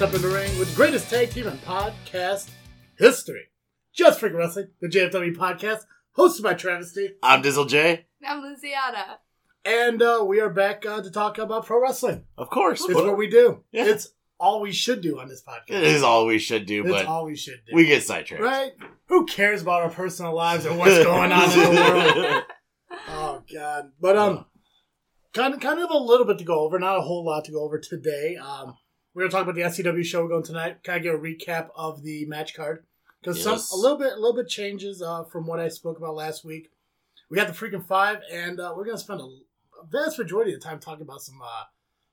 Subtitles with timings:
[0.00, 2.48] step in the ring with the greatest tag team in podcast
[2.96, 3.50] history.
[3.92, 5.80] Just Freaking Wrestling, the JFW podcast,
[6.16, 7.10] hosted by Travesty.
[7.22, 8.06] I'm Dizzle J.
[8.26, 9.18] I'm Luciana.
[9.62, 12.24] And uh, we are back uh, to talk about pro wrestling.
[12.38, 12.82] Of course.
[12.82, 13.62] It's what we do.
[13.72, 13.84] Yeah.
[13.88, 14.08] It's
[14.38, 15.76] all we should do on this podcast.
[15.76, 17.76] it is all we should do, It's but all we should do.
[17.76, 18.42] we get sidetracked.
[18.42, 18.72] right?
[19.08, 22.44] Who cares about our personal lives and what's going on in the world?
[23.06, 23.92] Oh God!
[24.00, 24.46] But um,
[25.34, 26.78] kind of, kind of a little bit to go over.
[26.78, 28.36] Not a whole lot to go over today.
[28.36, 28.74] Um,
[29.14, 30.82] we're gonna talk about the SCW show we're going tonight.
[30.84, 32.84] Kind of get a recap of the match card
[33.20, 33.68] because Yes.
[33.68, 36.44] some a little bit, a little bit changes uh, from what I spoke about last
[36.44, 36.70] week.
[37.28, 40.60] We had the freaking five, and uh, we're gonna spend a, a vast majority of
[40.60, 41.64] the time talking about some uh,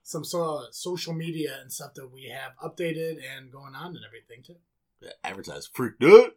[0.04, 4.06] some sort of social media and stuff that we have updated and going on and
[4.06, 4.56] everything too.
[5.24, 5.68] Advertise.
[5.68, 6.32] Freak dude.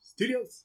[0.00, 0.64] Studios.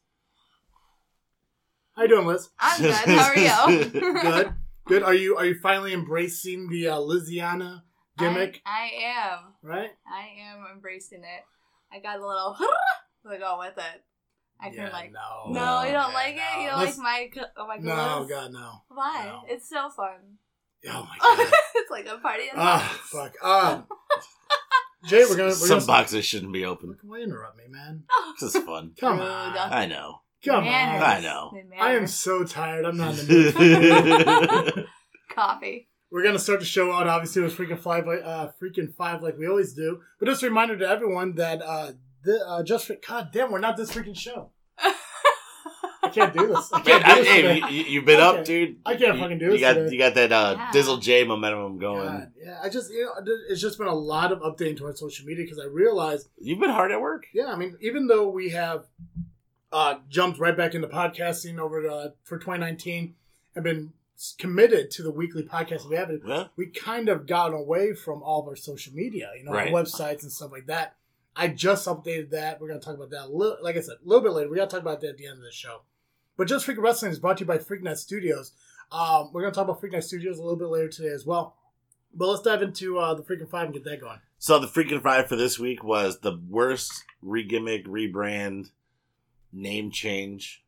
[1.95, 2.50] How you doing, Liz?
[2.59, 2.94] I'm good.
[2.94, 3.89] How are you?
[4.22, 4.53] Good.
[4.85, 5.03] Good.
[5.03, 7.83] Are you are you finally embracing the uh, Liziana
[8.17, 8.61] gimmick?
[8.66, 9.39] I, I am.
[9.61, 9.89] right?
[10.08, 11.44] I am embracing it.
[11.92, 12.56] I got a little
[13.31, 14.03] to go with it.
[14.61, 15.11] I Yeah, can like.
[15.11, 15.52] no.
[15.52, 16.61] No, you don't Yeah, like it.
[16.61, 17.03] You don't Let's- like
[17.36, 17.84] my oh my god.
[17.86, 18.30] No, clothes?
[18.30, 18.72] God, no.
[18.89, 19.23] Why?
[19.25, 19.41] No.
[19.53, 20.38] It's so fun.
[20.89, 21.53] Oh my God.
[21.75, 22.44] it's like a party.
[22.44, 22.97] in Ah, the house.
[23.09, 23.44] fuck.
[23.44, 23.86] Um,
[25.06, 25.50] Jay, we're gonna.
[25.50, 26.97] We're Some gonna boxes shouldn't be open.
[27.03, 28.03] Why interrupt me, man?
[28.39, 28.94] This is fun.
[29.00, 29.28] Come Rude.
[29.28, 29.58] on.
[29.58, 30.19] I know.
[30.45, 31.02] Come Manners.
[31.03, 31.09] on.
[31.09, 31.52] I know.
[31.80, 32.86] I am so tired.
[32.86, 34.86] I'm not in the mood.
[35.34, 35.88] coffee.
[36.14, 39.36] We're gonna start the show out obviously with freaking five, like- uh, freaking five, like
[39.38, 40.00] we always do.
[40.19, 43.59] But just a reminder to everyone that uh, the, uh, just for God damn, we're
[43.59, 44.52] not this freaking show.
[46.03, 46.69] I can't do this.
[46.72, 48.39] I Man, can't do I, this hey, you, you've been Okay.
[48.39, 48.75] up, dude.
[48.86, 49.91] I can't You- fucking do you this got today.
[49.91, 50.72] you got that uh, Yeah.
[50.72, 52.06] Dizzle J momentum going.
[52.07, 53.13] God, yeah, I just you know
[53.50, 56.59] it's just been a lot of updating to our social media because I realized, You've
[56.59, 57.25] been hard at work.
[57.34, 58.85] yeah, I mean, even though we have
[59.72, 63.16] uh, jumped right back into podcasting over to, for 2019
[63.56, 64.03] and been s-
[64.38, 66.47] committed to the weekly podcast we have, Yeah.
[66.56, 69.74] we kind of got away from all of our social media, you know, our Right.
[69.74, 70.96] websites and stuff like that.
[71.35, 72.62] I just updated that.
[72.62, 74.50] We're gonna talk about that a little, like I said, a little bit later.
[74.50, 75.81] We gotta talk about that at the end of the show.
[76.38, 78.53] But just Freaking Wrestling is brought to you by Freaknet Studios.
[78.91, 81.57] Um, we're gonna talk about Freaknet Studios a little bit later today as well.
[82.13, 84.19] But let's dive into uh, the Freaking Five and get that going.
[84.38, 88.69] So the freaking five for this week was the worst re-gimmick, rebrand,
[89.52, 90.63] name change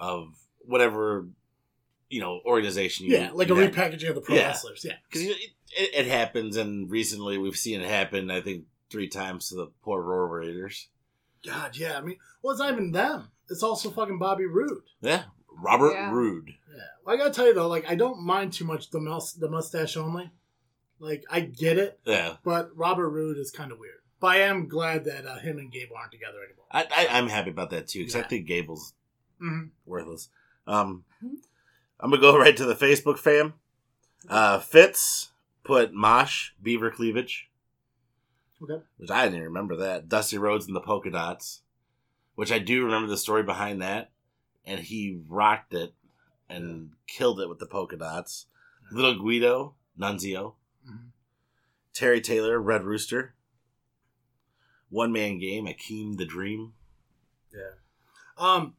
[0.00, 0.34] of
[0.64, 1.28] whatever
[2.08, 3.06] you know organization.
[3.06, 3.72] You, Yeah, like a you have.
[3.74, 4.46] repackaging of the pro Yeah.
[4.48, 4.84] wrestlers.
[4.84, 5.36] Yeah, because it,
[5.76, 8.30] it, it happens, and recently we've seen it happen.
[8.30, 10.88] I think three times to the poor War Raiders.
[11.44, 11.96] God, yeah.
[11.98, 13.30] I mean, well, it's not even them.
[13.48, 14.82] It's also fucking Bobby Roode.
[15.00, 16.10] Yeah, Robert Yeah.
[16.12, 16.50] Roode.
[16.74, 19.32] Yeah, well, I gotta tell you though, like I don't mind too much the mus-
[19.34, 20.30] the mustache only.
[20.98, 23.94] Like I get it, Yeah, but Robert Roode is kind of weird.
[24.18, 26.64] But I am glad that uh, him and Gable aren't together anymore.
[26.72, 28.94] I, I, I'm happy about that too because I think Gable's
[29.42, 29.66] Mm-hmm.
[29.84, 30.30] worthless.
[30.66, 31.34] Um, Mhm.
[32.00, 33.54] I'm gonna go right to the Facebook fam.
[34.28, 35.30] Uh, Fitz
[35.64, 37.48] put Mosh Beaver Cleavage,
[38.62, 38.82] Okay.
[38.96, 40.08] which I didn't even remember that.
[40.08, 41.62] Dusty Rhodes and the Polka Dots,
[42.34, 44.10] which I do remember the story behind that,
[44.64, 45.94] and he rocked it
[46.48, 48.46] and killed it with the polka dots.
[48.92, 50.54] Little Guido Nunzio,
[50.88, 51.08] Mhm.
[51.92, 53.34] Terry Taylor Red Rooster,
[54.88, 56.74] One Man Game Akeem the Dream.
[57.52, 57.72] Yeah.
[58.38, 58.76] Um,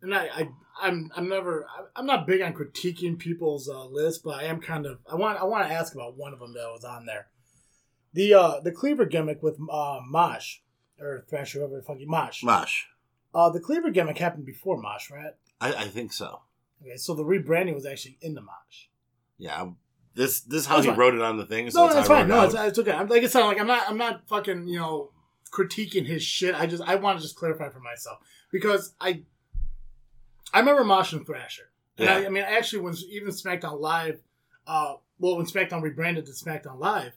[0.00, 0.48] and I, I,
[0.80, 1.66] I'm, I'm never,
[1.96, 5.40] I'm not big on critiquing people's uh, list, but I am kind of, I want,
[5.40, 7.28] I want to ask about one of them that was on there.
[8.14, 10.58] The, uh, the Cleaver gimmick with uh, Mosh
[11.00, 12.42] or Thrasher, whoever the fuck you Mosh.
[12.42, 12.84] Mosh.
[13.34, 15.32] Uh, the Cleaver gimmick happened before Mosh, right?
[15.60, 16.42] I, I think so.
[16.82, 18.88] Okay, so the rebranding was actually in the Mosh.
[19.38, 19.70] Yeah,
[20.14, 20.98] this this is how That's he fine.
[20.98, 21.70] wrote it on the thing.
[21.70, 22.28] So no, that's, that's fine.
[22.28, 22.92] No, it's, it's okay.
[22.92, 25.10] I'm, like I said, like I'm not, I'm not fucking, you know,
[25.52, 26.54] critiquing his shit.
[26.54, 28.18] I just, I want to just clarify for myself
[28.50, 29.22] because I,
[30.52, 31.70] I remember Mosh and Thrasher.
[31.98, 32.26] And I, Yeah.
[32.26, 34.20] I mean, actually, when even SmackDown Live,
[34.66, 37.12] uh, well, when SmackDown rebranded to SmackDown Live,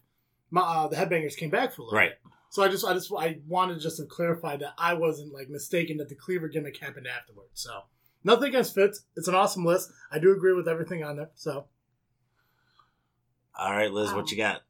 [0.52, 2.10] my, uh, the Headbangers came back for a little Right.
[2.24, 2.32] bit.
[2.50, 5.98] So I just, I just, I wanted just to clarify that I wasn't like mistaken
[5.98, 7.50] that the Cleaver gimmick happened afterwards.
[7.56, 7.82] So
[8.24, 9.02] nothing against Fitz.
[9.18, 9.92] It's an awesome list.
[10.12, 11.32] I do agree with everything on there.
[11.36, 11.66] So
[13.58, 14.62] All right, Liz, what you got?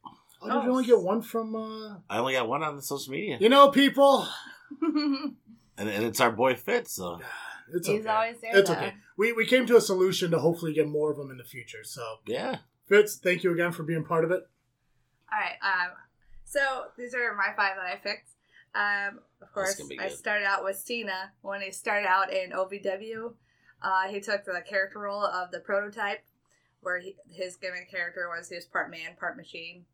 [0.41, 1.55] oh, did you only get one from?
[1.55, 4.27] uh I only got one on the social media, You know, people.
[4.81, 5.35] and,
[5.77, 6.93] and it's our boy Fitz.
[6.93, 7.19] So
[7.73, 8.09] It's He's okay.
[8.09, 8.57] always there.
[8.57, 8.75] It's though.
[8.75, 8.93] okay.
[9.17, 11.83] We we came to a solution to hopefully get more of them in the future.
[11.83, 12.57] So yeah,
[12.87, 14.47] Fitz, thank you again for being part of it.
[15.31, 15.57] All right.
[15.61, 15.91] Um,
[16.43, 18.29] so these are my five that I picked.
[18.75, 23.33] Um, of course, I started out with Cena when he started out in OVW.
[23.81, 26.23] Uh, he took the character role of the prototype,
[26.81, 29.85] where he, his gimmick character was he was part man, part machine.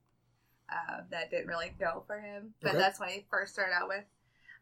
[0.71, 2.77] Uh, that didn't really go for him, but Okay.
[2.79, 4.05] that's when he first started out with.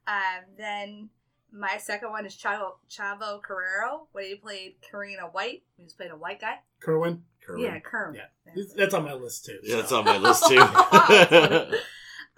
[0.08, 1.10] Um, then
[1.52, 5.64] my second one is Chavo, Chavo Carrero, when he played Karina White.
[5.78, 6.56] He was playing a white guy.
[6.82, 7.24] Kerwin.
[7.46, 7.64] Kerwin.
[7.64, 8.16] Yeah, Kerm.
[8.16, 8.54] Yeah.
[8.54, 9.60] He's- That's on my list too.
[9.64, 10.58] Yeah, that's on my list too.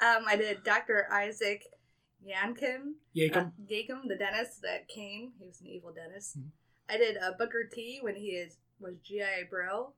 [0.04, 1.06] Um, I did Dr.
[1.14, 1.62] Isaac
[2.26, 3.36] Yankin, Yakum.
[3.50, 5.34] uh, Yakum, the dentist that came.
[5.40, 6.40] He was an evil dentist.
[6.40, 6.50] Mhm.
[6.90, 9.94] I did uh, Booker T when he is was GI Bro.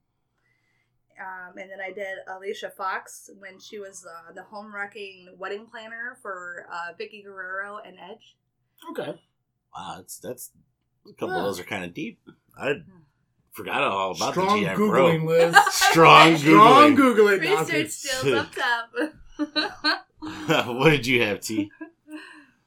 [1.17, 5.67] Um, and then I did Alicia Fox when she was uh, the home wrecking wedding
[5.67, 8.35] planner for uh, Vickie Guerrero and Edge.
[8.91, 9.19] Okay.
[9.75, 10.51] Wow, that's that's
[11.07, 11.39] a couple Yeah.
[11.39, 12.19] of those are kind of deep.
[12.57, 12.73] I
[13.51, 15.25] forgot all about Strong the GI googling, Bro.
[15.51, 15.55] Liz.
[15.71, 16.97] Strong Strong googling.
[16.97, 17.43] googling.
[17.43, 17.89] No, I'm Research kidding.
[17.89, 20.03] skills up top.
[20.67, 21.71] what did you have, T?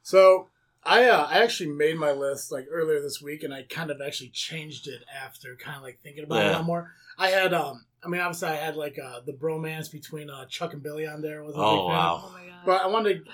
[0.01, 0.47] So
[0.83, 4.01] I uh, I actually made my list like earlier this week, and I kind of
[4.01, 6.91] actually changed it after kind of like thinking about it a lot more.
[7.17, 10.73] I had um, I mean, obviously I had like uh, the bromance between uh, Chuck
[10.73, 11.43] and Billy on there.
[11.43, 11.87] Wasn't a Oh, big fan.
[11.97, 12.23] wow.
[12.25, 12.53] oh my god.
[12.65, 13.27] But I wanted,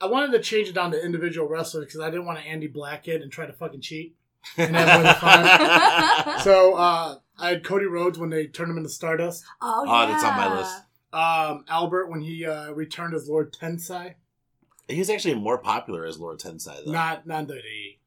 [0.00, 2.66] I wanted to change it down to individual wrestlers because I didn't want to Andy
[2.66, 4.16] Black it and try to fucking cheat.
[4.56, 6.40] And that was fine.
[6.40, 9.44] So uh, I had Cody Rhodes when they turned him into Stardust.
[9.60, 10.74] oh, Oh, that's on my list.
[11.12, 14.14] Um, Albert when he uh, returned as Lord Tensai.
[14.88, 16.92] He's actually more popular as Lord Tensai, though.
[16.92, 17.98] Not not WWE.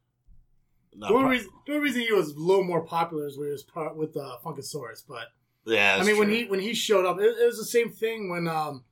[0.95, 3.47] Not The only, reason, the only reason he was a little more popular is when
[3.47, 5.03] he was part with uh, Funkasaurus.
[5.07, 5.27] But
[5.65, 7.89] yeah, I that's mean, when he when he showed up, it, it was the same
[7.89, 8.83] thing when um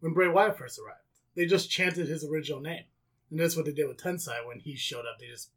[0.00, 0.98] when Bray Wyatt first arrived.
[1.40, 2.84] They just chanted his original name,
[3.30, 5.18] and that's what they did with Tensai when he showed up.
[5.18, 5.48] They just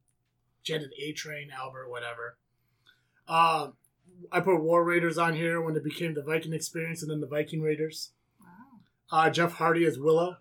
[0.64, 2.38] chanted A Train, Albert, whatever.
[3.28, 3.74] Um,
[4.32, 7.28] I put War Raiders on here when it became the Viking Experience, and then the
[7.28, 8.12] Viking Raiders.
[8.40, 9.26] Wow.
[9.26, 10.38] Uh, Jeff Hardy as Willow.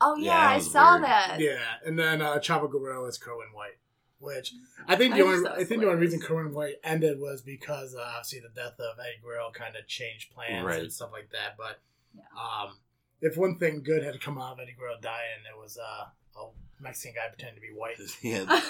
[0.00, 1.04] Oh yeah, Yeah, I saw weird.
[1.04, 1.36] that.
[1.40, 3.76] Yeah, and then uh, Chavo Guerrero as Kerwin White,
[4.18, 4.54] which
[4.88, 6.42] I think I the only thought I was think the only reason hilarious.
[6.42, 10.32] Kerwin White ended was because uh, obviously the death of Eddie Guerrero kind of changed
[10.32, 10.80] plans Right.
[10.80, 11.56] and stuff like that.
[11.58, 11.80] But
[12.16, 12.22] Yeah.
[12.34, 12.78] um,
[13.24, 16.04] if one thing good had come out of Eddie Guerrero dying, it was uh,
[16.40, 16.48] a
[16.80, 17.96] Mexican guy pretending to be white.
[18.22, 18.60] yeah.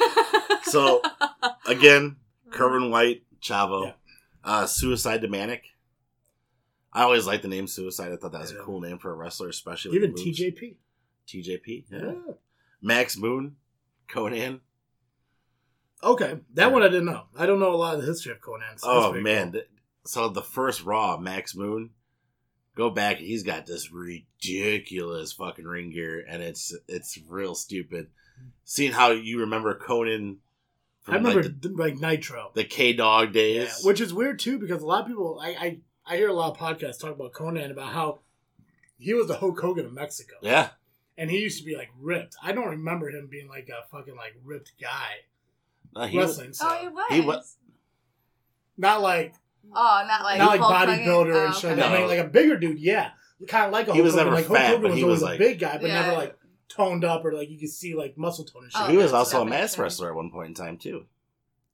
[0.65, 1.03] So,
[1.67, 2.17] Again,
[2.51, 3.93] Kerwin White, Chavo, Yeah.
[4.43, 5.63] uh, Suicide to Manic.
[6.93, 8.13] I always liked the name Suicide.
[8.13, 8.59] I thought that was Yeah.
[8.59, 10.21] a cool name for a wrestler, especially Even the.
[10.23, 10.77] TJP.
[11.29, 11.85] TJP.
[11.91, 11.99] Yeah.
[11.99, 12.33] Yeah.
[12.81, 13.57] Max Moon,
[14.09, 14.61] Konnan.
[16.03, 17.25] Okay, that one I didn't know.
[17.37, 18.79] I don't know a lot of the history of Konnan.
[18.79, 19.53] so Oh man!
[19.53, 19.61] cool.
[20.07, 21.91] So the first Raw, Max Moon,
[22.75, 23.17] go back.
[23.19, 28.09] He's got this ridiculous fucking ring gear, and it's it's real stupid.
[28.65, 30.37] Seeing how you remember Konnan
[31.03, 32.51] from I remember like the, like Nitro.
[32.55, 33.81] the K Dog Yeah, days.
[33.85, 36.51] which is weird too because a lot of people I, I I hear a lot
[36.51, 38.21] of podcasts talk about Konnan about how
[38.99, 40.35] he was the Hulk Hogan of Mexico.
[40.43, 40.71] yeah,
[41.19, 42.37] And he used to be like ripped.
[42.43, 45.25] I don't remember him being like a fucking like ripped guy
[45.95, 46.53] No, he was- wrestling.
[46.55, 47.07] So oh, he was.
[47.11, 47.43] He wa-
[48.77, 49.35] not like
[49.73, 51.73] Oh, not like not like Hulk bodybuilder Oh, and shit.
[51.79, 51.83] okay.
[51.83, 53.11] I mean like a bigger dude, yeah.
[53.49, 54.27] Kind of like a He Hulk was Hogan.
[54.27, 55.89] never like Hulk fat, Hogan but was he always was a like- big guy, but
[55.89, 56.01] Yeah.
[56.03, 56.37] never like
[56.69, 58.81] toned up or like you could see like muscle tone and shit.
[58.83, 59.79] Oh, he was also a mass sense.
[59.79, 61.07] wrestler at one point in time too.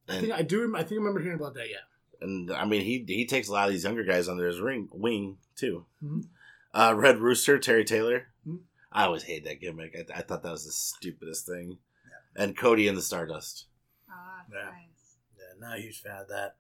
[0.09, 0.75] I think I do.
[0.77, 1.69] I think I remember hearing about that.
[1.71, 1.77] Yeah.
[2.23, 4.89] and I mean, he he takes a lot of these younger guys under his ring
[4.93, 5.87] wing too.
[6.05, 6.25] Mhm.
[6.75, 8.29] Uh, Red Rooster, Terry Taylor.
[8.47, 8.61] Mhm.
[8.93, 9.95] I always hate that gimmick.
[9.97, 11.79] I, I thought that was the stupidest thing.
[12.37, 13.67] And Cody and the Stardust.
[14.11, 14.65] Ah, Yeah.
[14.65, 15.17] nice.
[15.37, 16.57] Yeah, not a huge fan of that.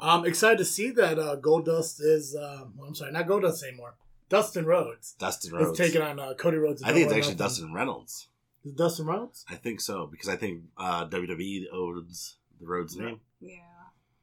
[0.00, 2.34] I'm excited to see that uh, Goldust is.
[2.34, 3.96] Um, well, I'm sorry, not Goldust anymore.
[4.28, 5.78] Dustin Rhodes Dustin is Rhodes.
[5.78, 6.82] taking on uh, Cody Rhodes.
[6.84, 7.46] I think it's actually Nothing.
[7.46, 8.28] Dustin Reynolds.
[8.64, 9.44] Is it Dustin Rhodes?
[9.50, 13.20] I think so because I think uh, WWE owns the Rhodes name.
[13.40, 13.56] Yeah.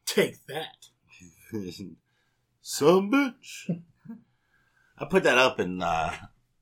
[0.05, 0.88] Take that.
[2.62, 3.81] Some bitch.
[4.98, 6.12] I put that up and uh,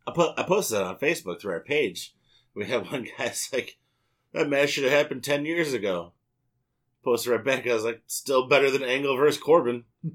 [0.07, 2.15] I put I posted it on Facebook through our page.
[2.55, 3.77] We had one guy's like,
[4.33, 6.13] "That match should have happened ten years ago."
[7.05, 7.65] Posted right back.
[7.67, 9.85] I was like, "Still better than Angle versus Corbin."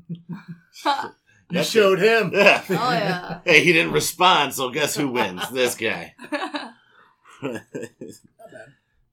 [1.53, 2.31] You That's showed him.
[2.33, 2.63] Yeah.
[2.71, 3.41] Oh, yeah.
[3.45, 5.43] Hey, he didn't respond, so guess who wins?
[5.51, 6.15] This guy.
[6.31, 6.73] Not
[7.43, 7.63] bad.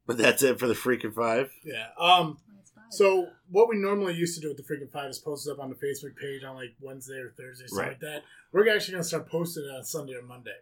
[0.05, 1.51] but that's it for the freaking five.
[1.63, 1.87] Yeah.
[1.99, 2.37] Um.
[2.91, 5.59] So what we normally used to do with the freaking five is post it up
[5.59, 7.91] on the Facebook page on like Wednesday or Thursday, something Right.
[7.93, 8.23] like that.
[8.51, 10.57] We're actually gonna start posting it on Sunday or Monday,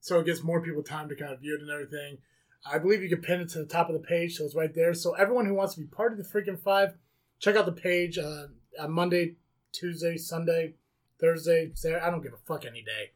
[0.00, 2.18] so it gets more people time to kind of view it and everything.
[2.64, 4.72] I believe you can pin it to the top of the page, so it's right
[4.74, 4.94] there.
[4.94, 6.94] So everyone who wants to be part of the freaking five,
[7.40, 8.46] check out the page uh,
[8.80, 9.34] on Monday,
[9.72, 10.74] Tuesday, Sunday,
[11.20, 12.00] Thursday, Saturday.
[12.04, 13.10] I don't give a fuck any day,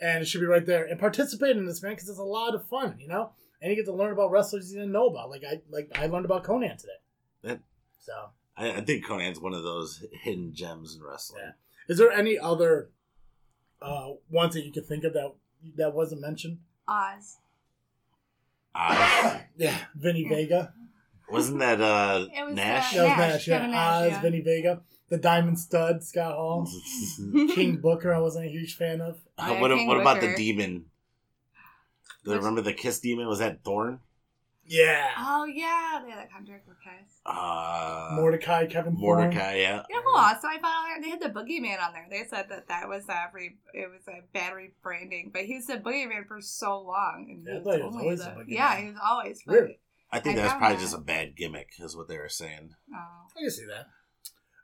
[0.00, 0.84] and it should be right there.
[0.84, 3.32] And participate in this, man, because it's a lot of fun, you know.
[3.60, 5.30] And you get to learn about wrestlers you didn't know about.
[5.30, 6.92] Like I like I learned about Konnan today.
[7.42, 7.60] That-
[8.00, 8.12] So.
[8.56, 11.42] I, I think Konnan's one of those hidden gems in wrestling.
[11.44, 11.52] Yeah.
[11.88, 12.90] Is there any other
[13.80, 15.32] uh, ones that you could think of that
[15.76, 16.58] that wasn't mentioned?
[16.88, 17.36] Oz.
[18.78, 19.40] Oz.
[19.56, 20.72] Yeah, Vinny Vega.
[21.30, 22.94] Wasn't that uh, It was, Nash?
[22.94, 23.48] That was Nash, Nash.
[23.48, 24.20] Yeah, Nash, Oz, yeah.
[24.22, 26.68] Vinny Vega, the Diamond Stud, Scott Hall,
[27.54, 28.14] King Booker.
[28.14, 29.18] I wasn't a huge fan of.
[29.36, 30.84] Uh, what what about the demon?
[32.24, 33.26] The, Which- remember the kiss demon?
[33.26, 33.98] Was that Thorn?
[34.68, 35.10] Yeah.
[35.18, 37.20] Oh yeah, they had that contract with Cass.
[37.24, 39.20] Uh, Mordecai, Kevin Thorn.
[39.20, 39.82] Mordecai, yeah.
[39.88, 41.02] You know who also I found out there?
[41.02, 42.06] They had the Boogeyman on there.
[42.10, 45.66] They said that that was a re- it was a bad rebranding, but he was
[45.66, 48.30] the Boogeyman for so long, and Yeah, I he thought he was always the, the
[48.30, 48.44] Boogeyman.
[48.48, 49.42] Yeah, he was always.
[49.46, 49.80] but- Really?
[50.10, 50.82] I think I that's found probably that.
[50.82, 52.70] just a bad gimmick, is what they were saying.
[52.94, 52.96] Oh.
[53.36, 53.86] I can see that.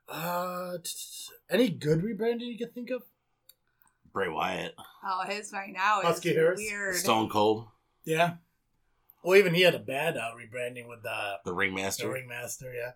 [0.09, 3.03] Uh, t- any good rebranding you can think of?
[4.13, 6.59] Bray Wyatt, Oh, his right now is Husky Harris?
[6.61, 6.95] weird.
[6.97, 7.67] Stone Cold,
[8.05, 8.35] Yeah.
[9.25, 12.05] Well, even he had a bad uh, rebranding with uh, the the Ringmaster.
[12.07, 12.73] The ringmaster.
[12.75, 12.91] Yeah.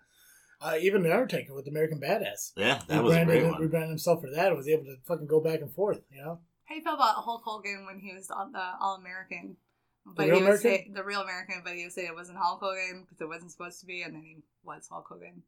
[0.60, 2.52] Uh, even the Undertaker with American Badass.
[2.56, 3.60] Yeah, that was a rebranded, great one.
[3.62, 6.00] rebranded himself for that and was able to fucking go back and forth.
[6.10, 6.40] You know.
[6.64, 9.56] How do you feel about Hulk Hogan when he was on the All American?
[10.04, 10.70] But real he was American?
[10.70, 13.52] say, the real American, but he was saying it wasn't Hulk Hogan because it wasn't
[13.52, 15.42] supposed to be, and then he was Hulk Hogan.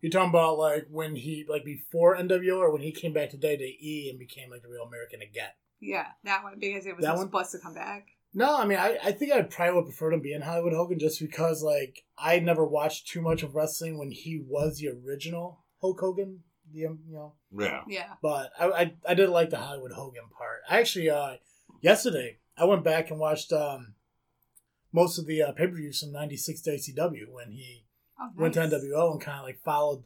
[0.00, 3.56] You're talking about like when he like before NWO or when he came back today
[3.56, 5.50] to WWE and became like the real American again.
[5.80, 7.26] Yeah, that one because it was That one?
[7.26, 8.06] supposed to come back.
[8.34, 11.20] No, I mean I, I think I probably would prefer him being Hollywood Hogan just
[11.20, 16.00] because like I never watched too much of wrestling when he was the original Hulk
[16.00, 16.40] Hogan.
[16.72, 17.80] The um, you know, Yeah.
[17.88, 18.12] Yeah.
[18.22, 20.60] but I, I I did like the Hollywood Hogan part.
[20.68, 21.36] I actually uh
[21.80, 23.94] yesterday I went back and watched um
[24.92, 27.84] most of the uh, pay per views from '96 WCW when he
[28.20, 28.60] Oh, went to.
[28.60, 30.02] NWO and kind of like followed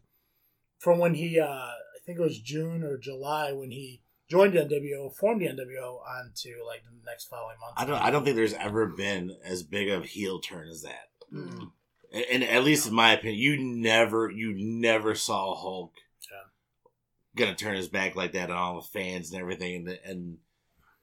[0.79, 4.02] from when he uh I think it was June or July when he
[4.33, 7.75] joined the NWO, formed the NWO on to like the next following month.
[7.77, 8.01] I don't.
[8.03, 11.11] I don't think there's ever been as big of a heel turn as that.
[11.33, 11.71] Mm.
[12.13, 15.93] And, and at least in my opinion, you never, you never saw Hulk
[16.31, 17.45] Yeah.
[17.45, 19.87] gonna turn his back like that on all the fans and everything.
[19.89, 20.39] And, and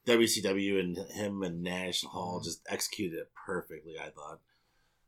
[0.08, 2.44] WCW and him and Nash Hall Mhm.
[2.46, 3.96] just executed it perfectly.
[4.00, 4.40] I thought.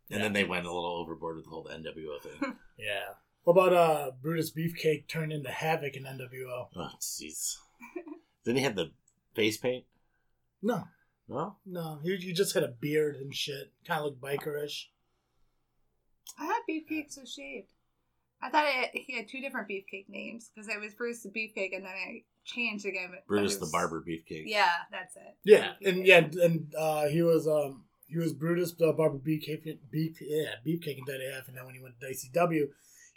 [0.10, 2.56] And then they went a little overboard with the whole NWO thing.
[2.78, 3.13] Yeah.
[3.44, 6.68] What about uh Brutus Beefcake turned into Havoc in NWO?
[6.75, 7.58] oh, jeez.
[8.46, 8.92] Didn't he have the
[9.36, 9.86] face paint?
[10.62, 10.84] No,
[11.28, 11.56] No.
[11.66, 14.86] no, he, he just had a beard and shit, kind of looked bikerish.
[16.38, 17.72] I thought Beefcake was shaved.
[18.42, 21.76] I thought it, he had two different Beefcake names because it was Bruce the Beefcake,
[21.76, 23.10] and then it changed again.
[23.12, 24.44] but- but Brutus it the Barber Beefcake.
[24.46, 25.36] Yeah, that's it.
[25.44, 25.88] Yeah, Beefcake.
[25.90, 30.56] and yeah, and uh, he was um he was Brutus uh, Barber Beefcake, beef yeah
[30.66, 32.68] Beefcake in WWF, and then when he went to WCW,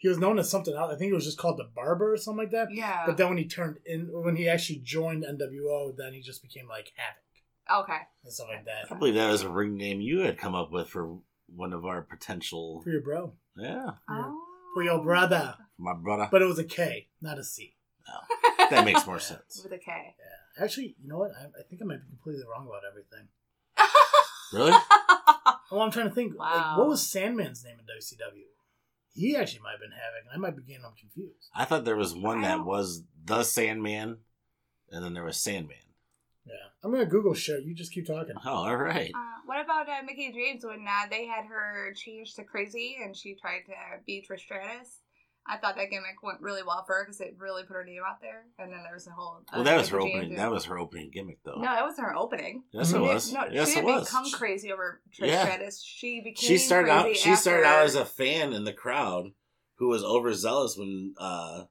[0.04, 0.92] he was known as something else.
[0.92, 2.68] I think it was just called the Barber or something like that.
[2.70, 3.04] Yeah.
[3.06, 6.68] But then when he turned in, when he actually joined NWO, then he just became
[6.68, 8.00] like Havoc okay.
[8.22, 8.98] and stuff like I that.
[8.98, 12.02] believe that was a ring name you had come up with for one of our
[12.02, 12.82] potential.
[12.84, 14.38] For your bro, Yeah, Oh.
[14.74, 16.28] for your brother, my brother.
[16.30, 17.74] but it was a K, not a C.
[18.06, 18.66] No.
[18.70, 19.60] That makes more sense.
[19.62, 19.90] With a K.
[20.18, 20.64] Yeah.
[20.64, 21.30] Actually, you know what?
[21.32, 23.28] I, I think I might be completely wrong about everything.
[24.52, 24.72] Really?
[25.72, 26.34] Oh, I'm trying to think.
[26.36, 26.78] Like, Wow.
[26.78, 28.44] what was Sandman's name in WCW?
[29.14, 30.28] He actually might have been having.
[30.34, 31.48] I might be getting them confused.
[31.54, 34.18] I thought there was one that was the Sandman,
[34.90, 35.76] and then there was Sandman.
[36.44, 37.62] Yeah, I'm gonna Google shit.
[37.62, 38.34] You just keep talking.
[38.44, 39.12] Oh, all right.
[39.14, 43.16] Uh, what about uh, Mickie James when uh, they had her change to crazy and
[43.16, 43.72] she tried to
[44.04, 45.00] be Trish Stratus?
[45.46, 48.00] I thought that gimmick went really well for her because it really put her name
[48.06, 48.44] out there.
[48.58, 49.40] And then there was a whole.
[49.48, 50.36] uh, Well, that was her opening.
[50.36, 51.56] That was her opening gimmick, though.
[51.56, 52.64] No, that wasn't her opening.
[52.72, 53.00] Yes, it Mhm.
[53.02, 53.32] was.
[53.32, 54.06] No, yes, she it didn't was.
[54.08, 55.44] become crazy over Trish Yeah.
[55.44, 55.82] Stratus.
[55.82, 56.48] She became.
[56.48, 57.14] She started out.
[57.16, 59.32] She started out as a fan in the crowd
[59.76, 61.64] who was overzealous when uh,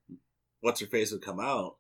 [0.60, 1.78] what's her face would come out,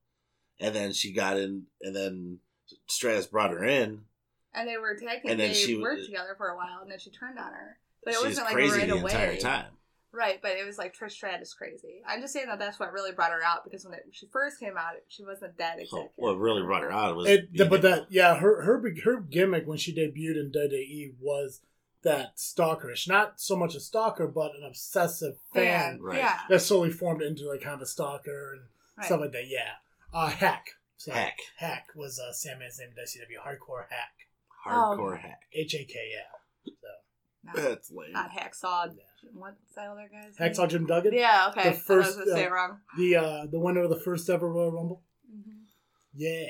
[0.59, 2.39] and then she got in, and then
[2.87, 4.05] Stratus brought her in.
[4.55, 5.09] And they were team.
[5.09, 7.77] and then They she- worked together for a while, and then she turned on her.
[8.03, 9.11] But it wasn't like crazy right the away.
[9.11, 9.77] entire time.
[10.13, 12.01] Right, but it was like Trish Stratus crazy.
[12.07, 14.59] I'm just saying that that's what really brought her out because when it, she first
[14.59, 16.13] came out, she wasn't that So, exact.
[16.17, 19.67] what really brought her out was It, being but that yeah, her her her gimmick
[19.67, 21.61] when she debuted in WWE was
[22.03, 23.07] that stalkerish.
[23.07, 25.63] Not so much a stalker, but an obsessive fan
[25.95, 26.01] fan.
[26.01, 26.17] Right.
[26.19, 28.61] Yeah, that slowly formed into like kind of a stalker and
[28.97, 29.05] right.
[29.07, 29.47] stuff like that.
[29.47, 29.71] Yeah,
[30.13, 30.67] uh, Hack.
[30.97, 33.41] So, hack, Hack was uh, Sandman's name in WCW.
[33.43, 34.13] Hardcore Hack.
[34.65, 35.17] hardcore Oh.
[35.17, 35.39] hack.
[35.53, 36.39] H A K L.
[36.79, 36.87] So
[37.43, 38.13] not, That's lame.
[38.13, 38.93] not hacksaw.
[39.33, 41.13] What's that other guy's Hacksaw Jim Duggan.
[41.13, 41.71] Yeah, okay.
[41.71, 42.77] The first, I was gonna say uh, it wrong.
[42.97, 45.03] The uh the winner of the first ever Royal Rumble.
[45.31, 45.63] Mhm.
[46.15, 46.47] Yeah.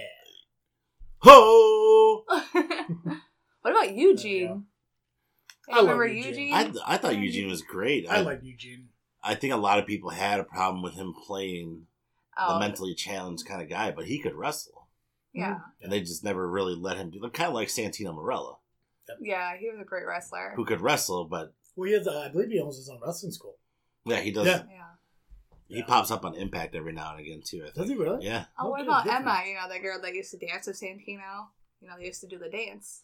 [1.19, 2.25] Ho!
[3.61, 4.65] what about Eugene?
[5.69, 6.47] I love remember Eugene.
[6.47, 6.53] Eugene?
[6.53, 8.09] I, I thought Eugene was great.
[8.09, 8.89] I I, like Eugene.
[9.23, 11.87] I think a lot of people had a problem with him playing
[12.37, 14.89] oh, the mentally challenged kind of guy, but he could wrestle,
[15.33, 17.21] yeah, and they just never really let him do.
[17.29, 18.57] Kind of like Santino Marella,
[19.21, 20.53] yeah, he was a great wrestler.
[20.55, 23.31] who could wrestle, but Well, he has, uh, I believe he owns his own wrestling
[23.31, 23.57] school.
[24.05, 24.45] yeah, he does.
[24.47, 24.63] Yeah.
[24.69, 24.79] Yeah.
[25.67, 25.85] He Yeah.
[25.85, 27.65] pops up on Impact every now and again too.
[27.65, 28.25] I Does he really?
[28.25, 28.45] Yeah.
[28.59, 29.41] Oh, what Okay, about Emma?
[29.47, 31.47] You know, the girl that used to dance with Santino.
[31.79, 33.01] You know, they used to do the dance.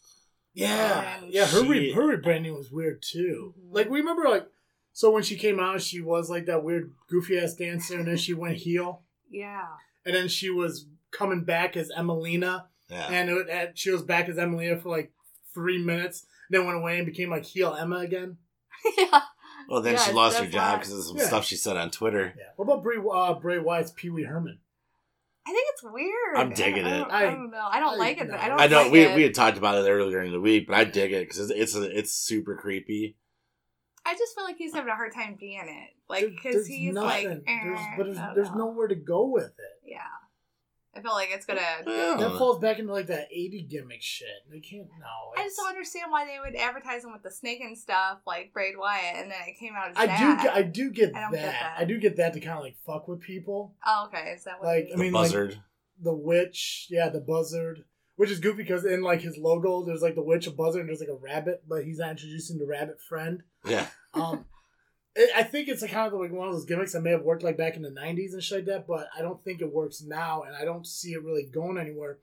[0.53, 1.45] Yeah, And yeah.
[1.47, 3.53] Her re- her rebranding was weird too.
[3.57, 3.73] Mhm.
[3.73, 4.47] Like we remember, like
[4.91, 8.17] so when she came out, she was like that weird goofy ass dancer, and then
[8.17, 9.67] she went heel, Yeah.
[10.05, 13.07] and then she was coming back as Emmalina, Yeah.
[13.09, 15.13] and, it, and she was back as Emmalina for like
[15.53, 18.37] three minutes, then went away and became like heel Emma again.
[18.97, 19.21] yeah.
[19.67, 21.25] Well, then Yeah, she lost her job because of some Yeah.
[21.27, 22.33] stuff she said on Twitter.
[22.37, 22.43] Yeah.
[22.55, 24.59] What about Bray, uh, Bray Wyatt's Pee Wee Herman?
[25.47, 26.35] I think it's weird.
[26.37, 26.99] I'm digging I it.
[26.99, 27.67] don't, I, don't know.
[27.71, 28.27] I don't I- like it.
[28.29, 28.35] no.
[28.37, 29.15] I don't I know like we it.
[29.15, 31.51] we had talked about it earlier in the week, but I dig it because it's
[31.51, 33.15] it's, a, it's super creepy.
[34.05, 35.89] I just feel like he's having a hard time being it.
[36.07, 37.29] Like, There- because there's he's nothing.
[37.29, 38.57] like, there's, eh, but there's, I don't there's know.
[38.57, 39.53] nowhere to go with it.
[39.85, 39.97] Yeah.
[40.95, 41.59] I feel like it's gonna.
[41.85, 42.15] Yeah.
[42.19, 44.27] That falls back into like that 80 gimmick shit.
[44.51, 44.87] They can't.
[44.99, 45.05] No.
[45.37, 48.51] I just don't understand why they would advertise him with the snake and stuff, like
[48.53, 50.37] Bray Wyatt, and then it came out as I that.
[50.39, 50.43] do.
[50.43, 51.31] get- I do get I that.
[51.31, 51.75] get that.
[51.77, 53.75] I do get that to kind of like fuck with people.
[53.85, 54.31] oh, okay.
[54.31, 54.67] Is that what?
[54.67, 54.91] Like, it I is?
[54.93, 55.61] The mean, like- buzzard.
[56.01, 57.83] The witch, yeah, the buzzard,
[58.15, 60.89] which is goofy because in like his logo, there's like the witch, a buzzard, and
[60.89, 63.43] there's like a rabbit, but he's not introducing the rabbit friend.
[63.65, 64.45] yeah, Um, it,
[65.35, 67.43] I think it's a kind of like one of those gimmicks that may have worked
[67.43, 70.01] like back in the '90s and shit like that, but I don't think it works
[70.01, 72.19] now, and I don't see it really going anywhere.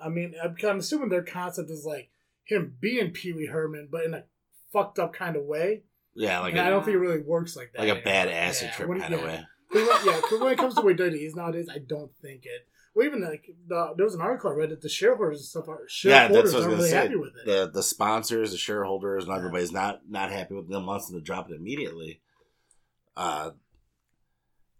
[0.00, 2.10] I mean, I'm, I'm assuming their concept is like
[2.44, 4.24] him being Pee Wee Herman, but in a
[4.72, 5.82] fucked up kind of way.
[6.14, 7.80] yeah, like I don't think it really works like that.
[7.80, 8.04] like a anymore.
[8.04, 9.44] bad acid Yeah, trip kind of yeah.
[9.70, 12.44] but when- yeah, 'cause when it comes to way dirty is nowadays, I don't think
[12.44, 12.66] it.
[12.94, 15.68] Well, even like the, there was an article I read that the shareholders and stuff
[15.68, 16.96] are Yeah, shareholders that's what I was aren't gonna really say.
[16.96, 17.46] happy with it.
[17.46, 19.38] The the sponsors, the shareholders, and Yeah.
[19.38, 20.84] everybody's not not happy with them.
[20.86, 22.20] Wants them to drop it immediately.
[23.16, 23.50] Uh,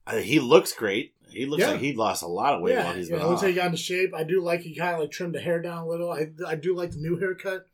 [0.07, 1.15] I, he looks great.
[1.31, 1.71] He looks Yeah.
[1.73, 3.41] like he lost a lot of weight yeah, while he's yeah, been I would off.
[3.41, 4.13] say he got into shape.
[4.15, 6.11] I do like he kind of like trimmed the hair down a little.
[6.11, 7.67] I, I do like the new haircut.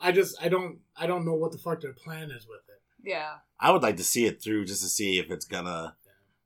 [0.00, 3.08] I just I don't I don't know what the fuck their plan is with it.
[3.08, 3.34] yeah.
[3.60, 5.94] I would like to see it through just to see if it's gonna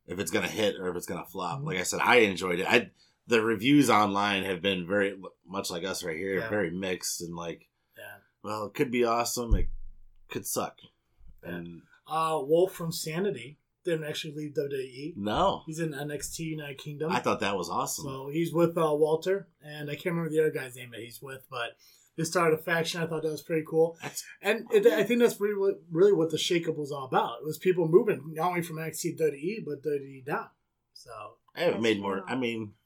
[0.07, 1.61] if it's gonna hit or if it's gonna flop.
[1.61, 1.67] Mhm.
[1.67, 2.67] Like I said, I enjoyed it.
[2.69, 2.91] I
[3.27, 5.17] the reviews online have been very
[5.47, 6.49] much like us right here, Yeah.
[6.49, 8.19] very mixed and like, Yeah.
[8.43, 9.69] well, it could be awesome, it
[10.29, 10.79] could suck,
[11.43, 15.15] and Uh, Wolf from Sanity didn't actually leave WWE.
[15.17, 17.11] no, He's in NXT United Kingdom.
[17.11, 18.05] I thought that was awesome.
[18.05, 21.21] So he's with uh, Walter, and I can't remember the other guy's name that he's
[21.23, 21.77] with, but
[22.17, 23.01] they started a faction.
[23.03, 26.13] I thought that was pretty cool, That's and it, I think that's really what, really
[26.13, 27.41] what the shakeup was all about.
[27.41, 30.49] It was people moving not only from NXT to WWE, but WWE down.
[30.95, 31.11] So
[31.57, 32.23] it made more.
[32.27, 32.75] I mean,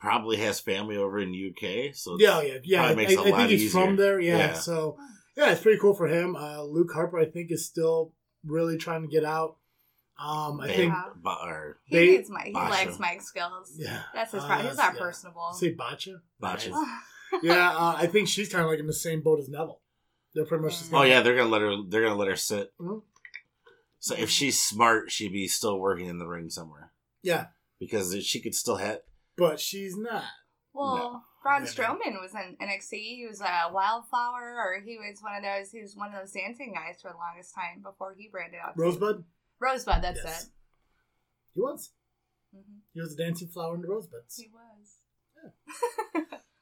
[0.00, 2.82] Probably has family over in UK, so yeah, yeah, yeah.
[2.84, 3.70] I, makes I it think he's easier.
[3.70, 4.20] from there.
[4.20, 4.52] Yeah, Yeah.
[4.54, 4.96] so
[5.36, 6.36] yeah, it's pretty cool for him.
[6.36, 8.12] Uh, Luke Harper, I think, is still
[8.44, 9.56] really trying to get out.
[10.20, 11.04] Um, I They- think, Yeah.
[11.22, 12.46] but- or He They- needs Mike.
[12.46, 12.70] He Basha.
[12.86, 13.72] likes Mike's skills.
[13.76, 14.42] yeah, That's his.
[14.42, 15.00] uh, pro- he's not yeah.
[15.00, 15.52] personable.
[15.52, 16.22] Say Bacha.
[16.40, 16.70] Bacha.
[17.42, 19.80] yeah, uh, I think she's kind of like in the same boat as Neville.
[20.34, 20.78] They're pretty much.
[20.78, 21.76] The same oh yeah, they're gonna let her.
[21.88, 22.72] They're gonna let her sit.
[22.80, 23.02] Mhm.
[24.00, 27.46] So if she's smart, she'd be still working in the ring somewhere yeah,
[27.80, 29.00] because she could still have.
[29.38, 30.24] But she's not.
[30.74, 31.68] Well, Braun Yeah.
[31.68, 32.90] Strowman was in NXT.
[33.16, 35.70] He was a wildflower, or he was one of those.
[35.72, 38.76] He was one of those dancing guys for the longest time before he branded out.
[38.76, 39.24] Rosebud.
[39.60, 40.02] Rosebud.
[40.02, 40.44] That's Yes.
[40.44, 40.50] it.
[41.54, 41.92] He was.
[42.54, 44.36] hmm He was a dancing flower in the rosebuds.
[44.36, 44.98] He was.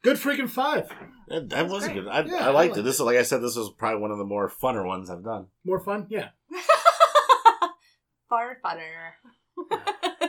[0.02, 0.90] Good freaking five.
[1.28, 1.94] That, that was great.
[1.94, 2.06] good.
[2.06, 2.82] I, Yeah, I I liked liked it.
[2.82, 5.24] This, is, like I said, this was probably one of the more funner ones I've
[5.24, 5.48] done.
[5.64, 6.06] More fun.
[6.08, 6.28] Yeah.
[8.28, 9.14] Far funner.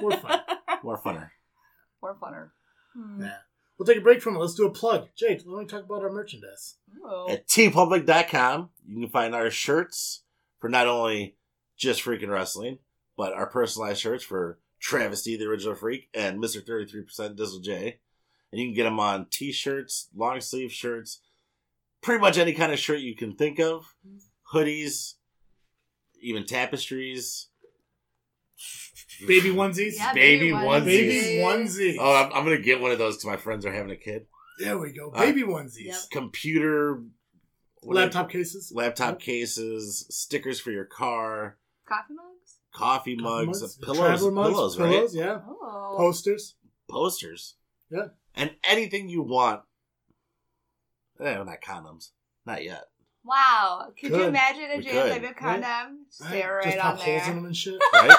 [0.01, 0.39] More fun.
[0.83, 1.29] More funner.
[2.07, 2.49] More funner.
[2.93, 3.23] Hmm.
[3.23, 3.37] Yeah.
[3.77, 4.39] We'll take a break from it.
[4.39, 5.09] Let's do a plug.
[5.15, 6.75] Jade, let me talk about our merchandise.
[6.97, 7.29] Ooh.
[7.29, 10.23] At tpublic.com, you can find our shirts
[10.59, 11.35] for not only
[11.75, 12.79] just freaking wrestling,
[13.15, 16.61] but our personalized shirts for Travesty, the original freak, and Mr.
[16.61, 17.99] 33% Dizzle J.
[18.51, 21.19] And you can get them on t shirts, long sleeve shirts,
[22.01, 23.95] pretty much any kind of shirt you can think of,
[24.53, 25.15] hoodies,
[26.21, 27.47] even tapestries.
[29.25, 29.93] Baby onesies.
[29.95, 30.85] Yeah, baby baby onesies.
[30.85, 31.95] Baby onesies.
[31.99, 33.95] Oh, I'm, I'm going to get one of those because my friends are having a
[33.95, 34.27] kid.
[34.59, 35.11] There we go.
[35.11, 35.85] Uh, Baby onesies.
[35.85, 35.95] Yep.
[36.11, 37.03] Computer,
[37.81, 38.69] what are Laptop cases.
[38.69, 41.57] they- laptop cases, stickers for your car.
[41.87, 42.57] Coffee mugs.
[42.73, 45.25] coffee Coffee mugs, mugs, pillows, traveler mugs, pillows, pillows, right?
[45.25, 45.39] yeah.
[45.47, 45.95] Oh.
[45.97, 46.55] Posters.
[46.89, 47.55] Posters,
[47.89, 48.07] Yeah.
[48.35, 49.61] and anything you want.
[51.19, 52.11] Eh, not condoms,
[52.45, 52.83] not yet.
[53.27, 53.89] Wow.
[53.99, 55.21] Could you imagine a We jam could.
[55.21, 56.05] type condom?
[56.09, 56.49] Stay Right?
[56.49, 57.35] right, Just on pop holes in there.
[57.35, 57.81] them and shit.
[57.93, 58.09] Right?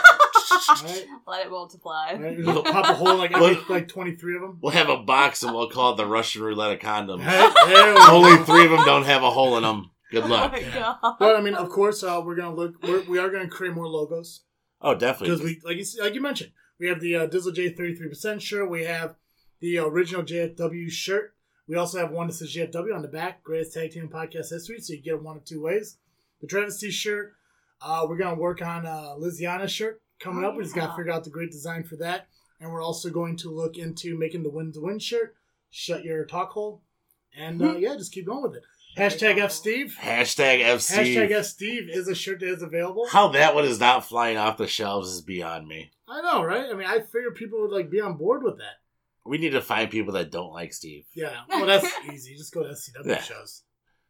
[0.82, 1.06] right?
[1.26, 2.14] Let it multiply.
[2.14, 2.38] right?
[2.38, 3.68] You just pop a hole like Look.
[3.70, 4.58] like twenty three of them.
[4.62, 7.24] we'll have a box and we'll call it the Russian roulette of condoms.
[7.26, 7.52] Right?
[7.66, 9.90] There we Only three of them don't have a hole in them.
[10.10, 10.52] Good Oh luck.
[10.52, 11.16] my god.
[11.18, 12.82] But I mean, of course, uh, we're gonna look.
[12.82, 14.40] We're, we are gonna create more logos
[14.80, 15.36] Oh, definitely.
[15.36, 18.08] because we, like you, like you mentioned, we have the uh, Dizzle J thirty three
[18.08, 18.70] percent shirt.
[18.70, 19.16] We have
[19.60, 21.34] the original JFW shirt.
[21.68, 24.50] We also have one that says JFW on the back, greatest tag team in podcast
[24.50, 24.80] history.
[24.80, 25.98] So you get it one of two ways.
[26.40, 27.34] The Travis T shirt.
[27.80, 30.56] Uh, we're gonna work on uh, Liziana's shirt coming Oh, up.
[30.56, 32.26] We just gotta figure out the great design for that,
[32.60, 35.34] and we're also going to look into making the win to win shirt.
[35.70, 36.82] Shut your talk hole,
[37.36, 38.62] and uh, yeah, just keep going with it.
[38.96, 39.96] Hashtag F Steve.
[40.00, 40.96] Hashtag FC.
[40.96, 43.06] Hashtag F Steve is a shirt that is available.
[43.08, 45.92] How that one is not flying off the shelves is beyond me.
[46.08, 46.66] I know, right?
[46.68, 48.78] I mean, I figured people would like be on board with that.
[49.28, 51.04] We need to find people that don't like Steve.
[51.14, 52.34] Yeah, well, that's easy.
[52.36, 53.20] Just go to SCW Yeah.
[53.22, 53.62] shows.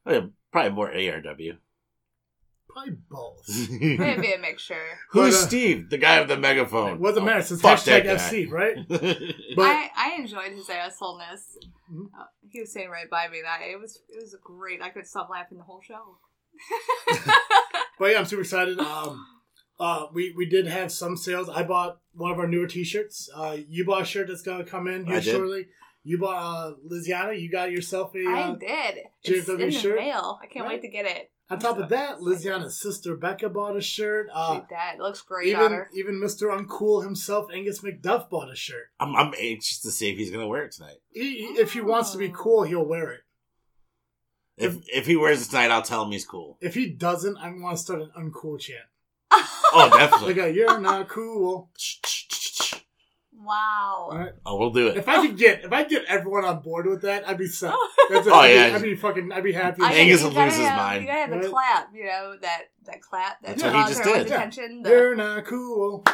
[0.06, 0.20] Oh, yeah,
[0.52, 1.58] Probably more ARW.
[2.70, 3.42] Probably both.
[3.80, 4.84] Maybe a mixture.
[5.10, 5.90] Who's But, uh, Steve?
[5.90, 6.92] The guy with the megaphone.
[6.94, 7.42] It wasn't Oh, matter.
[7.42, 8.76] Since fuck hashtag that FC, right?
[8.88, 11.56] But I, I enjoyed his assholeness.
[11.92, 12.06] Mhm.
[12.18, 14.80] Uh, he was sitting right by me, and I, it was it was great.
[14.82, 16.18] I could stop laughing the whole show.
[17.98, 18.78] but yeah, I'm super excited.
[18.78, 19.26] Um,
[19.78, 21.48] uh, we we did have some sales.
[21.48, 23.28] I bought one of our newer T-shirts.
[23.34, 25.30] Uh, you bought a shirt that's gonna come in here I did.
[25.34, 25.66] shortly.
[26.04, 27.38] You bought uh, Liziana.
[27.40, 28.18] You got yourself a.
[28.26, 28.98] I Uh, did.
[29.22, 30.38] It's in JFW the mail.
[30.42, 30.74] I can't Right.
[30.74, 31.30] wait to get it.
[31.50, 34.28] on top of that, So- Liziana's sister Becca bought a shirt.
[34.32, 34.94] Uh, Shoot that.
[34.96, 35.90] It looks great on even her.
[35.94, 36.54] even Mr.
[36.56, 38.88] Uncool himself, Angus McDuff, bought a shirt.
[39.00, 40.98] I'm, I'm anxious to see if he's gonna wear it tonight.
[41.12, 42.32] He, he- if he wants to be Oh.
[42.32, 43.20] cool, he'll wear it.
[44.58, 46.58] If if he wears it tonight, I'll tell him he's cool.
[46.60, 48.80] If he doesn't, I want to start an uncool chant.
[49.30, 50.34] Oh, definitely.
[50.34, 51.70] Like a "You're not cool."
[53.34, 54.08] wow.
[54.10, 54.32] All right.
[54.46, 54.96] Oh, we'll do it.
[54.96, 57.46] If I could get if I could get everyone on board with that, I'd be
[57.46, 57.74] set.
[58.10, 58.30] That's it.
[58.32, 58.68] Oh, I'd, yeah.
[58.70, 59.32] Be, I'd be fucking.
[59.32, 59.82] I'd be happy.
[59.82, 61.02] I Angus you will lose his have- mind.
[61.02, 63.88] You gotta have the clap, you know, that that clap that That's what he draws
[63.90, 64.30] just everyone's did.
[64.30, 64.36] Yeah.
[64.38, 64.82] attention.
[64.82, 66.04] The, You're not cool.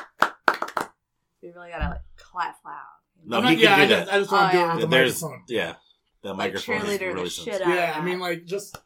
[1.41, 2.75] you really gotta like clap loud.
[3.27, 3.99] No, I'm he not- can yeah, do I that.
[4.07, 4.71] just, I just want to Oh, do yeah.
[4.73, 5.45] it with the There's microphone.
[5.49, 5.75] yeah,
[6.23, 7.69] that Like microphone is cheerleader the really shit sensitive.
[7.69, 7.75] out.
[7.75, 8.77] Yeah, I mean, like just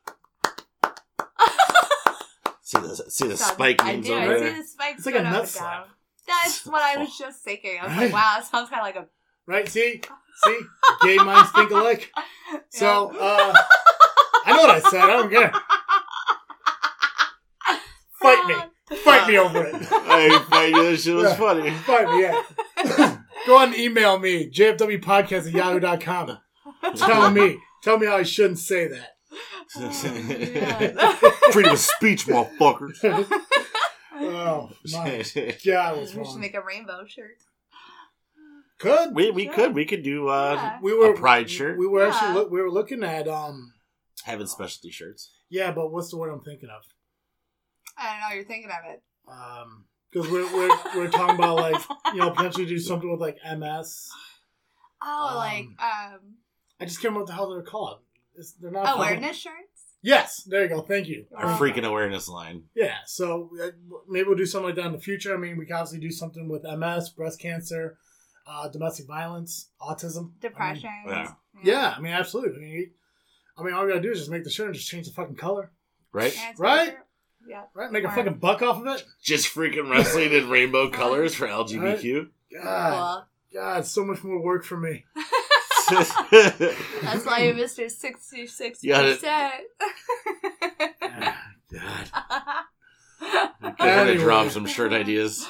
[2.68, 4.12] See the see the Sounds- spike I do.
[4.12, 4.50] over I there.
[4.54, 5.88] see the spikes It's like a going up nut and slap.
[6.26, 7.78] That's what I was just thinking.
[7.81, 8.02] I was Right.
[8.04, 9.07] like, wow, that sounds kind of like a.
[9.46, 9.66] right.
[9.66, 10.02] See,
[10.44, 10.61] see,
[11.02, 12.11] gay minds think alike.
[12.70, 13.54] So uh,
[14.44, 15.00] I know what I said.
[15.00, 15.52] I don't care.
[18.20, 18.96] Fight me.
[18.98, 19.74] Fight me over it.
[19.90, 21.35] I I knew that shit was Yeah.
[21.37, 21.70] funny.
[21.70, 22.22] Fight me.
[22.22, 23.18] Yeah.
[23.46, 26.38] Go on, and email me jfwpodcast at yahoo.com.
[26.96, 29.17] Tell me, tell me how I shouldn't say that.
[29.77, 32.98] Oh, Freedom of speech, motherfuckers.
[34.20, 35.22] Oh my
[35.64, 36.40] god, it we should fun.
[36.40, 37.37] make a rainbow shirt.
[38.81, 40.79] Could we we could we could do uh Yeah.
[40.83, 41.79] we were a pride shirt.
[41.79, 42.12] We were Yeah.
[42.12, 43.74] actually look, we were looking at um
[44.24, 45.31] having specialty shirts.
[45.51, 46.83] yeah, but what's the word I'm thinking of?
[47.96, 48.35] I don't know.
[48.35, 49.03] You're thinking of it.
[49.31, 51.81] Um, because we're, we're we're talking about like
[52.12, 54.09] you know potentially do something with like MS.
[55.01, 56.20] Oh, Um, like um,
[56.81, 58.01] I just can't remember what the hell they're called.
[58.38, 59.55] It's, they're not fucking- awareness shirts.
[60.01, 60.81] Yes, there you go.
[60.81, 61.27] Thank you.
[61.35, 61.59] Our Wow.
[61.59, 62.62] freaking awareness line.
[62.77, 63.70] Yeah, so uh,
[64.09, 65.35] maybe we'll do something like that in the future.
[65.35, 67.98] I mean, we can obviously do something with MS, breast cancer,
[68.46, 70.88] uh, domestic violence, autism, Depression.
[71.05, 71.33] I mean, Yeah.
[71.64, 72.57] yeah, I mean, absolutely.
[72.57, 72.90] I mean,
[73.59, 75.12] I mean, all we gotta do is just make the shirt and just change the
[75.12, 75.72] fucking color,
[76.12, 76.33] Right?
[76.35, 76.96] Yeah, Right?
[77.48, 77.64] Yeah.
[77.74, 77.90] right?
[77.90, 79.05] Make a fucking buck off of it.
[79.20, 82.29] Just freaking wrestling in rainbow colors for LGBTQ.
[82.62, 85.05] God, God, so much more work for me.
[87.03, 87.85] That's why you Mr.
[87.87, 88.83] 66%.
[88.83, 89.20] You got it.
[91.70, 91.70] God.
[93.20, 94.22] I'm gonna Anyway.
[94.22, 95.46] drop some shirt ideas.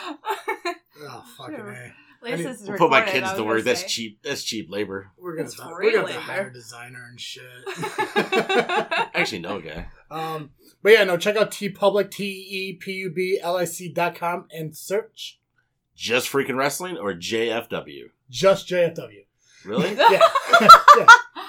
[1.01, 1.71] Oh fucking Sure.
[1.71, 1.93] a.
[2.21, 3.55] At least I this is We'll put my recorded, kids I to was work.
[3.59, 3.87] gonna That's say.
[3.89, 4.23] cheap.
[4.25, 5.11] That's cheap labor.
[5.19, 6.33] We're gonna It's we're free gonna have to labor.
[6.33, 7.45] hire a designer and shit.
[7.69, 9.87] I actually know a guy.
[10.11, 10.51] um,
[10.83, 13.89] but yeah, no, check out T Public T E P U B L I C
[13.89, 15.39] dot com and search
[15.95, 18.11] Just freaking wrestling or JFW?
[18.31, 19.25] just JFW.
[19.65, 19.95] Really?
[19.95, 21.07] Yeah, yeah.
[21.07, 21.47] I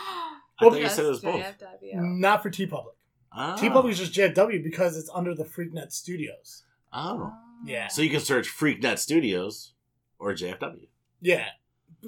[0.62, 1.42] thought you said it was both.
[1.42, 1.94] JFW.
[1.96, 2.96] not for T Public.
[3.36, 3.56] Oh.
[3.58, 3.74] T ah.
[3.74, 6.64] Public is just JFW because it's under the FreakNet Studios.
[6.92, 7.32] Oh.
[7.66, 7.88] Yeah.
[7.88, 9.74] So you can search FreakNet Studios
[10.18, 10.88] or JFW.
[11.22, 11.46] Yeah.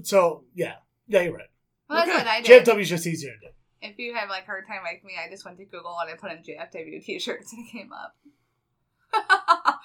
[0.03, 0.75] So yeah,
[1.07, 1.47] yeah, you're right.
[1.89, 2.17] Well, that's Okay.
[2.17, 2.65] what I did.
[2.65, 3.47] JFW is just easier to do.
[3.81, 6.15] If you have like hard time like me, I just went to Google and I
[6.15, 8.15] put in JFW t-shirts and it came up.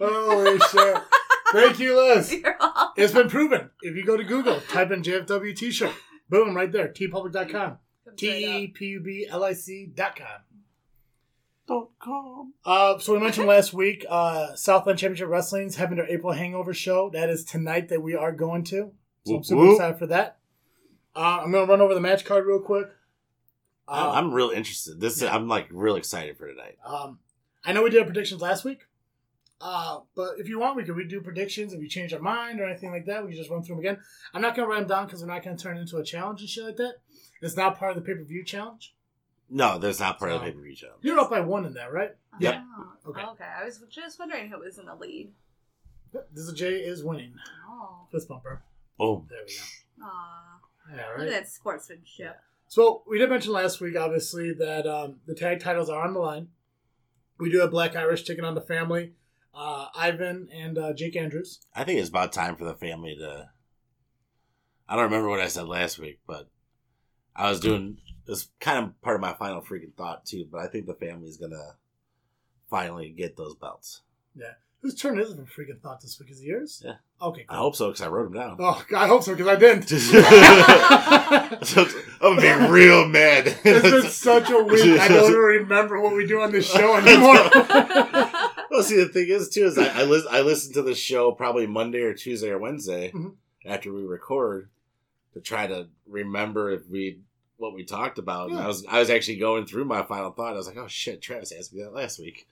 [0.00, 0.96] Holy shit!
[1.54, 2.32] Thank you, Liz.
[2.44, 3.70] You're all- It's been proven.
[3.82, 5.92] If you go to Google, type in JFW T-shirt,
[6.28, 6.88] boom, right there.
[6.88, 7.78] tpublic.com.
[8.16, 8.28] T
[8.62, 10.26] E P U B L I C dot com.
[11.66, 12.52] Dot com.
[12.64, 17.10] Uh, so we mentioned last week, uh, Southland Championship Wrestling's having their April Hangover show.
[17.10, 18.92] That is tonight that we are going to.
[19.26, 19.72] So I'm Whoop, super whoop.
[19.76, 20.36] excited for that.
[21.16, 22.88] Uh, I'm gonna run over the match card real quick.
[23.88, 25.00] Uh, I'm real interested.
[25.00, 26.76] This I'm like real excited for tonight.
[26.84, 27.18] um,
[27.64, 28.86] I know we did our predictions last week,
[29.60, 31.72] uh, but if you want, we can redo predictions.
[31.72, 33.84] If you change our mind or anything like that, we can just run through them
[33.84, 33.98] again.
[34.32, 36.48] I'm not gonna write them down because we're not gonna turn into a challenge and
[36.48, 36.94] shit like that.
[37.40, 38.94] It's not part of the pay per view challenge.
[39.50, 40.50] No, there's not part of the Oh.
[40.50, 41.00] pay per view challenge.
[41.02, 42.10] You're up by one in that, right?
[42.40, 42.62] Yep.
[42.78, 43.22] Oh, Okay.
[43.22, 43.44] okay.
[43.44, 45.32] I was just wondering who was in the lead.
[46.32, 47.34] This is Jay is winning.
[47.68, 48.06] Oh.
[48.12, 48.62] Fist bumper.
[48.98, 49.26] Boom.
[49.28, 50.06] There we go.
[50.06, 50.60] Aw.
[50.94, 52.36] Yeah, Look at that sportsmanship.
[52.68, 56.20] So we did mention last week, obviously, that um, the tag titles are on the
[56.20, 56.48] line.
[57.38, 59.12] We do have Black Irish taking on the family,
[59.54, 61.60] uh, Ivan and uh, Jake Andrews.
[61.74, 63.48] I think it's about time for the family to.
[64.88, 66.48] I don't remember what I said last week, but
[67.34, 70.46] I was doing this kind of part of my final freaking thought too.
[70.50, 71.76] But I think the family's gonna
[72.68, 74.02] finally get those belts.
[74.36, 74.52] Yeah.
[74.82, 76.30] Whose turn is it for freaking thought this week?
[76.30, 76.82] Is it yours?
[76.84, 76.96] Yeah.
[77.22, 77.46] Okay.
[77.48, 78.56] I hope so because I wrote them down.
[78.60, 79.88] Oh, I hope so because I didn't.
[81.64, 81.86] So,
[82.20, 83.46] I'm gonna be real mad.
[83.64, 85.00] It's been such a week.
[85.00, 87.36] I don't even remember what we do on this show anymore.
[88.74, 91.32] Well, see, the thing is, too, is I, I, lis- I listen to the show
[91.32, 93.34] probably Monday or Tuesday or Wednesday Mhm.
[93.64, 94.68] after we record
[95.32, 97.20] to try to remember if we
[97.56, 98.50] what we talked about.
[98.50, 100.54] And I was I was actually going through my final thought.
[100.54, 102.46] I was like, oh shit, Travis asked me that last week.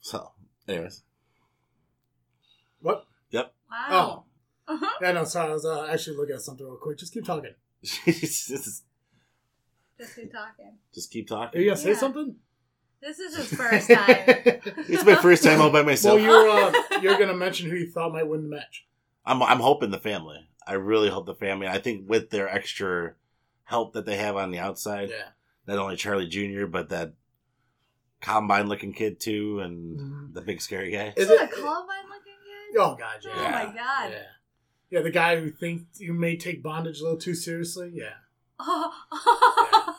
[0.00, 0.32] So,
[0.68, 1.02] anyways,
[2.80, 3.06] what?
[3.30, 3.52] Yep.
[3.70, 4.24] Wow.
[4.68, 4.86] Uh-huh.
[5.00, 5.50] Yeah, no, sorry.
[5.50, 6.98] I was uh, actually looking at something real quick.
[6.98, 7.54] Just keep talking.
[7.82, 10.72] just, Just keep talking.
[10.94, 11.42] just keep talking.
[11.42, 11.60] Are talking.
[11.62, 12.36] you gonna say something?
[13.02, 14.16] This is his first time.
[14.88, 16.20] It's my first time all by myself.
[16.20, 16.48] well, you're
[16.96, 18.86] uh, you're gonna mention who you thought might win the match.
[19.26, 20.48] I'm I'm hoping the family.
[20.66, 21.66] I really hope the family.
[21.66, 23.14] I think with their extra
[23.64, 25.28] help that they have on the outside, Yeah.
[25.66, 26.66] not only Charlie Jr.
[26.66, 27.14] but that
[28.20, 30.34] combine looking kid too, and Mhm.
[30.34, 31.12] the big scary guy.
[31.16, 32.32] Is Is it it- a Columbine looking
[32.72, 32.78] kid?
[32.78, 33.32] Oh God, yeah.
[33.36, 34.10] Oh my god.
[34.12, 34.22] Yeah.
[34.90, 37.90] Yeah, the guy who thinks you may take bondage a little too seriously.
[37.94, 38.14] Yeah.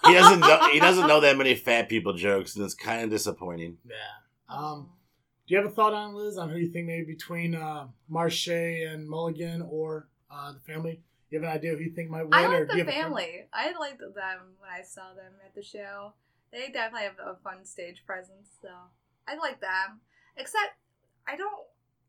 [0.06, 0.70] He doesn't know.
[0.72, 3.78] He doesn't know that many fat people jokes, and it's kind of disappointing.
[3.88, 3.96] Yeah.
[4.50, 4.90] Um,
[5.48, 8.48] do you have a thought on Liz on who you think maybe between uh, Marche
[8.50, 11.02] and Mulligan or uh, the family?
[11.30, 12.34] You have an idea who you think might win?
[12.34, 13.46] I or like do you the family.
[13.52, 14.12] I liked them
[14.60, 16.14] when I saw them at the show.
[16.52, 18.70] They definitely have a fun stage presence, so
[19.28, 20.02] I like them.
[20.38, 20.76] Except,
[21.28, 21.66] I don't.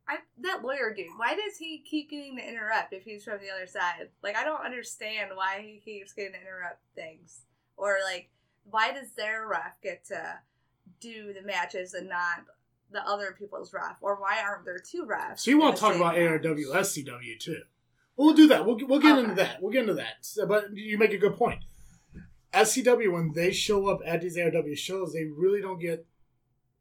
[0.08, 1.06] I that lawyer dude.
[1.16, 4.08] Why does he keep getting to interrupt if he's from the other side?
[4.22, 7.42] Like, I don't understand why he keeps getting to interrupt things,
[7.76, 8.28] or like,
[8.70, 10.38] why does their ref get to
[11.00, 12.44] do the matches and not
[12.90, 15.40] the other people's ref, or why aren't there two refs?
[15.40, 16.42] So you in want to talk about match?
[16.42, 17.62] ARW, SCW too?
[18.16, 18.64] We'll do that.
[18.66, 19.60] We'll we'll get into that.
[19.62, 20.18] We'll get into that.
[20.20, 21.60] So, but you make a good point.
[22.52, 26.06] SCW when they show up at these ARW shows, they really don't get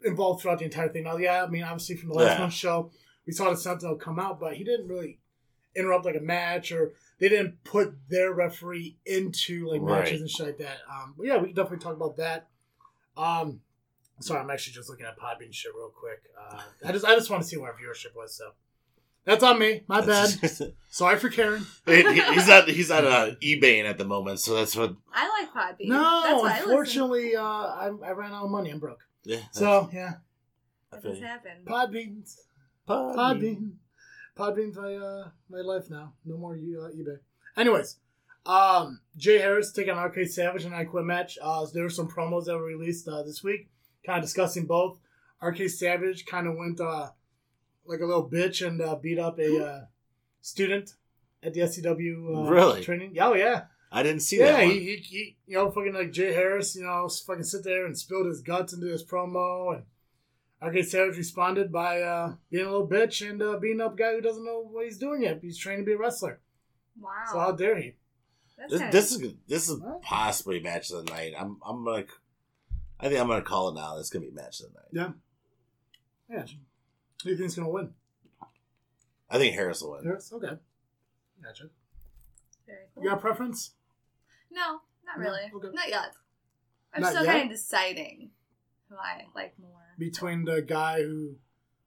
[0.04, 1.06] involved throughout the entire thing.
[1.06, 2.40] Now, yeah, I mean, obviously from the last Yeah.
[2.40, 2.92] month's show,
[3.26, 5.20] we saw the Sentinel come out, but he didn't really
[5.76, 10.46] interrupt like a match, or they didn't put their referee into like matches and shit
[10.46, 10.78] like that.
[10.92, 12.48] Um, but yeah, we can definitely talk about that.
[13.18, 13.62] Um,
[14.20, 16.22] sorry, I'm actually just looking at Podbean shit real quick.
[16.40, 18.36] Uh, I just I just want to see what our viewership was.
[18.36, 18.52] So
[19.26, 19.84] that's on me.
[19.88, 20.30] My bad.
[20.90, 21.66] Sorry for Karen.
[21.86, 24.96] He- he's at He's not uh, eBaying at the moment, so that's what.
[25.14, 25.90] I like Podbean.
[25.90, 28.70] That's No, why I unfortunately, uh, I, I ran out of money.
[28.70, 29.00] I'm broke.
[29.24, 29.40] Yeah.
[29.52, 30.16] So yeah,
[30.92, 31.26] I That feel has you.
[31.26, 31.66] happened.
[31.66, 32.36] Podbeans,
[32.88, 33.16] Podbean.
[33.16, 33.72] Podbean,
[34.38, 36.14] Podbean's my uh, my life now.
[36.26, 37.20] No more uh, eBay.
[37.56, 37.98] Anyways,
[38.46, 41.38] um, Jay Harris taking Arcade Savage in an I Quit match.
[41.42, 43.70] Uh, there were some promos that were released uh, this week,
[44.06, 44.98] kind of discussing both.
[45.42, 47.10] Arcade Savage kind of went uh,
[47.86, 49.82] like a little bitch and uh, beat up a uh,
[50.42, 50.94] student
[51.42, 52.84] at the SCW uh, Really?
[52.84, 53.16] training.
[53.20, 53.64] Oh yeah.
[53.92, 54.64] I didn't see yeah, that.
[54.64, 57.96] he, he, he, you know, fucking like Jay Harris, you know, fucking sit there and
[57.96, 59.84] spilled his guts into this promo, and
[60.64, 64.14] Arcade Savage responded by uh, being a little bitch and uh, beating up a guy
[64.14, 65.40] who doesn't know what he's doing yet.
[65.42, 66.40] He's trying to be a wrestler,
[67.00, 67.10] Wow.
[67.32, 67.96] so how dare he?
[68.70, 70.02] This, kinda- this is this is What?
[70.04, 71.34] possibly match of the night.
[71.38, 72.06] I'm I'm gonna.
[73.00, 73.96] I think I'm gonna call it now.
[73.98, 74.88] This is gonna be match of the night.
[74.92, 75.12] Yeah,
[76.30, 76.46] yeah.
[76.46, 77.94] Who do you think's gonna win?
[79.30, 80.06] I think Harris will win.
[80.06, 80.32] Harris.
[80.32, 80.56] Okay,
[81.44, 81.64] gotcha.
[82.68, 83.04] very cool.
[83.04, 83.72] You got a preference?
[84.52, 85.24] No, not No?
[85.24, 85.52] really.
[85.54, 85.68] Okay.
[85.74, 86.14] Not yet.
[86.94, 87.32] I'm Not still yet?
[87.34, 88.30] kind of deciding
[88.88, 89.72] who I like more.
[89.98, 91.36] Between the guy who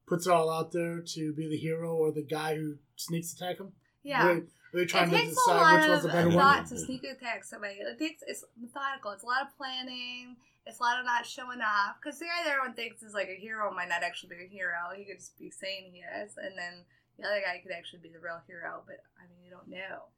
[0.06, 3.58] puts it all out there to be the hero or the guy who sneaks attack
[3.58, 3.72] him?
[4.02, 4.26] Yeah.
[4.26, 4.42] Really,
[4.72, 6.38] really trying it to takes a decide lot which one's of the better one.
[6.38, 7.74] thought to sneak attack somebody.
[7.74, 9.12] It takes it's methodical.
[9.12, 10.36] It's a lot of planning.
[10.64, 13.28] It's a lot of not showing off because the guy that everyone thinks is like
[13.28, 14.90] a hero might not actually be a hero.
[14.96, 16.84] He could just be saying he is, and then
[17.18, 18.82] the other guy could actually be the real hero.
[18.86, 20.08] But I mean, you don't know.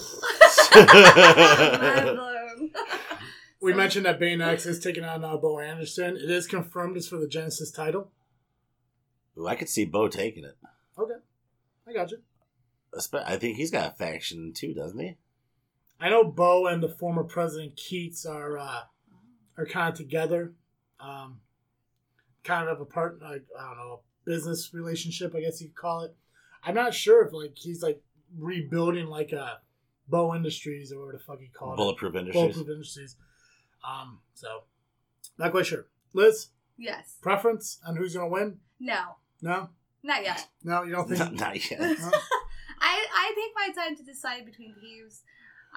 [3.65, 3.73] Mind blown.
[3.73, 6.17] We So- mentioned that Bane X is taking on uh, Bo Anderson.
[6.17, 8.13] It is confirmed it's for the Genesis title.
[9.39, 10.57] Ooh, I could see Bo taking it.
[10.99, 11.15] Okay,
[11.87, 12.19] I got you.
[13.13, 15.17] I think he's got a faction too, doesn't he?
[16.01, 18.83] I know Bo and the former president Keats are uh,
[19.57, 20.55] are kind of together,
[21.01, 21.41] um,
[22.45, 26.03] kind of a part like I don't know business relationship, I guess you could call
[26.03, 26.15] it.
[26.63, 28.01] I'm not sure if like he's like
[28.39, 29.59] rebuilding like a
[30.09, 32.43] Bo Industries or whatever the fuck he called Bulletproof it, Industries.
[32.43, 33.17] Bulletproof Industries.
[33.87, 34.63] Um, so
[35.39, 35.87] not quite sure.
[36.13, 37.19] Liz, Yes.
[37.23, 38.59] preference on who's gonna win?
[38.81, 39.17] No.
[39.43, 39.69] No,
[40.03, 40.49] Not yet.
[40.63, 41.19] no, you don't think?
[41.21, 41.81] Not, not yet.
[41.81, 42.11] Huh?
[42.81, 45.23] I I take my time to decide between teams,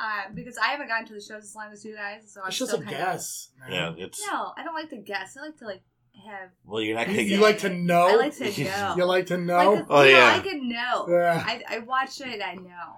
[0.01, 2.31] uh, because I haven't gotten to the shows as long as you guys.
[2.31, 3.49] So I'm It's just still a kind guess.
[3.59, 3.71] man.
[3.71, 5.35] Yeah, it's No, I don't like to guess.
[5.37, 5.81] I like to like
[6.25, 6.49] have.
[6.65, 7.41] well, you're not You, gonna you get.
[7.41, 8.07] like to know?
[8.07, 8.93] I like to know.
[8.97, 9.73] You like to know?
[9.73, 10.35] Like, Oh, you know, yeah.
[10.35, 11.05] I can know.
[11.09, 11.43] Yeah.
[11.45, 12.41] I, I watch it.
[12.41, 12.93] I know.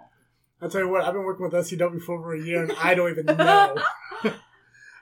[0.61, 2.93] I'll tell you what, I've been working with SCW for over a year and I
[2.95, 3.75] don't even know.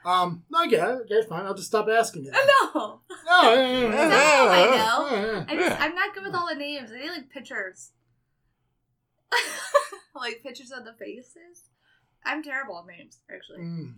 [0.07, 1.01] Um, no, I get it.
[1.11, 1.45] Okay, fine.
[1.45, 2.31] I'll just stop asking you.
[2.31, 2.39] then.
[2.73, 2.73] No.
[2.73, 4.07] No, Oh, yeah, yeah, yeah.
[4.07, 5.15] No, I know.
[5.15, 5.69] Yeah, I yeah.
[5.69, 6.91] just, I'm not good with all the names.
[6.93, 7.91] I need like pictures.
[10.15, 11.69] like pictures of the faces.
[12.25, 13.59] I'm terrible at names, actually.
[13.65, 13.95] Mm.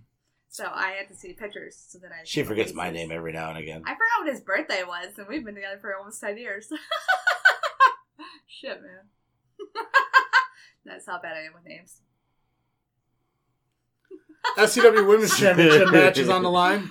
[0.50, 2.24] So I had to see pictures so that I.
[2.24, 3.84] She see forgets my name every now and again.
[3.86, 6.70] I forgot what his birthday was, and we've been together for almost ten years.
[8.48, 9.10] Shit, man.
[10.86, 12.02] That's how bad I am with names.
[14.58, 16.90] SCW Women's Championship match is on the line.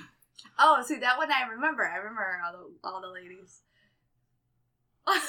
[0.59, 1.87] Oh, see that one I remember.
[1.87, 3.61] I remember all the all the ladies.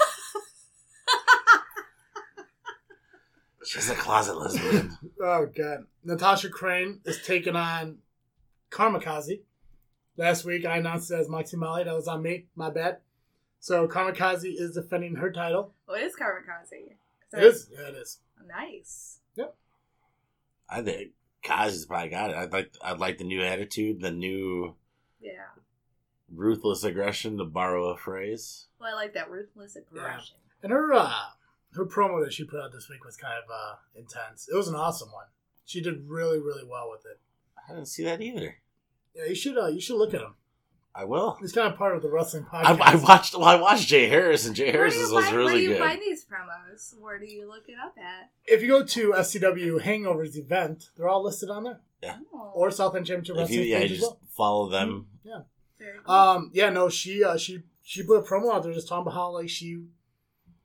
[3.66, 4.98] She's a closet lesbian.
[5.22, 5.86] Oh god.
[6.04, 7.98] Natasha Crane is taking on
[8.72, 9.42] Karmakaze.
[10.18, 11.84] Last week I announced it as Moxie Molly.
[11.84, 12.46] That was on me.
[12.56, 12.98] My bad.
[13.60, 15.74] So Karmakaze is defending her title.
[15.88, 16.96] Oh, what is Karmakaze?
[17.32, 17.70] It is.
[17.72, 18.20] Yeah, it is.
[18.48, 19.20] nice.
[19.36, 19.56] Yep.
[20.70, 21.12] I think
[21.44, 22.36] Kazi's probably got it.
[22.36, 24.76] I'd like I'd like the new attitude, the new
[25.20, 25.46] Yeah.
[26.34, 28.68] ruthless aggression, to borrow a phrase.
[28.80, 30.38] Well, I like that ruthless aggression.
[30.62, 31.14] And her uh
[31.74, 34.50] her promo that she put out this week was kind of uh intense.
[34.52, 35.28] It was an awesome one.
[35.66, 37.20] She did really, really well with it.
[37.68, 38.58] I didn't see that either.
[39.16, 40.36] Yeah, you should uh you should look at him.
[41.00, 41.38] I will.
[41.42, 42.82] It's kind of part of the wrestling podcast.
[42.82, 43.34] I watched.
[43.34, 45.58] Well, I watched Jay Harris, and Jay Where do Harris you was find, where do
[45.60, 45.80] you good.
[45.80, 47.00] find these promos?
[47.00, 48.32] Where do you look it up at?
[48.46, 51.80] if you go to SCW Hangovers event, they're all listed on there.
[52.34, 54.20] Oh, Or South End Championship If you, Wrestling yeah, page you just well.
[54.36, 55.08] follow them.
[55.24, 55.42] Yeah.
[56.06, 56.14] cool.
[56.14, 59.14] Um, yeah, no, she uh, she she put a promo out there just talking about
[59.14, 59.88] how like she, you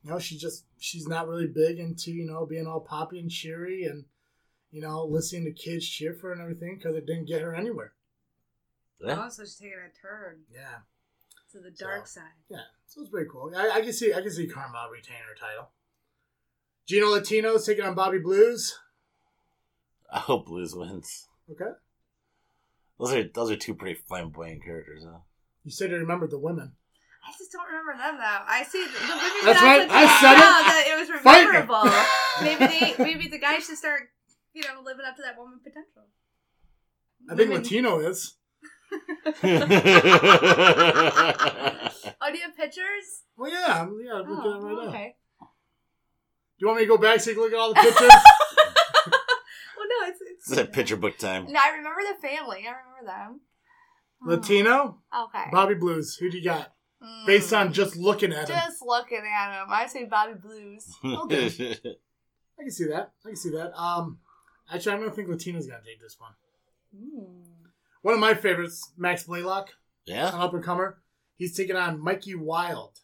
[0.03, 3.85] know, she just she's not really big into you know being all poppy and cheery
[3.85, 4.05] and
[4.73, 7.55] you know listening to kids cheer for her and everything because it didn't get her
[7.55, 7.93] anywhere.
[9.07, 9.25] Yeah.
[9.25, 10.79] Oh, so she's taking a turn Yeah,
[11.53, 12.31] to the dark So- side.
[12.49, 13.53] yeah, so it's pretty cool.
[13.57, 15.71] I, I can see I can see Karma retain her title.
[16.87, 18.79] Gino Latino's taking on Bobby Blues.
[20.13, 21.29] I hope Blues wins.
[21.51, 21.71] Okay,
[22.99, 25.19] Those are those are two pretty flamboyant characters, huh?
[25.65, 26.73] you said you remembered the women.
[27.27, 28.45] I just don't remember them though.
[28.47, 29.45] I see the, the women.
[29.45, 30.39] That's that right, put I said it.
[30.39, 31.91] That it was Fight rememberable.
[32.43, 34.03] maybe they, maybe the guys should start,
[34.53, 36.05] you know, living up to that woman potential.
[37.31, 38.37] I think Women- Latino is.
[40.97, 43.23] Oh, do you have pictures?
[43.37, 44.89] Well, yeah, I'm, yeah, I'm looking at it right Oh, now.
[44.89, 45.17] okay.
[45.41, 45.47] Do
[46.59, 47.99] you want me to go back so you can look at all the pictures?
[49.77, 50.51] Well, no, it's it's.
[50.53, 51.47] It's a picture book time.
[51.51, 52.65] No, I remember the family.
[52.67, 53.41] I remember them.
[54.23, 55.45] Oh, Latino, Okay.
[55.53, 56.17] Bobby Blues.
[56.17, 56.73] Who do you got?
[57.03, 57.27] Mm.
[57.27, 58.57] Based on just looking at him.
[58.57, 60.87] just looking at him, I say Bobby Blues.
[61.05, 61.47] Okay.
[62.59, 63.13] I can see that.
[63.25, 63.73] I can see that.
[63.79, 64.21] Um,
[64.73, 66.33] actually, I'm gonna think Latino's gonna take this one.
[66.97, 67.43] Mm.
[68.05, 69.71] One of my favorites, Max Blaylock,
[70.05, 70.29] yeah.
[70.29, 70.99] an up and comer.
[71.39, 72.99] He's taking on Mikey Wild.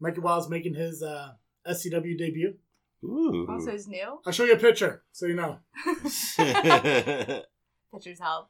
[0.00, 2.54] Mikey Wild's making his uh, SCW debut.
[3.04, 3.46] Ooh.
[3.48, 4.18] Also, is new.
[4.26, 5.58] I'll show you a picture so you know.
[7.92, 8.48] Pictures help.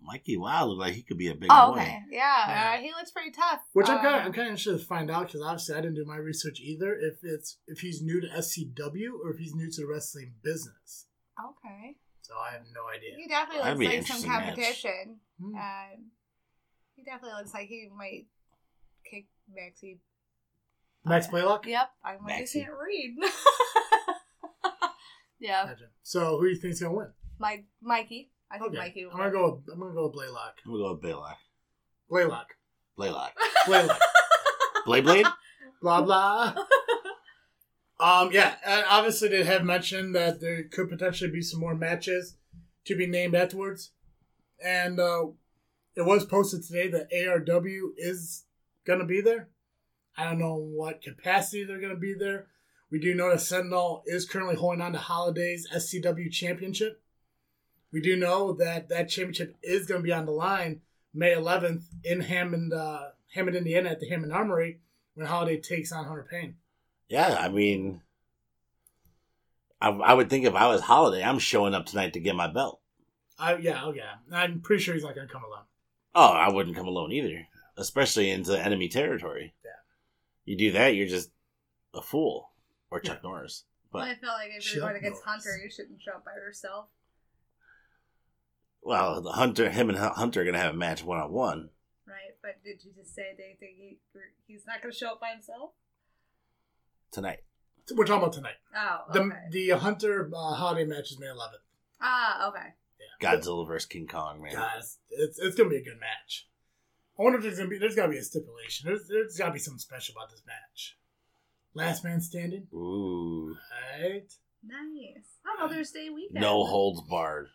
[0.00, 1.80] Mikey Wild looked like he could be a big Oh, boy.
[1.80, 1.98] okay.
[2.10, 2.74] Yeah, Yeah.
[2.78, 3.60] Uh, he looks pretty tough.
[3.74, 5.82] Which I'm kind of Um, I'm kind of interested to find out because obviously I
[5.82, 6.94] didn't do my research either.
[6.98, 11.06] If it's if he's new to SCW or if he's new to the wrestling business,
[11.38, 11.96] Okay.
[12.24, 13.12] So I have no idea.
[13.16, 15.20] He definitely That'd looks like some competition.
[15.38, 15.54] Hmm.
[15.54, 16.10] Um,
[16.96, 18.26] he definitely looks like he might
[19.08, 20.00] kick Maxie.
[21.04, 21.66] Max Blaylock.
[21.66, 22.60] Yep, I just Maxie.
[22.62, 23.16] can't read.
[25.38, 25.84] yeah, Gotcha.
[26.02, 27.08] So who do you think's gonna win?
[27.38, 28.30] Mike, Mikey.
[28.50, 28.78] I think Okay.
[28.78, 29.04] Mikey.
[29.04, 29.40] Will I'm gonna win.
[29.42, 29.54] go.
[29.66, 30.54] With, I'm gonna go with Blaylock.
[30.64, 31.36] I'm gonna go with Blaylock.
[32.08, 32.46] Blaylock.
[32.96, 33.32] Blaylock.
[33.66, 34.00] Blaylock.
[34.86, 35.26] Blade Blade?
[35.82, 36.54] blah blah.
[38.04, 38.56] Um, yeah,
[38.90, 42.36] obviously they have mentioned that there could potentially be some more matches
[42.84, 43.92] to be named afterwards,
[44.62, 45.28] and uh,
[45.96, 48.44] it was posted today that ARW is
[48.86, 49.48] gonna be there.
[50.18, 52.48] I don't know what capacity they're gonna be there.
[52.90, 57.00] We do know that Sentinel is currently holding on to Holiday's SCW Championship.
[57.90, 60.82] We do know that that championship is going to be on the line
[61.14, 64.80] May 11th in Hammond, uh, Hammond, Indiana, at the Hammond Armory
[65.14, 66.56] when Holiday takes on Hunter Payne.
[67.08, 68.00] Yeah, I mean,
[69.80, 72.46] I, I would think if I was Holiday, I'm showing up tonight to get my
[72.46, 72.80] belt.
[73.38, 74.14] I yeah, oh yeah.
[74.32, 75.64] I'm pretty sure he's not going to come alone.
[76.14, 77.46] Oh, I wouldn't come alone either,
[77.76, 79.54] especially into enemy territory.
[79.64, 79.70] Yeah.
[80.44, 81.30] You do that, you're just
[81.92, 82.50] a fool.
[82.90, 83.64] Or Chuck Norris.
[83.92, 85.44] Well, But, I feel like if Chuck you're going against Norris.
[85.44, 86.86] Hunter, you shouldn't show up by yourself.
[88.82, 91.70] well, the Hunter, him and Hunter are going to have a match one on one.
[92.06, 93.98] Right, but did you just say they think he,
[94.46, 95.70] he's not going to show up by himself?
[97.14, 97.38] Tonight.
[97.94, 98.54] We're talking about tonight.
[98.76, 99.36] Oh, The okay.
[99.50, 101.62] the Hunter uh, Holiday match is May 11th.
[102.00, 102.74] ah, okay.
[103.22, 104.52] Godzilla versus King Kong, man.
[104.52, 106.48] Guys, it's, it's going to be a good match.
[107.18, 108.88] I wonder if there's going to be there's got to be a stipulation.
[108.88, 110.96] There's there's got to be something special about this match.
[111.74, 113.56] Last man standing, Ooh.
[114.00, 114.24] right?
[114.66, 115.24] Nice.
[115.46, 116.40] On Mother's Day weekend.
[116.40, 117.48] No holds barred.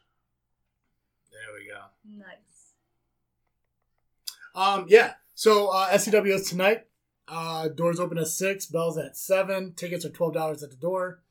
[1.31, 2.23] There we go.
[2.25, 2.73] Nice.
[4.55, 5.13] Um, yeah.
[5.35, 6.85] So uh, SCW is tonight.
[7.29, 8.65] Uh, doors open at six.
[8.65, 9.73] Bells at seven.
[9.75, 11.21] Tickets are twelve dollars at the door.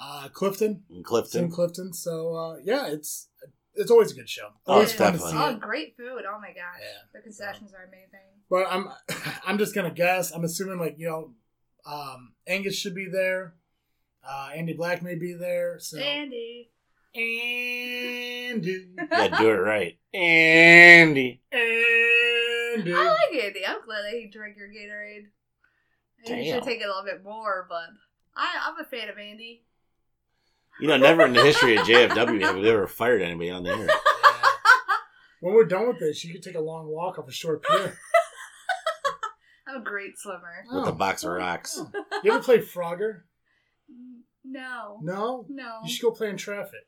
[0.00, 0.84] Uh, Clifton.
[0.90, 1.50] In It's in Clifton.
[1.50, 1.92] Clifton.
[1.92, 3.28] So uh, yeah, it's
[3.74, 4.48] it's always a good show.
[4.66, 5.38] Oh, Always it's fun to definitely.
[5.50, 6.22] see Oh, great food!
[6.28, 7.02] Oh my gosh, Yeah.
[7.14, 8.20] the concessions are amazing.
[8.50, 8.88] But I'm
[9.46, 10.30] I'm just gonna guess.
[10.32, 11.34] I'm assuming like you know,
[11.86, 13.54] um, Angus should be there.
[14.26, 15.78] Uh, Andy Black may be there.
[15.78, 16.70] So Andy,
[17.14, 19.98] Andy, Yeah, do it right.
[20.14, 21.42] Andy.
[21.52, 22.31] Andy.
[22.78, 23.66] I like Andy.
[23.66, 25.26] I'm glad that he drank your Gatorade.
[26.26, 27.84] Maybe you should take it a little bit more, but
[28.36, 29.64] I, I'm a fan of Andy.
[30.80, 33.70] You know, never in the history of JFW have we ever fired anybody on the
[33.70, 33.86] air.
[33.86, 33.94] Yeah.
[35.40, 37.98] When we're done with this, you can take a long walk off a short pier.
[39.66, 40.64] I'm a great swimmer.
[40.72, 40.92] With a Oh.
[40.92, 41.80] box of rocks.
[42.22, 43.22] You ever play Frogger?
[44.44, 45.44] No, No.
[45.48, 45.80] no.
[45.84, 46.86] You should go play in traffic.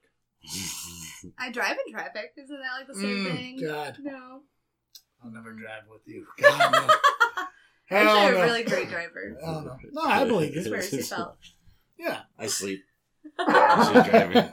[1.37, 2.33] I drive in traffic.
[2.37, 3.61] Isn't that like the same Mm, thing?
[3.67, 3.97] God.
[4.01, 4.43] No.
[5.25, 6.27] I'll never drive with you.
[6.41, 6.79] God, no.
[7.97, 8.43] I'm Hell actually no.
[8.43, 9.37] a really great driver.
[9.45, 9.77] Hell no.
[9.93, 10.73] No, I believe It's you.
[10.73, 11.35] where seatbelt.
[11.99, 12.21] Yeah.
[12.39, 12.83] I sleep.
[13.39, 14.49] She's driving.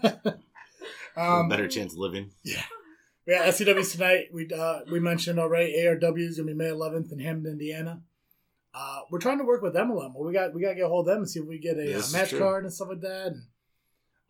[1.17, 2.31] um, Better chance of living.
[2.43, 2.61] Yeah,
[3.27, 4.25] Yeah, SCW's tonight.
[4.31, 5.73] We uh, we mentioned already.
[5.77, 8.01] ARW is gonna be May 11th in Hammond, Indiana.
[8.73, 10.13] Uh, we're trying to work with MLM.
[10.13, 11.57] Well, we got we got to get a hold of them and see if we
[11.59, 12.39] get a This uh, is match true.
[12.39, 13.27] card and stuff like that.
[13.27, 13.41] And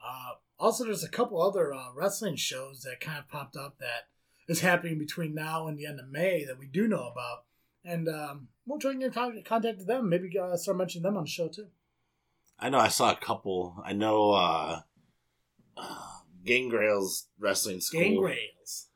[0.04, 4.08] uh, also, there's a couple other uh, wrestling shows that kind of popped up that
[4.52, 7.46] is happening between now and the end of May that we do know about.
[7.84, 10.10] And um, we'll try and get in contact with them.
[10.10, 11.68] Maybe uh, start mentioning them on the show too.
[12.60, 13.82] I know I saw a couple.
[13.84, 14.82] I know uh,
[15.78, 16.08] uh
[16.46, 18.02] Gangrail's wrestling school.
[18.02, 18.88] Gangrails.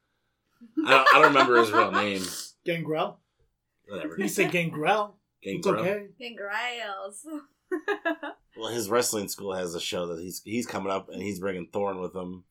[0.85, 2.23] I don't, I don't remember his real name.
[2.65, 3.19] Gangrel.
[3.87, 4.15] Whatever.
[4.17, 5.15] You say Gangrel.
[5.41, 5.83] Gangrel.
[5.83, 6.07] It's okay.
[6.21, 7.25] Gangrails.
[8.57, 11.67] Well, his wrestling school has a show that he's he's coming up and he's bringing
[11.67, 12.45] Thorn with him.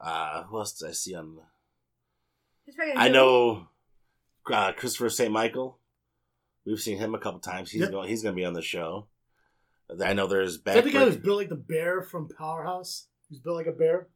[0.00, 1.38] Uh, who else did I see on?
[2.68, 3.66] He's probably I know
[4.52, 5.32] uh, Christopher St.
[5.32, 5.78] Michael.
[6.66, 7.70] We've seen him a couple times.
[7.70, 7.90] He's Yep.
[7.92, 8.08] going.
[8.10, 9.06] He's going to be on the show.
[10.04, 11.24] I know there's Is that the guy who's back.
[11.24, 13.06] built like the bear from Powerhouse?
[13.30, 14.08] He's built like a bear?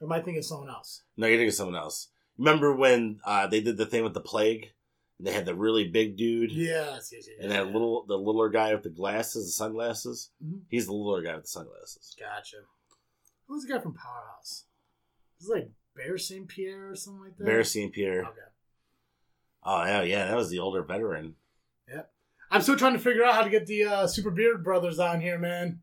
[0.00, 1.04] Or am I thinking of someone else?
[1.16, 2.08] No, you're thinking of someone else.
[2.38, 4.72] Remember when uh, they did the thing with the plague?
[5.20, 7.38] They had the really big dude Yes, yes, yes.
[7.40, 10.30] and that little the littler guy with the glasses, the sunglasses.
[10.44, 10.62] Mhm.
[10.68, 12.16] He's the littler guy with the sunglasses.
[12.18, 12.56] Gotcha.
[13.46, 14.64] Who's the guy from Powerhouse?
[15.38, 16.46] He's like Bear St.
[16.48, 17.44] Pierre or something like that?
[17.44, 17.92] Bear St.
[17.92, 18.22] Pierre.
[18.22, 18.40] Okay.
[19.64, 21.34] Oh yeah, yeah, that was the older veteran.
[21.88, 22.10] Yep.
[22.50, 25.20] I'm still trying to figure out how to get the uh, Super Beard Brothers on
[25.20, 25.80] here, man.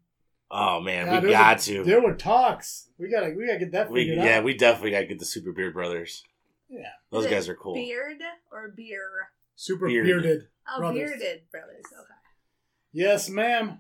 [0.49, 1.84] Oh man, Yeah, we got a- to.
[1.84, 2.89] There were talks.
[2.97, 4.43] We gotta, we gotta get that We, yeah, out.
[4.43, 6.24] we definitely got to get the Super Beard Brothers.
[6.70, 6.84] yeah.
[7.09, 7.74] Those Is it guys are cool.
[7.74, 9.30] Beard or beer?
[9.55, 10.05] Super Beard.
[10.05, 10.47] bearded.
[10.72, 11.09] Oh, Brothers.
[11.11, 11.84] bearded brothers.
[11.91, 12.14] Okay.
[12.93, 13.80] Yes, ma'am.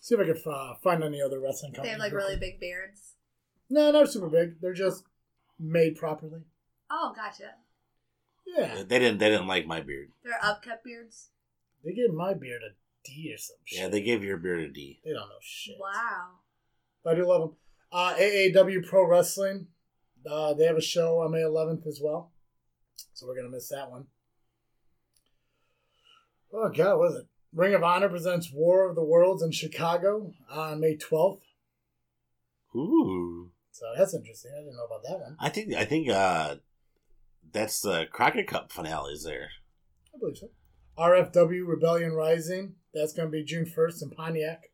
[0.00, 3.12] See if I can uh, find any other wrestling They have like really big beards.
[3.68, 4.60] No, not super big.
[4.60, 5.04] They're just
[5.60, 6.40] made properly.
[6.90, 7.54] Oh, gotcha.
[8.46, 8.82] Yeah.
[8.82, 9.18] They didn't.
[9.18, 10.10] They didn't like my beard.
[10.24, 11.28] They're upkept beards.
[11.84, 13.80] They gave my beard a D or some shit.
[13.80, 15.00] Yeah, they gave your beard a D.
[15.04, 15.76] They don't know shit.
[15.78, 16.38] Wow.
[17.04, 17.56] But I do love them.
[17.92, 19.68] Uh, AAW Pro Wrestling.
[20.28, 22.32] Uh, they have a show on May 11th as well.
[23.14, 24.06] So we're going to miss that one.
[26.52, 27.26] Oh, God, was it?
[27.52, 31.40] Ring of Honor presents War of the Worlds in Chicago on May 12th.
[32.76, 33.50] Ooh,
[33.80, 34.52] So that's interesting.
[34.54, 35.36] I didn't know about that one.
[35.40, 35.72] I think.
[35.74, 36.10] I think.
[36.10, 36.56] uh
[37.50, 39.48] That's the Crockett Cup finales there.
[40.14, 40.50] I believe so.
[40.98, 42.74] RFW Rebellion Rising.
[42.92, 44.64] That's going to be June 1st in Pontiac.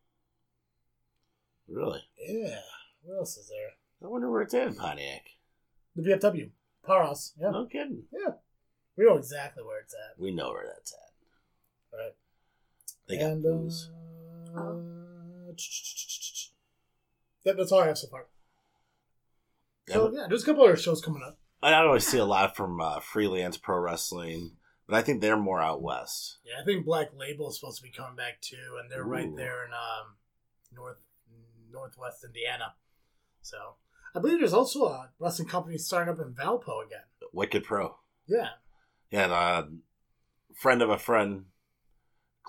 [1.69, 2.01] Really?
[2.19, 2.59] Yeah.
[3.05, 3.75] What else is there?
[4.03, 5.27] I wonder where it's at in Pontiac.
[5.95, 6.51] The VFW.
[6.85, 7.33] Paros.
[7.41, 7.51] Yeah.
[7.51, 8.03] No kidding.
[8.13, 8.33] Yeah.
[8.97, 10.21] We know exactly where it's at.
[10.21, 11.97] We know where that's at.
[11.97, 12.15] Right.
[13.09, 13.89] They got and, booze.
[14.57, 14.75] uh,
[17.45, 18.27] that, that's all I have so far.
[19.89, 21.39] So yeah, there's a couple other shows coming up.
[21.63, 24.57] I don't always see a lot from uh, freelance pro wrestling,
[24.87, 26.39] but I think they're more out west.
[26.45, 29.35] Yeah, I think Black Label is supposed to be coming back too, and they're right
[29.37, 30.17] there in um,
[30.73, 30.99] north
[31.73, 32.75] northwest Indiana.
[33.43, 33.57] So
[34.15, 37.05] I believe there's also a wrestling company starting up in Valpo again.
[37.33, 37.97] Wicked Pro.
[38.27, 38.49] Yeah,
[39.11, 39.65] Yeah, and, uh,
[40.55, 41.47] friend of a friend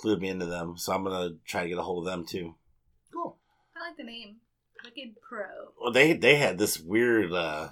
[0.01, 2.55] clued me into them, so I'm gonna try to get a hold of them too.
[3.13, 3.38] cool.
[3.75, 4.38] I like the name.
[4.84, 5.45] Wicked Pro.
[5.82, 7.32] Well, they they had this weird.
[7.34, 7.69] uh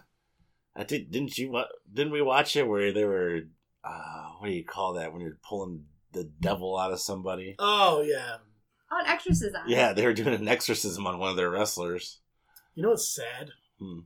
[0.76, 3.42] I think didn't you wa- didn't we watch it where they were
[3.84, 7.56] uh what do you call that when you're pulling the devil out of somebody?
[7.60, 8.38] Oh yeah,
[8.92, 9.62] Oh, an exorcism.
[9.68, 12.20] Yeah, they were doing an exorcism on one of their wrestlers.
[12.76, 13.50] you know what's sad?
[13.80, 14.00] Hmm.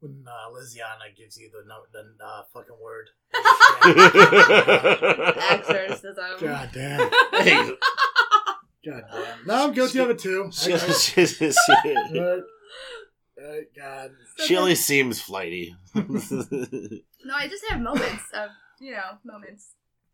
[0.00, 3.08] When uh, Liziana gives you the no, the uh, fucking word.
[5.50, 6.24] Exorcism.
[6.40, 7.10] God damn.
[7.32, 7.70] Hey,
[8.90, 9.46] God damn.
[9.46, 10.50] No, I'm guilty of it too.
[10.52, 11.44] she, I- she, she,
[12.18, 12.40] Right.
[13.40, 14.10] Right, God.
[14.46, 15.74] she only seems flighty.
[15.94, 16.04] No,
[17.34, 19.70] I just have moments of you know, moments.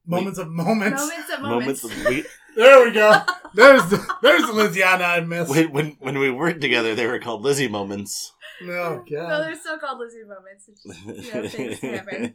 [0.06, 1.00] Moments of moments.
[1.00, 2.26] Moments of Moments moments.
[2.26, 3.22] of There we go.
[3.54, 5.48] There's the there's the Lysiana I miss.
[5.48, 8.32] when, when when we worked together, they were called Lizzie moments.
[8.62, 9.28] Oh No, god.
[9.28, 10.68] No, they're still called Lizzie moments.
[10.68, 12.34] It's just, you know, things happen.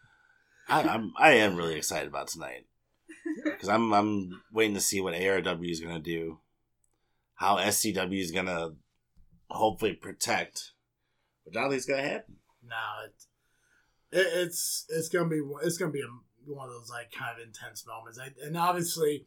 [0.68, 2.64] I, I'm I am really excited about tonight
[3.44, 6.38] because I'm I'm waiting to see what ARW is gonna do,
[7.34, 8.70] how SCW is gonna
[9.48, 10.72] hopefully protect,
[11.44, 12.36] which I don't think is gonna happen.
[12.62, 12.76] No,
[13.06, 13.26] it's
[14.12, 16.08] it, it's it's gonna be it's gonna be a,
[16.52, 19.26] one of those like kind of intense moments, I, and obviously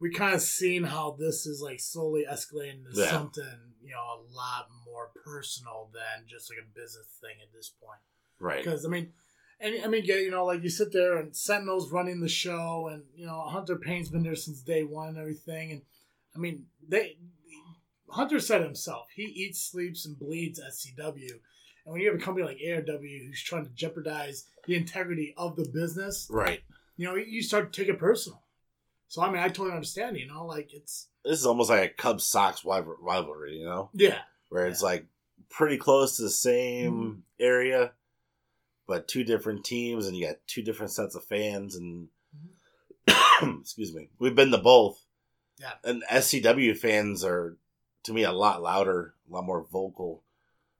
[0.00, 3.10] we kind of seen how this is like slowly escalating to Yeah.
[3.10, 3.44] something
[3.82, 8.00] you know a lot more personal than just like a business thing at this point.
[8.40, 8.62] Right.
[8.64, 9.12] Because I mean,
[9.60, 12.88] and I mean, yeah, you know, like you sit there and Sentinel's running the show,
[12.92, 15.82] and you know Hunter Payne's been there since day one and everything, and
[16.34, 17.16] I mean they.
[18.10, 21.30] Hunter said himself, he eats, sleeps, and bleeds SCW.
[21.84, 25.56] And when you have a company like ARW who's trying to jeopardize the integrity of
[25.56, 26.60] the business, Right.
[26.96, 28.40] you know, you start to take it personal.
[29.08, 30.16] So I mean, I totally understand.
[30.16, 34.20] You know, like it's This is almost like a Cubs Sox rivalry, you know, yeah,
[34.50, 34.88] where it's Yeah.
[34.88, 35.06] like
[35.48, 37.22] pretty close to the same Mhm.
[37.40, 37.94] area,
[38.86, 42.08] but two different teams, and you got two different sets of fans, and
[43.60, 45.00] excuse me, we've been to both.
[45.60, 45.72] Yeah.
[45.84, 47.56] and SCW fans are
[48.04, 50.22] to me a lot louder, a lot more vocal.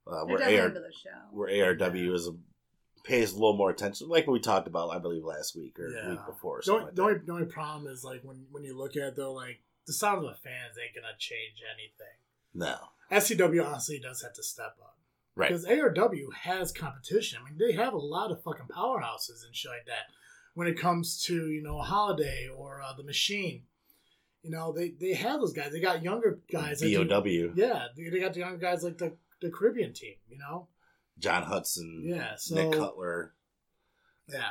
[0.07, 1.09] Uh, where AR, the show.
[1.31, 2.33] where ARW is a,
[3.03, 6.09] pays a little more attention, like we talked about, I believe, last week or Yeah.
[6.11, 6.59] week before.
[6.59, 8.95] Or the only, like the, only, the only problem is like when when you look
[8.95, 12.17] at it though, like the sound of the fans ain't gonna change anything.
[12.53, 12.75] No,
[13.11, 14.94] SCW honestly does have to step up.
[15.35, 15.49] Right?
[15.49, 17.39] Because ARW has competition.
[17.41, 20.07] I mean, they have a lot of fucking powerhouses and shit like that.
[20.53, 23.63] When it comes to you know Holiday or uh, the Machine,
[24.41, 25.71] you know they they have those guys.
[25.73, 26.81] They got younger guys.
[26.81, 30.15] BOW, yeah, they, they got the younger guys like the the Caribbean team.
[30.29, 30.67] You know.
[31.17, 32.35] John Hudson, Yeah.
[32.35, 33.33] So Nick Cutler.
[34.27, 34.49] yeah.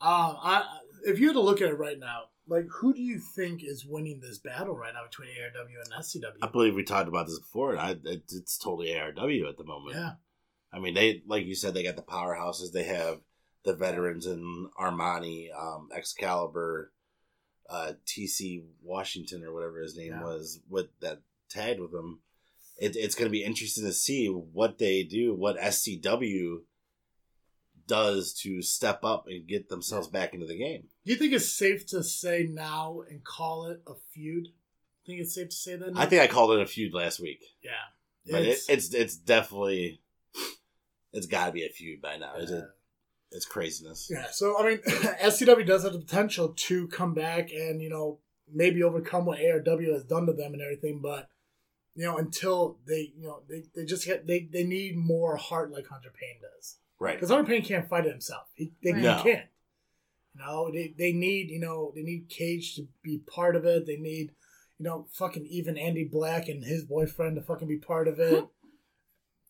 [0.00, 0.64] Um, I
[1.04, 3.84] if you had to look at it right now, like who do you think is
[3.86, 6.38] winning this battle right now between ARW and SCW?
[6.42, 9.64] I believe we talked about this before, and I, it, it's totally ARW at the
[9.64, 9.96] moment.
[9.96, 10.12] yeah.
[10.72, 12.72] I mean, they like you said, they got the powerhouses.
[12.72, 13.20] They have
[13.64, 16.92] the veterans in Armani, um, Excalibur,
[17.68, 20.22] uh, TC Washington or whatever his name Yeah.
[20.24, 21.20] was, with that
[21.50, 22.20] tagged with them.
[22.78, 26.58] It, it's going to be interesting to see what they do, what SCW
[27.88, 30.84] does to step up and get themselves back into the game.
[31.04, 34.48] Do you think it's safe to say now and call it a feud?
[34.48, 35.94] I think it's safe to say that?
[35.94, 36.00] Now?
[36.00, 37.70] I think I called it a feud last week, yeah.
[38.30, 40.00] but it, it's it's definitely
[41.12, 42.36] it's got to be a feud by now.
[42.36, 42.58] Is yeah.
[42.58, 42.64] it?
[43.30, 44.08] It's craziness.
[44.10, 48.18] Yeah, so I mean, SCW does have the potential to come back and you know
[48.52, 51.28] maybe overcome what ARW has done to them and everything, but
[51.94, 55.72] you know until they you know they, they just get they they need more heart
[55.72, 57.14] like Hunter Payne does Right.
[57.16, 58.48] because Hunter Payne can't fight it himself.
[58.54, 59.22] He they, he No.
[59.22, 59.46] can't.
[60.34, 63.86] You know they they need you know they need Cage to be part of it.
[63.86, 64.32] They need
[64.78, 68.46] you know fucking even Andy Black and his boyfriend to fucking be part of it.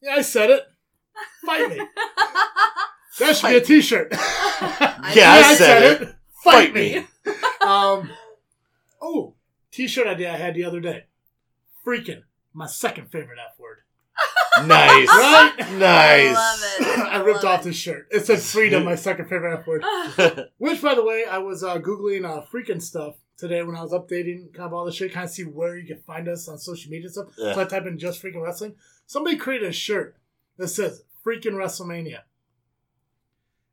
[0.03, 0.64] yeah, I said it.
[1.44, 1.80] Fight me.
[3.18, 4.12] That should be a Fight T-shirt.
[5.14, 6.14] Yeah, I said it.
[6.44, 6.99] Fight me.
[7.66, 8.09] um.
[9.03, 9.34] Oh,
[9.72, 11.07] T-shirt idea I had the other day.
[11.84, 12.22] Freaking
[12.53, 13.78] my second favorite F word.
[14.66, 15.09] Nice.
[15.18, 15.54] Right?
[15.72, 16.36] Nice.
[16.36, 16.98] I love it.
[17.09, 18.09] I ripped love off this shirt.
[18.11, 19.84] It said freedom, my second favorite F word.
[20.59, 23.92] Which, by the way, I was uh, googling uh, freaking stuff today when I was
[23.92, 26.59] updating kind of all the shit, kind of see where you can find us on
[26.59, 27.28] social media and stuff.
[27.36, 27.54] Yeah.
[27.54, 28.74] So I type in just freaking wrestling.
[29.06, 30.16] Somebody created a shirt
[30.56, 32.20] that says freaking WrestleMania.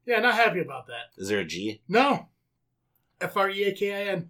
[0.06, 1.10] Yeah, not happy about that.
[1.18, 1.82] Is there a G?
[1.88, 2.28] No.
[3.20, 4.30] F R E A K I N.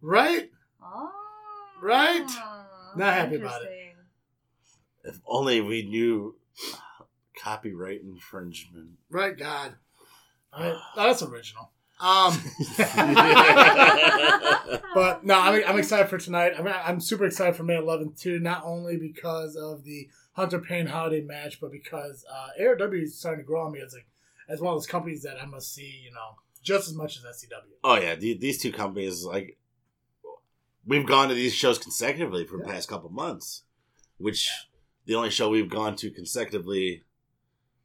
[0.00, 0.50] Right?
[0.82, 1.10] Oh.
[1.82, 2.26] Right?
[2.96, 3.83] Not happy about it.
[5.04, 5.06] Interesting.
[5.14, 6.36] If only we knew
[7.40, 8.90] copyright infringement.
[9.10, 9.74] Right, God.
[10.52, 10.76] All right.
[10.96, 11.70] That's original.
[12.00, 12.32] Um,
[14.94, 16.52] but no, I'm, I'm excited for tonight.
[16.58, 18.38] I'm, I'm super excited for May 11th too.
[18.40, 23.44] Not only because of the Hunter Payne holiday match, but because uh, ARW is starting
[23.44, 24.06] to grow on me as like
[24.48, 26.00] as one of those companies that I must see.
[26.04, 27.70] You know, just as much as SCW.
[27.84, 29.56] oh yeah, the, these two companies like
[30.86, 32.72] we've gone to these shows consecutively for the Yeah.
[32.72, 33.62] past couple months,
[34.18, 34.50] which
[35.06, 37.02] the only show we've gone to consecutively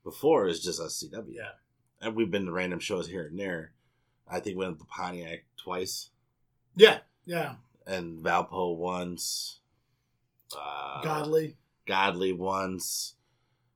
[0.03, 1.33] before is just SCW.
[1.35, 1.51] Yeah.
[2.01, 3.71] and we've been to random shows here and there.
[4.27, 6.09] I think we went to Pontiac twice
[6.75, 7.55] Yeah, yeah.
[7.87, 9.59] and Valpo once.
[10.55, 13.15] Uh, Godly, Godly once.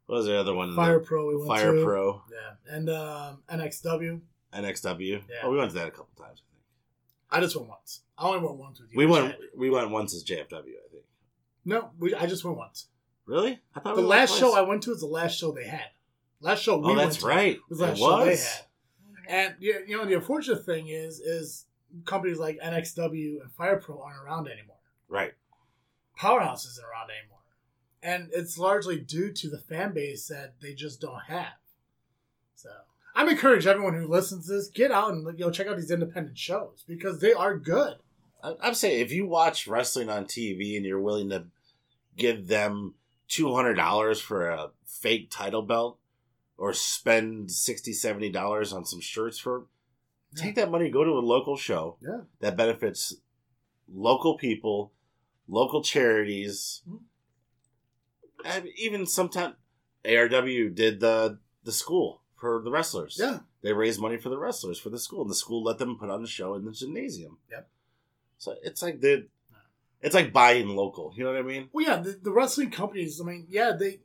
[0.06, 0.76] What was the other one?
[0.76, 1.28] Fire Pro.
[1.28, 1.84] We went Fire to.
[1.84, 2.22] Pro.
[2.32, 4.22] Yeah, and um, NXW.
[4.54, 5.12] NXW.
[5.30, 5.36] Yeah.
[5.44, 6.42] Oh, we went to that a couple times.
[7.32, 8.02] I just went once.
[8.18, 8.98] I only went once with you.
[8.98, 9.34] We went.
[9.34, 10.54] I- We went once as JFW.
[10.54, 11.04] I think.
[11.66, 12.88] No, we, I just went once.
[13.26, 13.60] Really?
[13.76, 15.66] I thought The we went last show I went to was the last show they
[15.68, 15.86] had.
[16.42, 17.60] Last show oh, we Oh, went that's to right.
[17.70, 18.66] was the last it show they had.
[19.28, 21.66] And you know the unfortunate thing is is
[22.06, 24.76] companies like NXW and FirePro aren't around anymore.
[25.08, 25.34] Right.
[26.18, 27.40] Powerhouse isn't around anymore,
[28.04, 31.54] and it's largely due to the fan base that they just don't have.
[32.56, 32.70] So
[33.16, 35.92] I'm encouraging everyone who listens to this get out and you know check out these
[35.92, 37.96] independent shows because they are good.
[38.44, 41.46] I- I'm saying if you watch wrestling on TV and you're willing to
[42.18, 42.96] give them
[43.28, 46.00] two hundred dollars for a fake title belt,
[46.58, 49.66] or spend 60 dollars on some shirts for,
[50.36, 52.22] take that money, go to a local show Yeah.
[52.40, 53.16] that benefits
[53.92, 54.94] local people,
[55.48, 57.00] local charities, Mhm.
[58.46, 59.56] and even sometimes
[60.06, 63.18] ARW did the the school for the wrestlers.
[63.20, 65.98] Yeah, They raised money for the wrestlers for the school, and the school let them
[65.98, 67.38] put on the show in the gymnasium.
[67.50, 67.70] Yep.
[68.38, 69.30] So it's like the,
[70.04, 71.14] it's like buying local.
[71.16, 71.70] You know what I mean?
[71.74, 73.20] Well, yeah, the, the wrestling companies.
[73.22, 74.00] I mean, yeah, they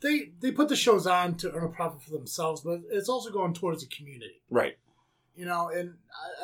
[0.00, 3.30] they they put the shows on to earn a profit for themselves, but it's also
[3.30, 4.42] going towards the community.
[4.50, 4.76] Right.
[5.36, 5.94] You know, and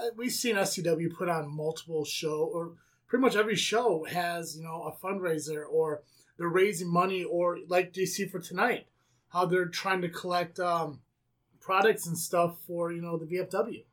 [0.00, 2.72] I, I- we've seen SCW put on multiple show, or
[3.06, 6.02] pretty much every show has you know a fundraiser, or
[6.38, 8.86] they're raising money, or like you see for tonight,
[9.30, 11.00] how they're trying to collect um,
[11.61, 13.84] products and stuff for you know the VFW.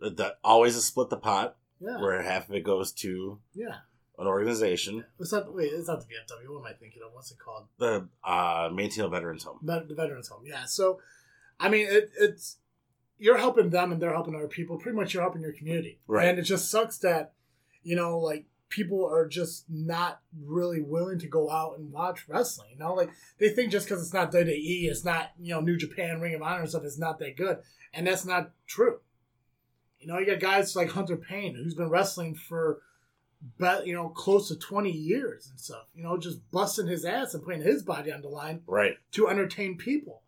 [0.00, 3.76] That always a split the pot Yeah, where half of it goes to yeah.
[4.18, 6.52] An organization, It's not wait, it's not the VFW.
[6.52, 7.12] What am I thinking of?
[7.12, 7.66] What's it called?
[7.78, 9.58] the uh, Maintail Veterans Home.
[9.62, 10.42] The veterans home.
[10.46, 10.64] Yeah.
[10.66, 11.00] So,
[11.58, 12.58] I mean, it, it's
[13.18, 14.78] you're helping them and they're helping other people.
[14.78, 15.98] Pretty much, you're helping your community.
[16.06, 16.28] Right.
[16.28, 17.32] And it just sucks that
[17.84, 22.70] you know, like people are just not really willing to go out and watch wrestling.
[22.72, 25.76] You know, like they think just because it's not WWE, it's not you know New
[25.76, 27.58] Japan, Ring of Honor and stuff, it's not that good,
[27.92, 28.98] and that's not true.
[30.00, 32.80] You know, you got guys like Hunter Payne who's been wrestling for.
[33.58, 35.86] Bet you know, close to twenty years and stuff.
[35.94, 38.96] You know, just busting his ass and putting his body on the line Right.
[39.12, 40.22] to entertain people.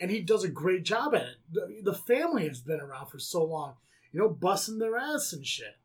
[0.00, 1.36] And he does a great job at it.
[1.50, 3.74] The, the family has been around for so long,
[4.12, 5.76] you know, busting their ass and shit.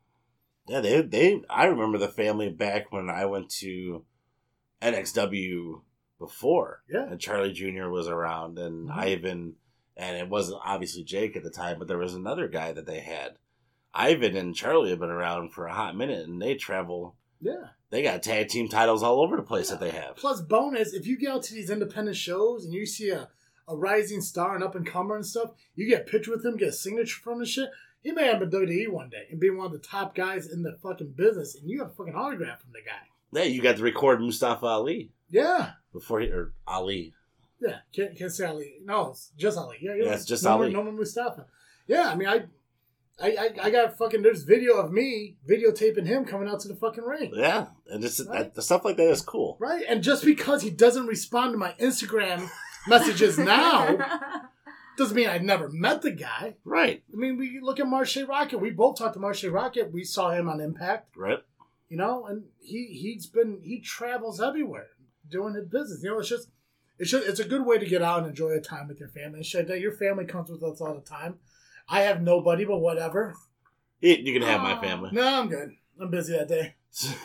[0.68, 1.42] Yeah, they they.
[1.48, 4.04] I remember the family back when I went to
[4.82, 5.82] NXW
[6.18, 7.08] before, Yeah.
[7.10, 7.88] and Charlie Jr.
[7.88, 8.96] was around, and Mhm.
[8.96, 9.56] Ivan,
[9.96, 13.00] and it wasn't obviously Jake at the time, but there was another guy that they
[13.00, 13.38] had.
[13.94, 17.16] Ivan and Charlie have been around for a hot minute, and they travel.
[17.40, 17.68] Yeah.
[17.90, 20.16] They got tag team titles all over the place that they have.
[20.16, 23.28] Plus, bonus, if you get out to these independent shows and you see a,
[23.68, 26.56] a rising star and up and comer and stuff, you get a picture with him,
[26.56, 27.68] get a signature from the shit.
[28.02, 30.62] He may have been WWE one day and be one of the top guys in
[30.62, 33.06] the fucking business, and you have a fucking autograph from the guy.
[33.40, 35.72] Yeah, you got to record Mustafa Ali Yeah.
[35.92, 37.12] before he or Ali.
[37.60, 38.74] Yeah, can't, can't say Ali.
[38.84, 39.76] No, it's just Ali.
[39.80, 40.14] Yeah, Yeah, right.
[40.14, 40.72] it's just no Ali.
[40.72, 41.46] More, no more Mustafa.
[41.86, 42.44] Yeah, I mean, I,
[43.20, 44.22] I, I, I got fucking.
[44.22, 47.32] There's video of me videotaping him coming out to the fucking ring.
[47.34, 48.38] Yeah, and just Right.
[48.44, 49.56] that, the stuff like that is cool.
[49.60, 52.48] Right, and just because he doesn't respond to my Instagram
[52.88, 53.98] messages now
[54.96, 56.56] doesn't mean I never met the guy.
[56.64, 58.60] Right, I mean, we look at Marshe Rockett.
[58.60, 59.92] We both talked to Marshe Rockett.
[59.92, 61.40] We saw him on Impact, right.
[61.88, 64.88] you know, and he he's been he travels everywhere
[65.30, 66.00] doing his business.
[66.02, 66.48] You know, it's just
[66.98, 69.10] it's just it's a good way to get out and enjoy a time with your
[69.10, 69.68] family shit.
[69.68, 71.36] That your family comes with us all the time.
[71.88, 73.34] I have nobody, but whatever.
[74.00, 75.10] You you can have my family.
[75.12, 75.70] No, I'm good.
[76.00, 76.74] I'm busy that day.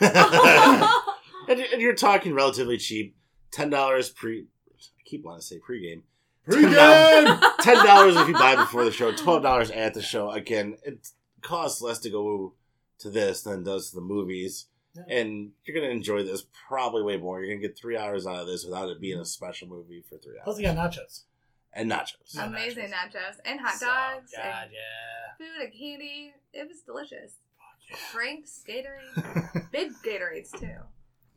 [1.48, 3.16] and, and you're talking relatively cheap.
[3.50, 4.46] Ten dollars pre.
[4.70, 6.02] I keep wanting to say pregame.
[6.44, 7.38] Pre-game!
[7.60, 9.12] Ten dollars if you buy before the show.
[9.12, 10.30] Twelve dollars at the show.
[10.30, 11.08] Again, it
[11.42, 12.54] costs less to go
[13.00, 15.02] to this than it does to the movies, Yeah.
[15.08, 17.40] and you're gonna enjoy this probably way more.
[17.40, 20.16] You're gonna get three hours out of this without it being a special movie for
[20.16, 20.44] three hours.
[20.44, 20.62] Plus, hours.
[20.62, 21.22] you got nachos.
[21.74, 22.34] And nachos.
[22.34, 22.46] Yeah.
[22.46, 25.36] Amazing nachos and hot So, dogs God, and yeah.
[25.38, 26.32] food and candy.
[26.52, 27.34] It was delicious.
[27.88, 27.96] yeah.
[28.12, 30.76] Drinks, Gatorade, big Gatorades too.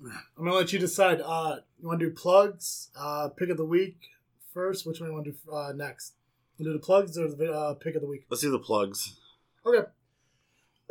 [0.03, 1.21] I'm gonna let you decide.
[1.21, 2.89] Uh, you want to do plugs?
[2.97, 3.97] Uh, pick of the week
[4.53, 4.85] first.
[4.87, 6.13] Which one you want to do uh, next?
[6.57, 8.25] You do the plugs or the uh, pick of the week?
[8.29, 9.19] Let's do the plugs.
[9.65, 9.87] Okay.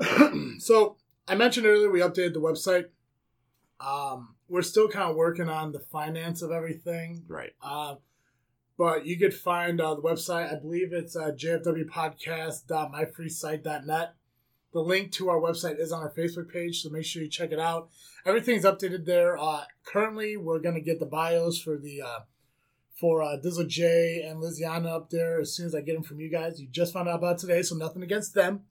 [0.59, 2.87] so I mentioned earlier we updated the website.
[3.81, 7.25] Um, we're still kind of working on the finance of everything.
[7.29, 7.53] Right.
[7.63, 7.97] Uh,
[8.81, 10.51] but you could find uh, the website.
[10.51, 14.15] I believe it's uh, jfwpodcast.myfreesite.net.
[14.73, 17.53] The link to our website is on our Facebook page, so make sure you check
[17.53, 17.91] it out.
[18.25, 19.37] Everything's updated there.
[19.37, 22.21] Uh, currently, we're gonna get the bios for the uh,
[22.99, 26.19] for uh, Dizzle J and Liziana up there as soon as I get them from
[26.19, 26.59] you guys.
[26.59, 28.63] You just found out about today, so nothing against them.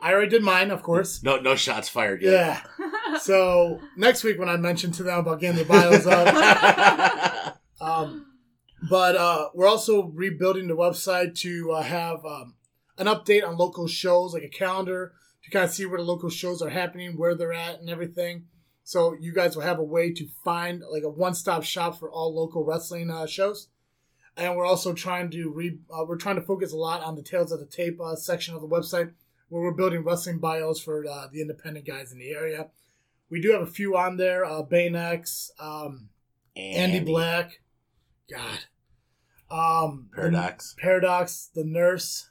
[0.00, 1.22] I already did mine, of course.
[1.22, 2.32] No, no shots fired yet.
[2.32, 2.62] Yeah.
[3.18, 8.31] So next week when I mention to them about getting the bios up, um,
[8.88, 12.54] but uh, we're also rebuilding the website to uh, have um,
[12.98, 15.12] an update on local shows, like a calendar
[15.44, 18.44] to kind of see where the local shows are happening, where they're at, and everything.
[18.84, 22.34] So you guys will have a way to find like a one-stop shop for all
[22.34, 23.68] local wrestling uh, shows.
[24.36, 27.22] and we're also trying to re uh, we're trying to focus a lot on the
[27.22, 29.12] Tales of the Tape uh, section of the website
[29.48, 32.68] where we're building wrestling bios for uh, the independent guys in the area.
[33.28, 36.08] We do have a few on there: uh, Bane X, um,
[36.56, 37.60] Andy Black,
[38.30, 38.60] God,
[39.52, 40.74] um, Paradox.
[40.74, 42.30] the- Paradox, the nurse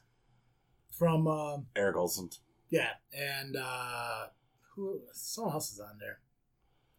[0.92, 2.30] from um, Eric Olson.
[2.70, 4.28] yeah, and uh,
[4.76, 5.02] who?
[5.14, 6.20] Someone else is on there.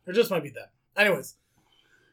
[0.04, 0.68] There just might be them.
[0.96, 1.36] Anyways,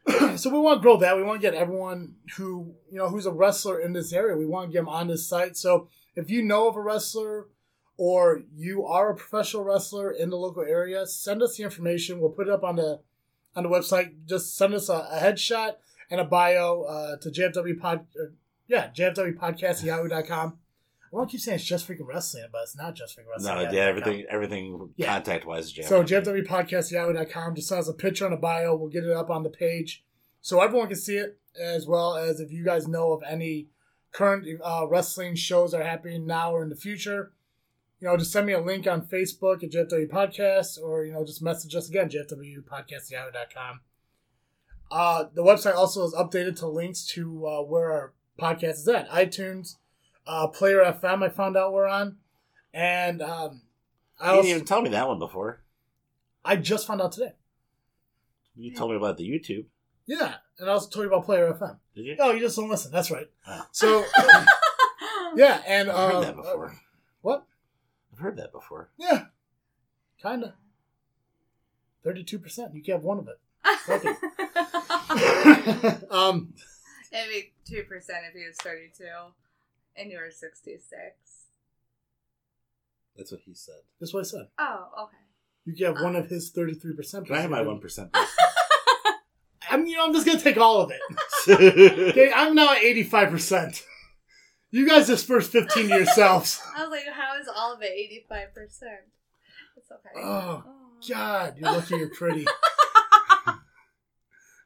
[0.36, 1.16] so we want to grow that.
[1.16, 4.36] We want to get everyone who you know who's a wrestler in this area.
[4.36, 5.56] We want to get them on this site.
[5.56, 7.48] So if you know of a wrestler
[7.96, 12.20] or you are a professional wrestler in the local area, send us the information.
[12.20, 13.00] We'll put it up on the
[13.56, 14.12] on the website.
[14.26, 15.74] Just send us a, a headshot
[16.10, 18.06] and a bio uh, to JFW pod.
[18.18, 18.32] Or,
[18.68, 20.58] yeah, JFW podcast yahoo.com.
[21.12, 23.64] I want to keep saying it's just freaking wrestling, but it's not just freaking wrestling.
[23.64, 25.06] No, yeah, everything, everything Yeah.
[25.14, 25.74] contact wise.
[25.82, 28.76] So JFW Podcast Yahoo.com just has a picture on a bio.
[28.76, 30.04] We'll get it up on the page
[30.40, 33.66] so everyone can see it, as well as if you guys know of any
[34.12, 37.32] current uh, wrestling shows that are happening now or in the future.
[37.98, 41.24] You know, just send me a link on Facebook at JFW Podcast, or you know,
[41.24, 43.80] just message us again, JFW Podcast Yahoo.com.
[44.90, 49.08] Uh, the website also is updated to links to uh, where our podcast is at
[49.10, 49.76] iTunes,
[50.26, 51.22] uh, Player FM.
[51.22, 52.16] I found out we're on,
[52.74, 53.62] and um,
[54.20, 55.62] I you didn't also, even tell me that one before.
[56.44, 57.32] I just found out today.
[58.56, 59.66] You told me about the YouTube.
[60.06, 61.78] Yeah, and I also told you about Player FM.
[61.94, 62.16] Did you?
[62.18, 62.90] Oh, you just don't listen.
[62.90, 63.28] That's right.
[63.70, 64.04] So
[65.36, 66.74] yeah, and I've uh, heard that before.
[67.22, 67.46] what?
[68.12, 68.90] I've heard that before.
[68.98, 69.26] Yeah,
[70.20, 70.54] kinda.
[72.02, 72.74] Thirty-two percent.
[72.74, 73.38] You can have one of it.
[76.10, 76.54] um,
[77.12, 79.32] Maybe two percent if he was thirty-two,
[79.96, 81.16] and you were sixty-six.
[83.16, 83.80] That's what he said.
[83.98, 84.46] that's what I said.
[84.58, 85.16] Oh, okay.
[85.66, 87.26] You can have one of his thirty-three percent.
[87.26, 88.16] Can I have my one percent?
[89.70, 91.00] I'm, you know, I'm just gonna take all of it.
[92.10, 93.82] Okay, I'm now at eighty-five percent.
[94.70, 96.60] You guys disperse fifteen to yourselves.
[96.76, 99.00] I was like, how is all of it eighty-five percent?
[99.76, 100.10] It's okay.
[100.16, 100.62] Oh,
[101.08, 102.46] God, you're lucky you're pretty.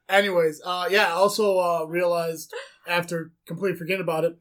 [0.09, 2.53] Anyways, uh, yeah, I also uh, realized
[2.87, 4.39] after completely forgetting about it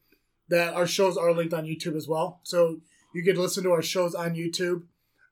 [0.49, 2.41] that our shows are linked on YouTube as well.
[2.43, 2.81] So
[3.13, 4.83] you can listen to our shows on YouTube.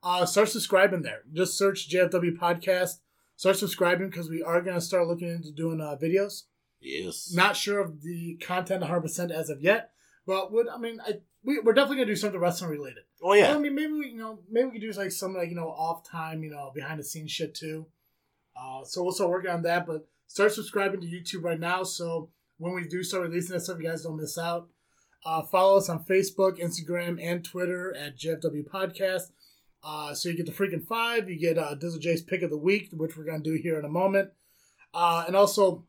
[0.03, 1.23] Uh, start subscribing there.
[1.34, 2.99] Just search JFW Podcast.
[3.36, 6.43] Start subscribing because we are going to start looking into doing uh, videos.
[6.79, 7.32] yes.
[7.34, 9.91] Not sure of the content 100% as of yet,
[10.25, 13.03] but would I mean, I, we, we're definitely going to do something wrestling related.
[13.21, 13.53] Oh yeah.
[13.53, 15.69] I mean, maybe we, you know, maybe we could do like some like you know
[15.69, 17.88] off time, you know, behind the scenes shit too.
[18.55, 19.86] Uh, so we'll start working on that.
[19.86, 23.79] But start subscribing to YouTube right now, so when we do start releasing that stuff,
[23.82, 24.69] you guys don't miss out.
[25.25, 29.32] Uh, follow us on Facebook, Instagram, and Twitter at JFW Podcast.
[29.84, 31.29] Uh, so you get the freaking five.
[31.29, 33.84] You get uh, Dizzle J's pick of the week, which we're gonna do here in
[33.84, 34.29] a moment.
[34.93, 35.84] Uh, and also,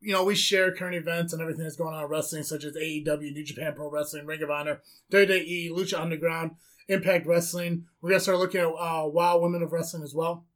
[0.00, 2.74] you know, we share current events and everything that's going on in wrestling, such as
[2.74, 4.80] AEW, New Japan Pro Wrestling, Ring of Honor,
[5.12, 6.52] WWE, Lucha Underground,
[6.88, 7.84] Impact Wrestling.
[8.00, 10.46] We're gonna start looking at uh, Wow Women of Wrestling as well.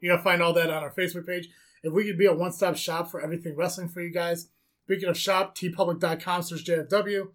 [0.00, 1.48] You're gonna find all that on our Facebook page.
[1.88, 4.48] If we could be a one-stop shop for everything wrestling for you guys.
[4.84, 7.28] Speaking of shop, teepublic.com slash JFW.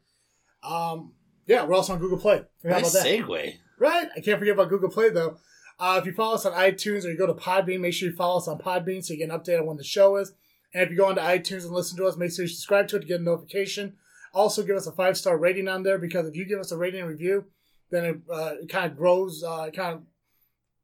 [0.63, 1.13] Um,
[1.45, 2.43] yeah, we're also on Google Play.
[2.61, 3.19] Forgot Nice about that.
[3.27, 3.53] segue.
[3.79, 4.07] Right?
[4.15, 5.37] I can't forget about Google Play though.
[5.79, 8.15] Uh, if you follow us on iTunes or you go to Podbean, make sure you
[8.15, 10.33] follow us on Podbean so you get an update on when the show is.
[10.73, 12.95] And if you go onto iTunes and listen to us, make sure you subscribe to
[12.97, 13.97] it to get a notification.
[14.33, 16.77] Also, give us a five star rating on there because if you give us a
[16.77, 17.45] rating and review,
[17.91, 20.03] then it, uh, it kind of grows, uh, it kind of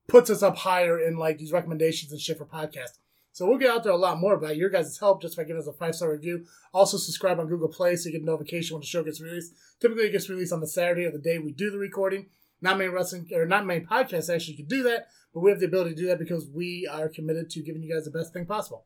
[0.07, 2.99] puts us up higher in like these recommendations and shit for podcasts.
[3.31, 5.61] So we'll get out there a lot more by your guys' help just by giving
[5.61, 6.45] us a five star review.
[6.73, 9.53] Also, subscribe on Google Play so you get a notification when the show gets released.
[9.79, 12.25] Typically, it gets released on the Saturday or the day we do the recording.
[12.61, 15.67] Not many wrestling or not many podcasts actually can do that, but we have the
[15.67, 18.45] ability to do that because we are committed to giving you guys the best thing
[18.45, 18.85] possible.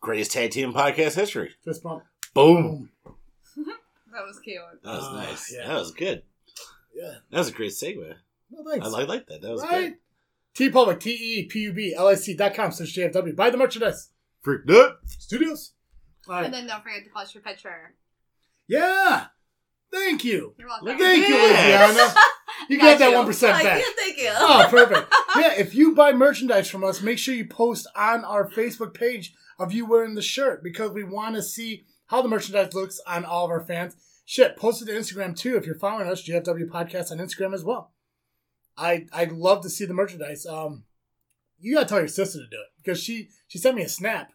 [0.00, 1.54] Greatest tag team podcast history.
[1.64, 2.02] Fist bump.
[2.34, 2.90] Boom.
[4.12, 4.56] That was cute.
[4.82, 5.52] That was Ah, nice.
[5.54, 5.66] yeah.
[5.68, 6.22] That was good.
[6.94, 7.16] Yeah.
[7.30, 8.14] That was a great segue.
[8.50, 8.86] Well, thanks.
[8.86, 9.42] I like, like that.
[9.42, 9.90] That was right?
[9.90, 9.94] good.
[10.56, 13.36] T Public, T E P U B L I C dot com slash JFW.
[13.36, 14.08] Buy the merchandise.
[14.42, 14.96] Freak nut.
[15.06, 15.72] Studios.
[16.28, 16.44] All right.
[16.46, 17.94] And then don't forget to post your picture.
[18.66, 19.26] Yeah.
[19.92, 20.54] Thank you.
[20.58, 20.98] You're welcome.
[20.98, 21.90] Thank you, Yeah.
[21.90, 22.14] Adriana.
[22.68, 23.82] You got that 1% back.
[23.96, 24.30] Thank you.
[24.32, 25.12] Oh, perfect.
[25.36, 29.34] Yeah, if you buy merchandise from us, make sure you post on our Facebook page
[29.58, 33.26] of you wearing the shirt because we want to see how the merchandise looks on
[33.26, 33.96] all of our fans.
[34.24, 37.62] Shit, post it to Instagram too if you're following us, JFW Podcast on Instagram as
[37.64, 37.92] well.
[38.76, 40.46] I I'd love to see the merchandise.
[40.46, 40.84] Um,
[41.58, 44.32] you gotta tell your sister to do it because she she sent me a snap.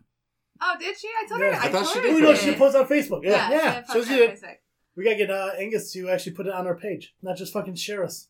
[0.59, 1.07] Oh, did she?
[1.07, 1.55] I told Yeah.
[1.55, 1.61] her.
[1.61, 2.57] I I, thought told she her did Oh no, she it.
[2.57, 3.23] posts on Facebook.
[3.23, 3.83] Yeah, Yeah, yeah.
[3.85, 4.31] she So she did.
[4.31, 4.55] Facebook.
[4.95, 7.75] We gotta get uh, Angus to actually put it on our page, not just fucking
[7.75, 8.27] share us.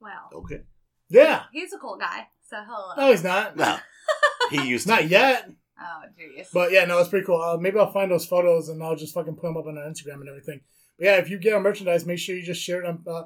[0.00, 0.62] Well, Okay.
[1.08, 1.44] Yeah.
[1.52, 2.94] he's a cool guy, so he'll.
[2.96, 3.56] No, he's not.
[3.56, 3.78] No.
[4.50, 4.94] He used to.
[4.94, 5.48] Not yet.
[5.80, 6.48] Oh, jeez.
[6.52, 7.40] But yeah, no, it's pretty cool.
[7.40, 9.84] Uh, maybe I'll find those photos and I'll just fucking put them up on our
[9.84, 10.60] Instagram and everything.
[10.98, 12.86] But yeah, if you get our merchandise, make sure you just share it.
[12.86, 13.22] On, uh,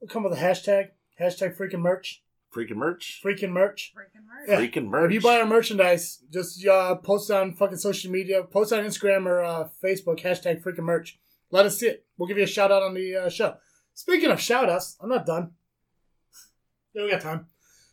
[0.00, 0.88] we'll come with a hashtag,
[1.20, 2.22] hashtag freaking merch,
[2.54, 3.20] Freaking merch.
[3.22, 3.92] freaking merch.
[3.94, 4.48] Freaking merch.
[4.48, 4.60] Yeah.
[4.60, 5.10] Freaking merch.
[5.10, 9.26] If you buy our merchandise, just uh, post on fucking social media, post on Instagram
[9.26, 11.18] or uh, Facebook, hashtag freaking merch.
[11.50, 12.06] Let us see it.
[12.16, 13.56] We'll give you a shout out on the uh, show.
[13.94, 15.50] Speaking of shout outs, I'm not done.
[16.94, 17.46] Yeah, we got time.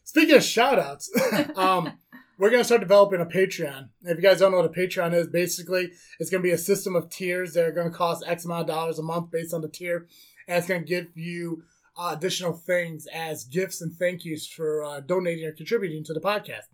[0.05, 1.11] Speaking of shout outs,
[1.55, 1.93] um,
[2.37, 3.89] we're going to start developing a Patreon.
[4.03, 6.57] If you guys don't know what a Patreon is, basically, it's going to be a
[6.57, 9.53] system of tiers that are going to cost X amount of dollars a month based
[9.53, 10.07] on the tier.
[10.47, 11.63] And it's going to give you
[11.97, 16.19] uh, additional things as gifts and thank yous for uh, donating or contributing to the
[16.19, 16.67] podcast,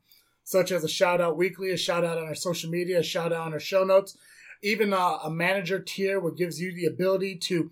[0.44, 3.34] such as a shout out weekly, a shout out on our social media, a shout
[3.34, 4.18] out on our show notes,
[4.62, 7.70] even uh, a manager tier, which gives you the ability to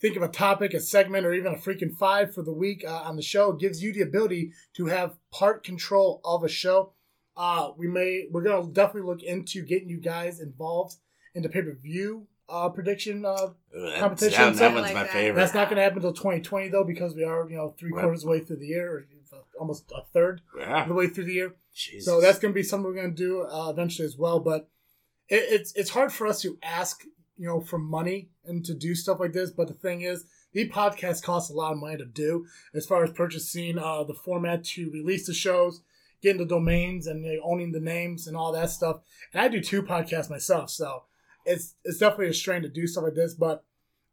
[0.00, 3.02] think of a topic, a segment, or even a freaking five for the week uh,
[3.04, 3.50] on the show.
[3.50, 6.92] It gives you the ability to have part control of a show.
[7.36, 10.96] Uh, we may we're gonna definitely look into getting you guys involved
[11.34, 13.48] in the pay per view uh, prediction uh,
[13.98, 15.12] competition That, and that stuff one's like my that.
[15.12, 15.40] favorite.
[15.40, 18.02] that's not going to happen until 2020 though, because we are you know three Right.
[18.02, 19.06] quarters of the way through the year, or
[19.60, 20.40] almost a third
[20.82, 21.54] of the way through the year.
[21.74, 22.06] Jesus.
[22.06, 24.40] So that's going to be something we're going to do uh, eventually as well.
[24.40, 24.68] But
[25.28, 27.02] it, it's it's hard for us to ask
[27.36, 29.50] you know for money and to do stuff like this.
[29.50, 33.04] But the thing is, the podcast costs a lot of money to do as far
[33.04, 35.82] as purchasing uh, the format to release the shows,
[36.22, 39.00] getting the domains and you know, owning the names and all that stuff.
[39.34, 41.04] And I do two podcasts myself, so
[41.48, 43.34] it's it's definitely a strain to do stuff like this.
[43.34, 43.64] But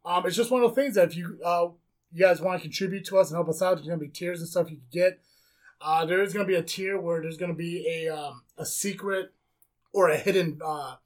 [0.04, 1.68] um, it's just one of those things that if you uh,
[2.12, 4.40] you guys want to contribute to us and help us out, there's to be tiers
[4.40, 5.20] and stuff you can get.
[5.80, 9.32] Uh, there is to be a tier where there's to be a um, a secret
[9.92, 10.96] or a hidden uh,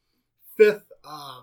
[0.57, 1.41] fifth uh,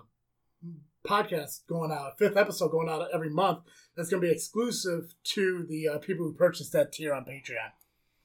[1.06, 3.60] podcast going out, fifth episode going out every month.
[3.96, 7.72] That's to be exclusive to the uh, people who purchase that tier on Patreon.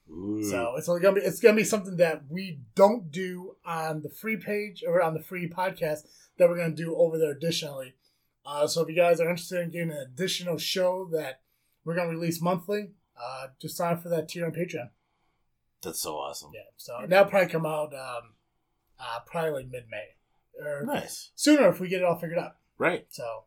[0.09, 0.43] Ooh.
[0.43, 4.37] So it's gonna be it's gonna be something that we don't do on the free
[4.37, 6.05] page or on the free podcast
[6.37, 7.95] that we're gonna do over there additionally.
[8.45, 11.39] Uh, so if you guys are interested in getting an additional show that
[11.85, 12.91] we're gonna release monthly,
[13.21, 14.89] uh, just sign up for that tier on Patreon.
[15.81, 16.51] that's so awesome.
[16.53, 18.33] Yeah, so that'll probably come out um,
[18.99, 20.15] uh, probably like mid May
[20.61, 21.31] or Nice.
[21.35, 22.57] sooner if we get it all figured out.
[22.77, 23.05] Right.
[23.09, 23.45] So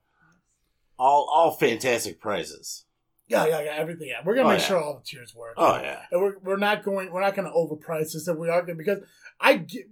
[0.98, 2.85] All all fantastic prizes.
[3.28, 4.08] Yeah, yeah, yeah, everything.
[4.08, 4.66] Yeah, we're gonna Oh, make yeah.
[4.66, 5.54] sure all the tiers work.
[5.56, 6.02] Oh yeah.
[6.10, 9.00] and we're, we're not going we're not to overprice this that we are going because
[9.40, 9.86] I get,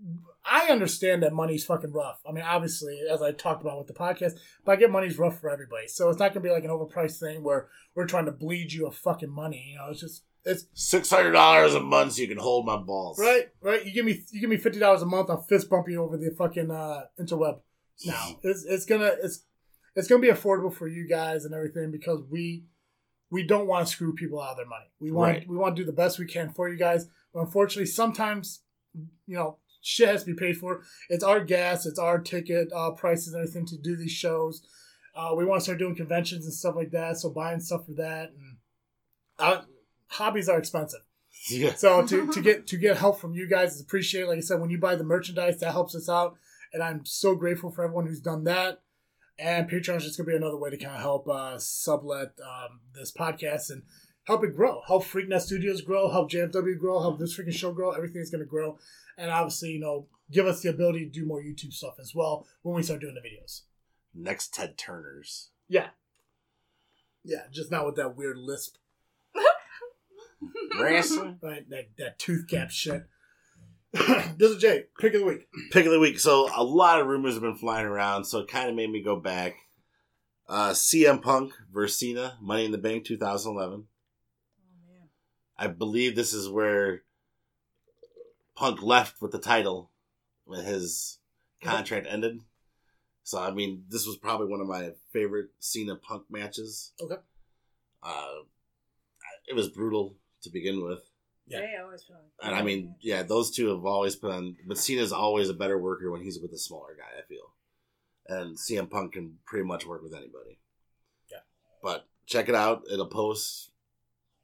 [0.44, 2.20] I understand that money's fucking rough.
[2.28, 4.32] I mean, obviously, as I talked about with the podcast,
[4.64, 5.88] but I get money's rough for everybody.
[5.88, 8.72] So it's not going to be like an overpriced thing where we're trying to bleed
[8.72, 9.70] you of fucking money.
[9.70, 12.76] You know, it's just it's Six hundred dollars a month so you can hold my
[12.76, 13.18] balls.
[13.18, 13.84] right, right.
[13.84, 16.16] You give me you give me fifty dollars a month, I'll fist bump you over
[16.18, 17.60] the fucking uh, interweb.
[18.04, 19.44] No, it's it's gonna it's
[19.96, 22.64] it's gonna be affordable for you guys and everything because we
[23.34, 24.86] we don't want to screw people out of their money.
[25.00, 25.48] We want Right.
[25.48, 27.06] we want to do the best we can for you guys.
[27.32, 28.62] But unfortunately, sometimes
[29.26, 30.82] you know shit has to be paid for.
[31.08, 34.62] It's our gas, it's our ticket uh, prices and everything to do these shows.
[35.16, 37.92] Uh, we want to start doing conventions and stuff like that, so buying stuff for
[37.94, 38.56] that and
[39.38, 39.62] uh,
[40.08, 41.00] hobbies are expensive.
[41.50, 41.74] Yeah.
[41.74, 44.28] So to, to get to get help from you guys is appreciated.
[44.28, 46.36] Like I said, when you buy the merchandise, that helps us out,
[46.72, 48.80] and I'm so grateful for everyone who's done that.
[49.38, 52.80] And Patreon is just gonna be another way to kind of help uh, sublet um,
[52.94, 53.82] this podcast and
[54.24, 57.90] help it grow, help Freaknet Studios grow, help JFW grow, help this freaking show grow.
[57.90, 58.78] Everything's gonna grow,
[59.18, 62.46] and obviously, you know, give us the ability to do more YouTube stuff as well
[62.62, 63.62] when we start doing the videos.
[64.14, 65.50] Next Ted Turner's.
[65.68, 65.88] Yeah,
[67.24, 68.76] yeah, just not with that weird lisp,
[70.78, 71.38] Wrestling.
[71.42, 71.68] right?
[71.70, 73.06] That that tooth cap shit.
[74.38, 74.84] this is Jay.
[74.98, 75.46] Pick of the week.
[75.70, 76.18] Pick of the week.
[76.18, 79.00] So a lot of rumors have been flying around, so it kind of made me
[79.00, 79.54] go back.
[80.48, 83.84] Uh, CM Punk versus Cena, Money in the Bank 2011.
[83.84, 85.08] Oh man.
[85.56, 87.02] I believe this is where
[88.56, 89.92] Punk left with the title
[90.44, 91.18] when his
[91.62, 92.40] contract ended.
[93.22, 96.92] So I mean, this was probably one of my favorite Cena Punk matches.
[97.00, 97.20] Okay.
[98.02, 98.42] Uh,
[99.46, 101.00] it was brutal to begin with,
[101.46, 101.60] Yeah.
[101.60, 104.56] They always feel like- and I mean, yeah, those two have always been.
[104.66, 107.18] But Cena's always a better worker when he's with a smaller guy.
[107.18, 107.52] I feel,
[108.28, 110.58] and CM Punk can pretty much work with anybody.
[111.30, 111.38] Yeah.
[111.82, 112.84] But check it out.
[112.90, 113.70] It'll post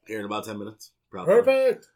[0.07, 0.90] here in about ten minutes.
[1.11, 1.34] Probably.
[1.34, 1.88] Perfect.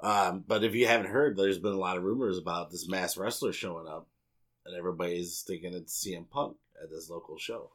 [0.00, 3.16] Um, but if you haven't heard, there's been a lot of rumors about this mass
[3.16, 4.06] wrestler showing up,
[4.64, 7.70] and everybody's thinking it's CM Punk at this local show.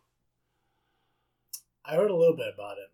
[1.86, 2.92] I heard a little bit about it.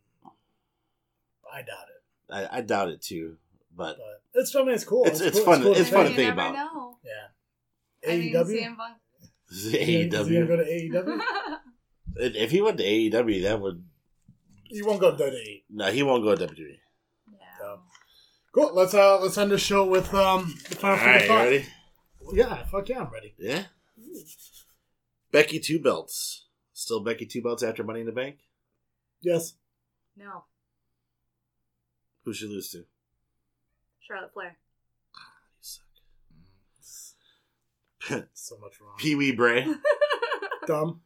[1.52, 3.38] I doubt it, I, I doubt it too,
[3.78, 5.06] but but it's I mean it's cool.
[5.06, 5.46] It's- it's cool.
[5.46, 6.54] fun- cool it's to fun to think about.
[6.56, 6.98] know.
[7.06, 8.12] Yeah.
[8.14, 8.62] I mean, AEW.
[8.62, 8.98] CM Punk.
[9.50, 11.22] Is he gonna go to AEW?
[12.20, 13.84] If he went to AEW, that would
[14.66, 15.64] He won't go to WWE.
[15.70, 16.78] no, he won't go to WWE.
[17.32, 17.76] yeah.
[18.52, 18.74] Cool.
[18.74, 21.44] Let's uh let's end the show with um the final right, you thought.
[21.44, 21.66] ready?
[22.34, 23.36] Yeah, fuck yeah, I'm ready.
[23.38, 23.66] Yeah.
[25.32, 26.46] Becky two belts.
[26.74, 28.38] Still Becky two belts after Money in the Bank.
[29.22, 29.54] Yes.
[30.16, 30.46] No,
[32.24, 32.86] Who should lose to?
[34.08, 34.58] Charlotte Flair.
[35.16, 35.20] Ah,
[35.58, 35.64] you
[36.82, 38.28] suck.
[38.34, 38.94] So much wrong.
[38.98, 39.68] Pee Wee Bray.
[40.68, 41.02] Dumb.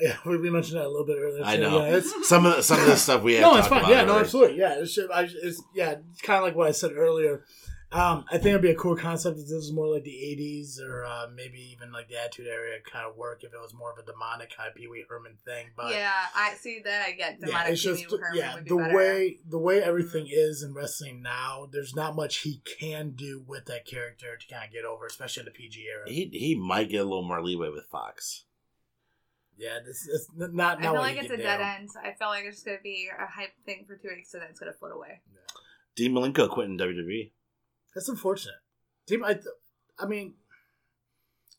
[0.00, 1.42] Yeah, we we mentioned that a little bit earlier.
[1.44, 1.78] I know.
[1.86, 3.42] Yeah, it's, Some of the, some of the stuff we have.
[3.42, 3.78] no, it's fine.
[3.80, 4.24] about Yeah, no, already.
[4.26, 4.58] absolutely.
[4.58, 7.44] Yeah, it's, just, I, it's yeah, it's kind of like what I said earlier.
[7.92, 10.80] Um, I think it'd be a cool concept if this was more like the '80s
[10.80, 13.92] or uh, maybe even like the Attitude Era kind of work if it was more
[13.92, 15.68] of a demonic kind of Pee Wee Herman thing.
[15.76, 17.06] But yeah, I see that.
[17.06, 18.96] I get yeah, demonic it's just Pee Wee Herman yeah would be the better.
[18.96, 21.68] way the way everything is in wrestling now.
[21.70, 25.42] There's not much he can do with that character to kind of get over, especially
[25.42, 26.10] in the PG era.
[26.10, 28.46] He he might get a little more leeway with Fox.
[29.56, 31.42] Yeah, this is not not I feel what like he it's can a do.
[31.44, 31.88] dead end.
[32.04, 34.58] I feel like it's gonna be a hype thing for two weeks, and then it's
[34.58, 35.20] gonna float away.
[35.94, 37.30] Dean Malenko quit in WWE.
[37.96, 38.56] That's unfortunate.
[39.06, 39.46] Team, I, th-
[39.98, 40.34] I mean,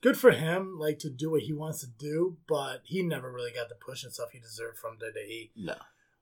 [0.01, 3.51] good for him, like to do what he wants to do, but he never really
[3.51, 5.49] got the push and stuff he deserved from WWE.
[5.55, 5.73] No.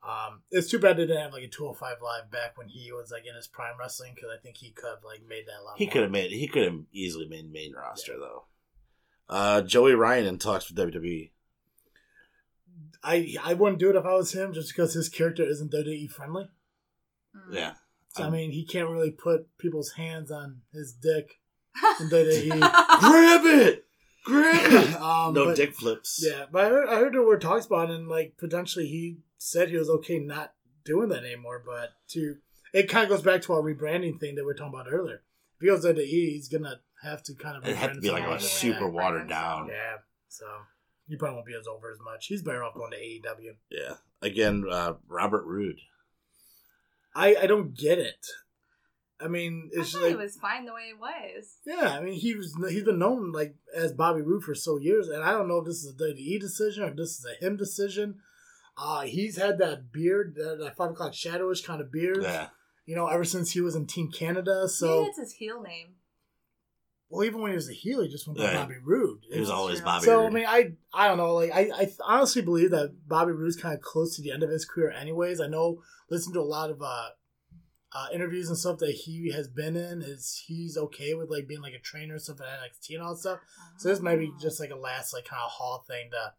[0.07, 3.11] Um, it's too bad they didn't have like a 205 live back when he was
[3.11, 5.63] like in his prime wrestling because I think he could have like made that a
[5.65, 5.77] lot.
[5.77, 8.45] He could have made he could have easily made main roster though.
[9.27, 10.77] Uh, Joey Ryan in talks with.
[10.77, 11.31] WWE.
[13.03, 16.09] I I wouldn't do it if I was him, just because his character isn't WWE
[16.09, 16.49] friendly.
[17.35, 17.53] Mm.
[17.55, 17.73] Yeah.
[18.15, 21.39] So I Um, mean, he can't really put people's hands on his dick
[21.99, 22.59] in WWE.
[22.99, 23.85] Grab it!
[24.25, 24.95] Grab it!
[25.01, 26.23] um, no but- dick flips.
[26.25, 29.17] Yeah, but I heard, I heard there were talks about it, and like potentially he
[29.37, 30.53] said he was okay not
[30.85, 31.61] doing that anymore.
[31.65, 32.37] But to
[32.73, 35.21] it kind of goes back to our rebranding thing that we were talking about earlier.
[35.57, 37.67] If he goes into E, he's gonna have to kind of.
[37.67, 39.67] It had to be like a super Yeah, watered down.
[39.67, 39.97] Yeah,
[40.29, 40.45] so
[41.07, 42.27] he probably won't be as over as much.
[42.27, 43.55] He's better off going to AEW.
[43.69, 43.95] Yeah.
[44.21, 45.79] Again, uh, Robert Roode.
[47.15, 48.25] I I don't get it.
[49.19, 51.57] I mean, I it's thought like it was fine the way it was.
[51.65, 55.07] Yeah, I mean he was he's been known like as Bobby Roode for so years,
[55.07, 57.43] and I don't know if this is a WWE decision or if this is a
[57.45, 58.15] him decision.
[58.77, 62.49] Uh he's had that beard, that, that five o'clock shadowish kind of beard, Yeah.
[62.85, 64.67] you know, ever since he was in Team Canada.
[64.67, 65.95] So, Maybe it's his heel name.
[67.09, 68.61] Well, even when he was a heel, he just went by Yeah.
[68.63, 69.23] Bobby Roode.
[69.29, 69.85] It was It's- always true.
[69.85, 70.25] Bobby so Roode.
[70.25, 71.35] I mean, I I don't know.
[71.35, 74.49] Like I, I honestly believe that Bobby Roode's kind of close to the end of
[74.49, 74.91] his career.
[74.91, 75.81] Anyways, I know.
[76.09, 77.09] Listen to a lot of uh,
[77.93, 80.01] uh, interviews and stuff that he has been in.
[80.01, 83.13] Is he's okay with like being like a trainer and stuff at NXT and all
[83.13, 83.39] that stuff.
[83.77, 84.37] So this might be Oh.
[84.39, 86.33] just like a last like kind of hall thing to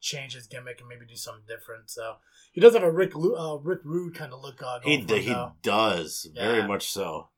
[0.00, 1.90] change his gimmick and maybe do something different.
[1.90, 2.16] So
[2.52, 4.62] he does have a Rick uh, Rick Rude kind of look.
[4.62, 5.52] Uh, he going for him, he though.
[5.62, 7.28] does very much so.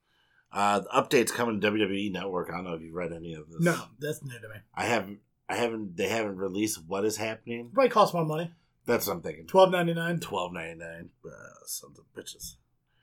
[0.52, 2.50] Uh, the updates coming to WWE Network.
[2.50, 3.60] I don't know if you've read any of this.
[3.60, 4.56] No, that's new to me.
[4.74, 5.20] I haven't.
[5.48, 5.96] I haven't.
[5.96, 7.70] They haven't released what is happening.
[7.72, 8.52] Probably cost more money.
[8.86, 9.46] That's what I'm thinking.
[9.46, 10.18] Twelve ninety nine.
[10.20, 11.10] Twelve ninety nine.
[11.24, 11.30] Uh,
[11.66, 12.56] sons of bitches.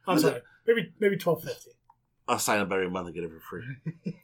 [0.07, 0.41] I'm sorry.
[0.67, 1.71] Maybe maybe twelve fifty.
[2.27, 4.13] I'll sign up every month and get it for free.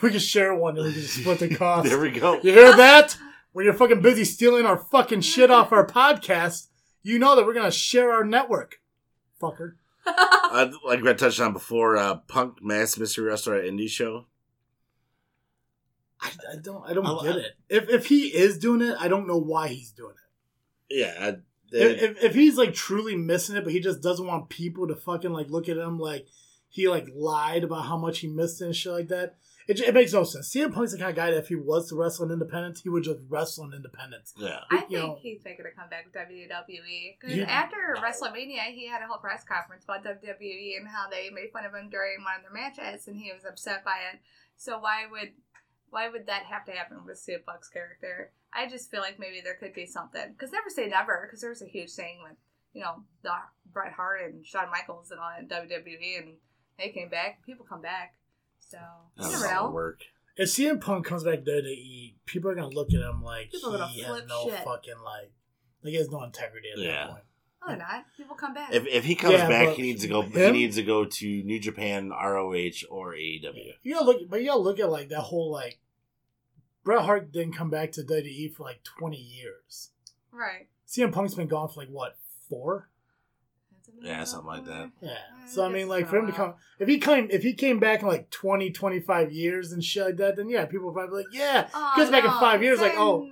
[0.00, 1.88] We can share one and we can split the cost.
[1.88, 2.34] there we go.
[2.42, 3.16] You hear that?
[3.52, 6.68] When you're fucking busy stealing our fucking shit off our podcast,
[7.02, 8.80] you know that we're gonna share our network,
[9.42, 9.72] fucker.
[10.50, 14.26] Uh, like I touched on before, uh, Punk Mass Mystery Wrestler at Indie Show.
[16.20, 17.52] I, I don't I don't I- get it.
[17.68, 20.14] If if he is doing it, I don't know why he's doing
[20.90, 20.96] it.
[20.96, 21.28] Yeah, I,
[21.70, 24.96] If, if, if he's like truly missing it, but he just doesn't want people to
[24.96, 26.26] fucking like look at him like
[26.70, 29.36] he like lied about how much he missed it and shit like that.
[29.68, 30.48] It, it makes no sense.
[30.52, 32.88] CM Punk's the kind of guy that if he was to wrestle in independence, he
[32.88, 34.32] would just wrestle in independence.
[34.36, 34.60] yeah.
[34.70, 37.44] I you think know- he's making a comeback with WWE because Yeah.
[37.44, 41.66] after WrestleMania, he had a whole press conference about WWE and how they made fun
[41.66, 44.20] of him during one of their matches, and he was upset by it.
[44.56, 45.32] So why would
[45.90, 48.32] why would that have to happen with CM Punk's character?
[48.52, 51.50] I just feel like maybe there could be something because never say never because there
[51.50, 52.36] was a huge thing with
[52.72, 53.32] you know the
[53.72, 56.36] Bret Hart and Shawn Michaels and all that in WWE, and
[56.78, 57.44] they came back.
[57.44, 58.14] People come back,
[58.60, 58.78] so
[59.16, 59.70] you That's never a know.
[59.70, 60.02] work.
[60.36, 63.50] If CM Punk comes back there to WWE, people are gonna look at him like
[63.50, 64.58] People are gonna he has no shit.
[64.64, 65.32] fucking like,
[65.82, 66.92] like he has no integrity at Yeah.
[66.92, 67.22] that point.
[67.60, 68.04] No, they're not.
[68.16, 68.72] People come back.
[68.72, 70.22] If, if he comes Yeah, back, but he needs to go.
[70.22, 70.52] He him?
[70.52, 73.72] needs to go to New Japan, ROH, or AEW.
[73.82, 75.78] You gotta look, but you gotta look at like that whole like.
[76.84, 79.90] Bret Hart didn't come back to WWE for like twenty years.
[80.32, 80.68] right.
[80.86, 82.16] CM Punk's been gone for like what
[82.48, 82.88] four?
[84.02, 84.90] Yeah, something like that.
[85.00, 85.16] Yeah.
[85.48, 88.02] So I mean, like for him to come, if he came, if he came back
[88.02, 91.26] in like 20, 25 years and shit like that, then yeah, people would probably be
[91.28, 91.68] like, yeah.
[91.74, 93.30] Oh, Comes back in five years, like, oh,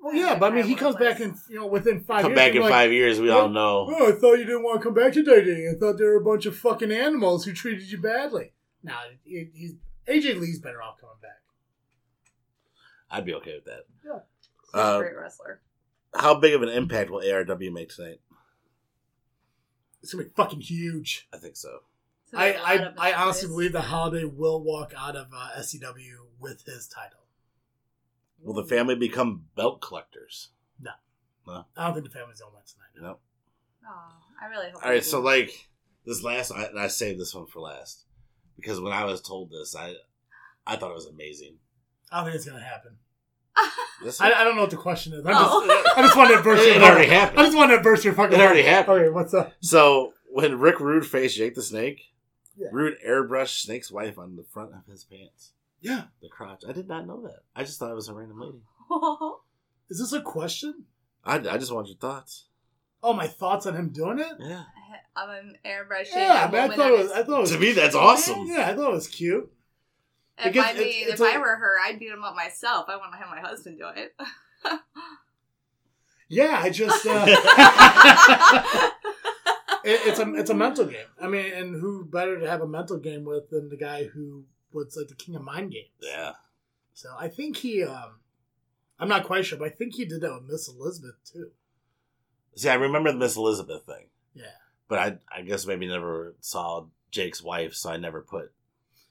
[0.00, 2.38] Well, yeah, but I mean, he comes back in you know within five Come years.
[2.38, 3.88] back in like, five years, we all know.
[3.90, 5.72] Oh, I thought you didn't want to come back to dating.
[5.74, 8.52] I thought there were a bunch of fucking animals who treated you badly.
[8.82, 8.92] Nah,
[9.24, 9.72] he, he's
[10.06, 11.40] AJ Lee's better off coming back.
[13.10, 13.84] I'd be okay with that.
[14.04, 14.18] Yeah.
[14.72, 15.60] He's a Uh, great wrestler.
[16.14, 18.20] how big of an impact will ARW make tonight?
[20.04, 21.26] It's gonna be fucking huge.
[21.32, 21.78] I think so.
[22.26, 25.28] So I there's a lot I, I honestly believe that Holiday will walk out of
[25.34, 27.20] uh, SCW with his title.
[28.42, 30.50] Will the family become belt collectors?
[30.78, 30.90] No,
[31.46, 31.64] no.
[31.74, 32.90] I don't think the family's gonna win tonight.
[32.94, 33.18] You know.
[33.88, 34.84] Aw, I really hope.
[34.84, 35.70] All right, so like
[36.04, 38.04] this last, I, and I saved this one for last
[38.56, 39.94] because when I was told this, I
[40.66, 41.56] I thought it was amazing.
[42.12, 42.98] I don't think it's gonna happen.
[44.02, 45.24] This I, I don't know what the question is.
[45.24, 45.66] I'm Oh.
[45.66, 46.92] just, I just wanted to burst It- your it bubble.
[46.94, 47.40] already happened.
[47.40, 48.38] I just wanted to burst your fucking.
[48.38, 48.74] It already bubble.
[48.74, 48.98] happened.
[49.00, 49.52] Okay, what's up?
[49.60, 52.00] So when Rick Rude faced Jake the Snake,
[52.56, 52.68] Yeah.
[52.72, 56.62] Rude airbrushed Snake's wife on the front of his pants, Yeah, the crotch.
[56.68, 57.40] I did not know that.
[57.54, 58.58] I just thought it was a random lady.
[59.90, 60.84] is this a question?
[61.24, 62.46] I, I just want your thoughts.
[63.02, 64.32] Oh, my thoughts on him doing it?
[64.40, 64.64] Yeah.
[65.16, 66.14] I'm an airbrushing.
[66.16, 67.12] Yeah, a man, I thought it was.
[67.12, 67.50] I thought it was.
[67.52, 68.46] To me, that's awesome.
[68.46, 69.50] Yeah, I thought it was cute.
[70.38, 72.86] If Because I it's- mean, it's if I were her, I'd beat him up myself.
[72.88, 74.14] I want to have my husband do it.
[76.28, 77.06] Yeah, I just.
[77.06, 77.26] Uh,
[79.84, 81.06] it, it's a it's a mental game.
[81.20, 84.44] I mean, and who better to have a mental game with than the guy who
[84.72, 85.88] was like the king of mind games?
[86.00, 86.32] Yeah.
[86.94, 87.84] So I think he.
[87.84, 88.20] um
[88.98, 91.50] I'm not quite sure, but I think he did that with Miss Elizabeth too.
[92.56, 94.44] See, I remember the Miss Elizabeth thing, Yeah.
[94.88, 98.52] but I I guess maybe never saw Jake's wife, so I never put.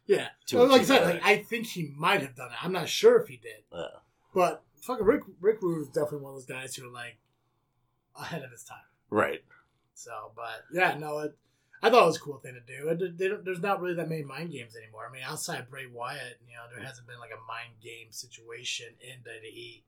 [0.05, 0.27] Yeah.
[0.51, 2.63] Well, like I said, like I think he might have done it.
[2.63, 3.87] I'm not sure if he did, Uh,
[4.33, 7.17] but fucking Rick Rick Rude is definitely one of those guys who are like
[8.19, 8.77] ahead of his time.
[9.09, 9.41] right.
[9.95, 11.37] So, but yeah, no, it,
[11.81, 12.89] I thought it was a cool thing to do.
[12.89, 15.07] It, they don't, there's not really that many mind games anymore.
[15.07, 18.87] I mean, outside Bray Wyatt, you know, there hasn't been like a mind game situation
[19.01, 19.83] in WWE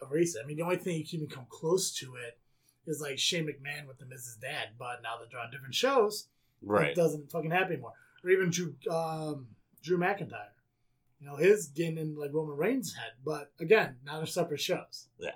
[0.00, 0.44] of recent.
[0.44, 2.38] I mean, the only thing you can even come close to it
[2.86, 4.40] is like Shane McMahon with the Mrs.
[4.40, 6.28] Dad, but now that they're on different shows,
[6.62, 6.88] Right.
[6.90, 7.92] it doesn't fucking happen anymore.
[8.26, 9.46] Or even Drew um,
[9.84, 10.50] Drew McIntyre.
[11.20, 15.06] You know, his getting in like Roman Reigns' head, but again, now they're separate shows.
[15.18, 15.30] Yeah.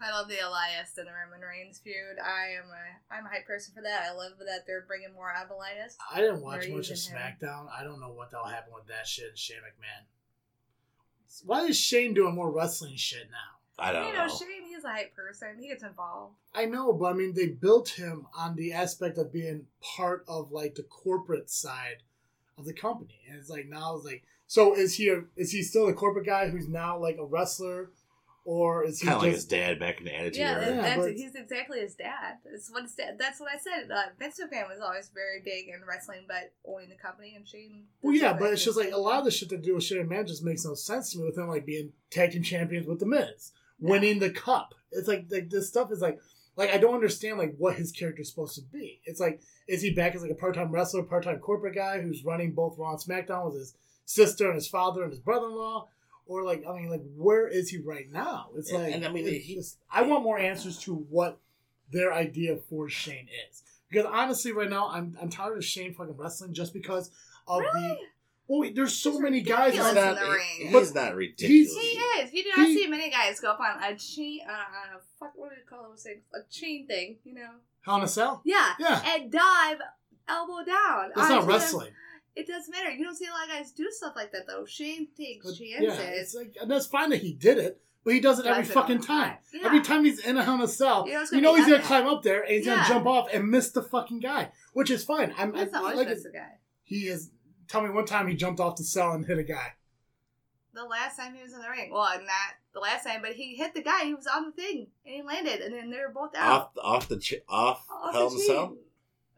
[0.00, 2.18] I love the Elias and the Roman Reigns feud.
[2.22, 4.02] I am a I'm a hype person for that.
[4.10, 5.96] I love that they're bringing more out of Elias.
[6.12, 7.22] I didn't watch much of using him.
[7.22, 7.66] SmackDown.
[7.76, 10.04] I don't know what the hell happened with that shit, and Shane McMahon.
[11.44, 13.58] Why is Shane doing more wrestling shit now?
[13.78, 14.34] I don't you know, know.
[14.34, 15.56] Shane, he's a hype person.
[15.60, 16.34] He gets involved.
[16.54, 20.50] I know, but I mean, they built him on the aspect of being part of
[20.50, 22.02] like the corporate side
[22.58, 25.62] of the company, and it's like now it's like, so is he a, is he
[25.62, 27.90] still the corporate guy who's now like a wrestler,
[28.44, 30.66] or is he Kind of like his dad back in the Attitude Yeah, Era.
[30.66, 32.38] Yeah, that's, but- he's exactly his dad.
[32.50, 33.16] That's what his dad.
[33.18, 33.90] That's what I said.
[33.90, 37.84] Uh, Vince McMahon was always very big in wrestling, but owning the company and Shane.
[38.02, 40.06] well, yeah, but it's just like a lot of the shit to do with Shane
[40.06, 43.00] McMahon just makes no sense to me with him like being tag team champions with
[43.00, 44.74] the Miz, winning the cup.
[44.92, 46.18] It's like like this stuff is like
[46.58, 49.00] like I don't understand like what his character's supposed to be.
[49.06, 52.00] It's like is he back as like a part time wrestler, part time corporate guy
[52.00, 55.46] who's running both Raw and SmackDown with his sister and his father and his brother
[55.46, 55.88] in law?
[56.26, 58.50] Or like I mean like where is he right now?
[58.56, 61.38] It's And- like and I mean, he- just- I want more answers to what
[61.90, 63.62] their idea for Shane is.
[63.88, 67.10] Because honestly right now I'm I'm tired of Shane fucking wrestling just because
[67.46, 67.98] of the Really?
[68.48, 70.46] Well, wait, there's so He's many guys ridiculous that in the ring.
[70.66, 71.74] He- But He's not ridiculous.
[71.76, 72.32] He is.
[72.32, 75.32] You do not He- see many guys go up on a chain, uh, uh, fuck,
[75.36, 76.22] what do you call those things?
[76.34, 77.50] A chain thing, you know?
[77.82, 78.42] Hell in a Cell.
[78.44, 78.72] Yeah.
[78.80, 79.78] Yeah, And dive
[80.28, 81.12] elbow down.
[81.14, 81.92] that's not wrestling.
[82.36, 82.90] It doesn't matter.
[82.90, 84.64] You don't see a lot of guys do stuff like that though.
[84.64, 85.80] Shane takes But, chances.
[85.80, 88.62] yeah, it's like and that's fine that he did it, but he does it every
[88.62, 89.30] Does it all fucking time.
[89.30, 89.38] time.
[89.52, 89.66] Yeah.
[89.66, 91.82] Every time he's in a Hell in a Cell, You know you know he's gonna
[91.82, 92.76] climb up there and he's Yeah.
[92.76, 95.34] gonna jump off and miss the fucking guy, which is fine.
[95.36, 96.58] I'm That's I, always like just a guy.
[96.84, 97.30] he is.
[97.68, 99.72] Tell me one time he jumped off the cell and hit a guy.
[100.74, 101.90] The last time he was in the ring.
[101.92, 104.04] Well, not the last time, but he hit the guy.
[104.04, 106.50] He was on the thing and he landed, and then they were both out.
[106.52, 108.66] off off the ch- off, Off Hell the in Cell.
[108.68, 108.76] chain.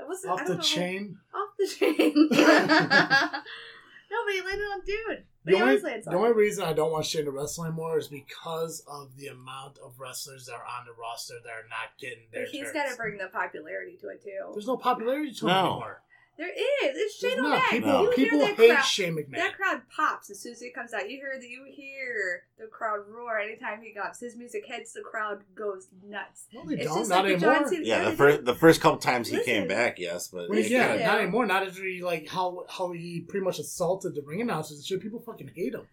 [0.01, 0.61] It was Off the know.
[0.61, 1.19] chain.
[1.35, 2.29] Off the chain.
[2.31, 5.25] no, but he landed on dude.
[5.45, 9.17] The only, the only reason I don't want Shane to wrestle anymore is because of
[9.17, 12.51] the amount of wrestlers that are on the roster that are not getting their But
[12.51, 12.75] he's turns.
[12.75, 14.51] got to bring the popularity to it too.
[14.53, 15.61] There's no popularity to him No.
[15.71, 16.03] anymore.
[16.41, 16.97] There is.
[16.97, 17.53] It's Shane There's not.
[17.59, 17.71] O'Mac.
[17.71, 19.37] People, You people hear that hate crowd, Shane McMahon.
[19.37, 21.03] That crowd pops as soon as he comes out.
[21.11, 21.47] You hear that.
[21.47, 24.19] You hear the crowd roar anytime he comes.
[24.21, 24.95] His music hits.
[24.95, 26.47] The crowd goes nuts.
[26.55, 26.99] no, they It's don't.
[26.99, 27.55] just Not like the anymore.
[27.61, 27.85] John Cena.
[27.85, 29.53] Yeah, the first the first couple times he Listen.
[29.55, 31.45] came back, yes, but Well, it yeah, kinda- not anymore.
[31.45, 35.03] Not after he like how how he pretty much assaulted the ring announcers and shit.
[35.03, 35.87] People fucking hate him,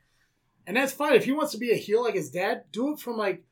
[0.65, 1.15] and that's fine.
[1.15, 3.43] If he wants to be a heel like his dad, do it from like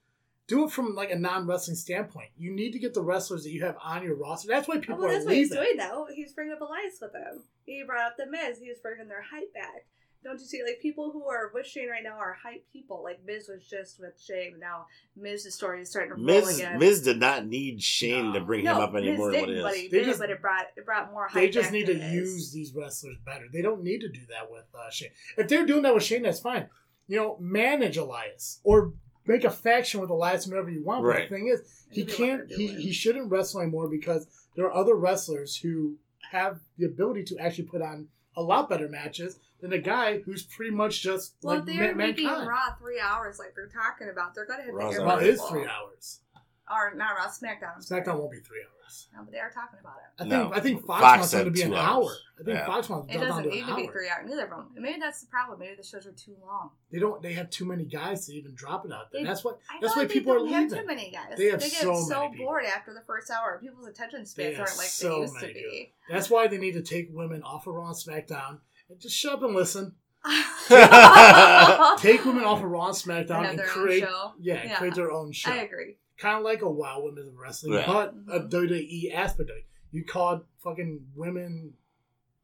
[0.47, 2.29] do it from like a non wrestling standpoint.
[2.37, 4.47] You need to get the wrestlers that you have on your roster.
[4.47, 5.63] That's why Oh, people well, are that's what he's leaving.
[5.65, 6.07] doing though.
[6.13, 7.43] He's bringing up Elias with him.
[7.65, 8.59] He brought up the Miz.
[8.59, 9.85] He's bringing their hype back.
[10.23, 10.63] Don't you see?
[10.63, 13.03] Like people who are with Shane right now are hype people.
[13.03, 14.57] Like Miz was just with Shane.
[14.59, 16.79] Now Miz's story is starting to roll Miz again.
[16.79, 18.33] Miz did not need Shane No.
[18.39, 19.11] to bring no, him up anymore.
[19.11, 20.05] Miz more than what didn't, but he They did.
[20.05, 21.33] just- but it brought it brought more hype.
[21.33, 22.11] They just back need to to Miz.
[22.13, 23.45] use these wrestlers better.
[23.53, 25.09] They don't need to do that with uh, Shane.
[25.37, 26.69] If they're doing that with Shane, that's fine.
[27.07, 28.93] You know, manage Elias or
[29.25, 31.03] make a faction with Elias whenever you want.
[31.03, 31.61] But the thing is,
[31.91, 32.51] he Maybe can't.
[32.51, 35.95] He, he shouldn't wrestle anymore because there are other wrestlers who
[36.31, 40.43] have the ability to actually put on a lot better matches than a guy who's
[40.43, 42.47] pretty much just Well, like they're ma- making mankind.
[42.49, 44.35] Raw three hours, like they're talking about.
[44.35, 46.19] They're gonna hit Raw's the not Raw is three hours.
[46.69, 47.77] Or not Raw, SmackDown.
[47.87, 49.07] SmackDown won't be three hours.
[49.13, 50.23] No, but they are talking about it.
[50.23, 50.53] I think No.
[50.55, 52.03] I think Fox, Fox wants them said to be an two hour.
[52.05, 52.21] hours.
[52.39, 52.65] I think Yeah.
[52.65, 54.25] Fox wants It to doesn't to need an to be three hours.
[54.29, 54.71] Neither of them.
[54.75, 55.59] Maybe that's the problem.
[55.59, 56.71] Maybe the shows are too long.
[56.91, 57.21] They don't.
[57.21, 59.21] They have too many guys to even drop it out there.
[59.21, 59.59] They- That's what.
[59.69, 60.79] I That's why people are don't have leaving.
[60.79, 61.37] Too many guys.
[61.37, 62.45] They have get so so, many people.
[62.47, 63.59] bored after the first hour.
[63.61, 65.93] People's attention spans aren't like so they used to many be.
[66.09, 68.59] That's why they need to take women off of Raw and SmackDown
[68.89, 69.95] and just shut up and listen.
[71.97, 74.03] Take women off of Raw and SmackDown and create,
[74.39, 74.75] yeah, Yeah.
[74.77, 75.51] create their own show.
[75.51, 75.97] I agree.
[76.17, 77.85] Kind of like a WoW Women's Wrestling, Yeah.
[77.87, 78.39] but a.
[78.41, 79.65] WWE aspect of it.
[79.91, 81.73] You called fucking women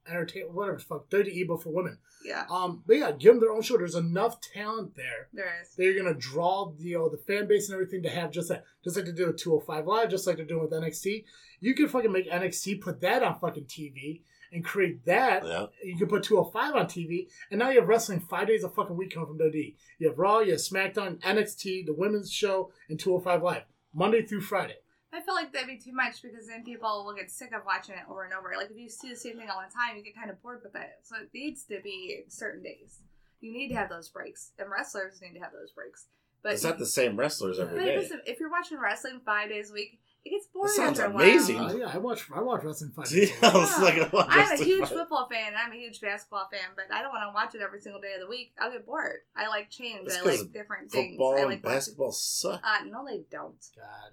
[0.07, 1.97] entertainment, whatever the fuck, WWE, but for women.
[2.25, 3.77] Yeah, Um, but yeah, give them their own show.
[3.77, 5.29] There's enough talent there.
[5.33, 5.69] there is.
[5.75, 8.63] They're gonna draw the you know, the fan base and everything to have just that,
[8.83, 11.23] just like they do with 205 Live, just like they're doing with NXT.
[11.59, 14.21] You can fucking make NXT, put that on fucking TV,
[14.51, 15.45] and create that.
[15.45, 15.67] Yeah.
[15.83, 18.97] You can put 205 on TV, and now you have wrestling five days a fucking
[18.97, 19.75] week coming from WWE.
[19.99, 23.63] You have Raw, you have SmackDown, NXT, the women's show, and 205 Live,
[23.93, 24.75] Monday through Friday.
[25.13, 27.95] I feel like that'd be too much because then people will get sick of watching
[27.95, 28.53] it over and over.
[28.55, 30.61] Like if you see the same thing all the time, you get kind of bored
[30.63, 30.89] with it.
[31.03, 32.99] So it needs to be certain days.
[33.41, 36.07] You need to have those breaks, and wrestlers need to have those breaks.
[36.43, 37.97] But it's not the same wrestlers every but day.
[37.97, 40.71] listen, if you're watching wrestling five days a week, it gets boring.
[40.73, 41.55] sounds after a amazing.
[41.57, 41.69] While.
[41.71, 43.33] Uh, yeah, I watch I watch wrestling five Yeah, days.
[43.41, 43.61] I a week.
[43.61, 45.53] was like, oh, I'm a just- huge football fan.
[45.57, 48.13] I'm a huge basketball fan, but I don't want to watch it every single day
[48.13, 48.53] of the week.
[48.59, 49.19] I'll get bored.
[49.35, 50.07] I like change.
[50.07, 51.13] That's I 'cause like different things.
[51.13, 52.61] Football I and like watching- basketball suck.
[52.63, 53.55] Uh, no, they don't.
[53.75, 54.11] God.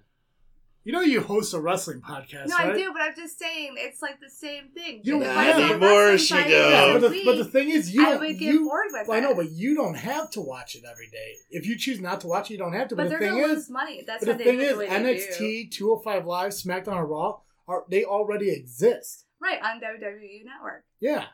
[0.85, 2.71] You know you host a wrestling podcast, No, right?
[2.71, 5.01] I do, but I'm just saying it's like the same thing.
[5.03, 5.73] You don't If have I to.
[5.73, 8.11] watch wrestling she five days Yeah, a but the, but the thing is, you I
[8.11, 8.19] don't.
[8.21, 9.23] would get you, bored with well, I it.
[9.23, 11.33] know, but you don't have to watch it every day.
[11.51, 12.95] If you choose not to watch it, you don't have to.
[12.95, 14.03] But, But the they're thing gonna is, lose money.
[14.07, 15.67] That's but why the they thing do is, the way they do.
[15.67, 19.25] NXT, 205 Live, SmackDown, and Raw are they already exist?
[19.41, 20.83] right on WWE Network.
[20.99, 21.25] Yeah.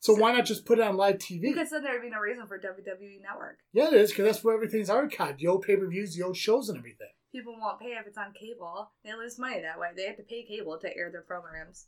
[0.00, 1.40] So why not just put it on live TV?
[1.42, 3.58] Because then there'd be no reason for WWE Network.
[3.72, 5.38] yeah, it is because that's where everything's archived.
[5.38, 7.08] The old pay per views, the old shows, and everything.
[7.34, 8.92] People won't pay if it's on cable.
[9.04, 9.88] They lose money that way.
[9.96, 11.86] They have to pay cable to air their programs.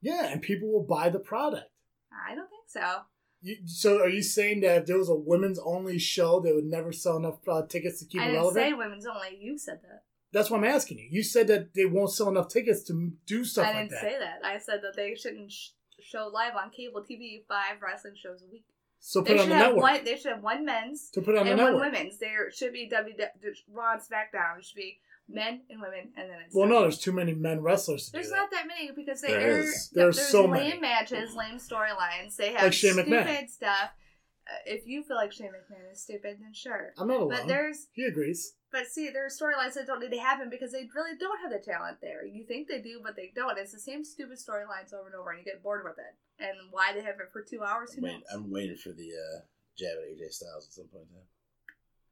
[0.00, 1.70] Yeah, and people will buy the product.
[2.10, 3.02] I don't think so.
[3.42, 6.64] You, so are you saying that if there was a women's only show, they would
[6.64, 9.38] never sell enough uh, tickets to keep I it didn't say women's only.
[9.38, 10.04] You said that.
[10.32, 11.08] That's what I'm asking you.
[11.10, 14.00] You said that they won't sell enough tickets to do stuff I didn't that.
[14.00, 14.40] say that.
[14.44, 15.70] I said that they shouldn't sh-
[16.00, 18.64] show live on cable TV five wrestling shows a week.
[19.00, 19.82] So put They it on should the have network.
[19.82, 20.04] one.
[20.04, 21.92] They should have one men's to put it on the and one network.
[21.92, 22.18] women's.
[22.18, 23.14] There should be W
[23.72, 24.58] Raw and SmackDown.
[24.58, 24.98] It should be
[25.28, 28.28] men and women, and then it's Well, no, there's too many men wrestlers to There's
[28.28, 29.60] do not that many because they There air.
[29.60, 29.90] is.
[29.92, 30.80] There's there's so lame many.
[30.80, 32.36] matches, lame storylines.
[32.36, 33.48] They have Like Shane stupid McMahon.
[33.48, 33.90] stuff.
[34.48, 36.92] Uh, if you feel like Shane McMahon is stupid, then sure.
[36.98, 37.28] I'm not alone.
[37.30, 38.54] But there's, he agrees.
[38.72, 41.50] But see, there are storylines that don't need to happen because they really don't have
[41.52, 42.24] the talent there.
[42.24, 43.58] You think they do, but they don't.
[43.58, 46.14] It's the same stupid storylines over and over, and you get bored with it.
[46.42, 47.92] And why they have it for two hours?
[47.92, 48.22] Who Wait, knows?
[48.32, 49.40] I'm waiting for the uh,
[49.76, 51.04] jab at AJ Styles at some point.
[51.10, 51.26] in time.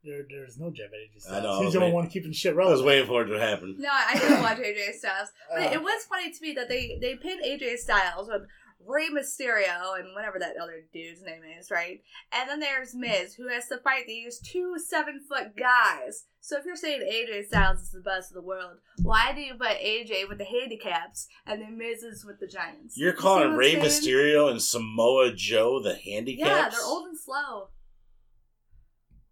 [0.05, 1.11] There, there's no Jeff Eddie.
[1.29, 1.95] I know, I He's was the only waiting.
[1.95, 3.75] one keeping shit I was waiting for it to happen.
[3.79, 5.29] No, I didn't watch AJ Styles.
[5.53, 8.43] But Uh, it was funny to me that they they pinned AJ Styles with
[8.87, 12.01] Rey Mysterio and whatever that other dude's name is, right?
[12.33, 16.25] And then there's Miz, who has to fight these two seven foot guys.
[16.41, 19.55] So if you're saying AJ Styles is the best of the world, why do you
[19.55, 22.95] put AJ with the handicaps and then Miz is with the giants?
[22.97, 23.85] You're calling what Rey saying?
[23.85, 26.49] Mysterio and Samoa Joe the handicaps?
[26.49, 27.69] Yeah, they're old and slow.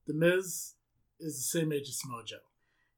[0.07, 0.75] The Miz
[1.21, 2.39] is the same age as Mojo.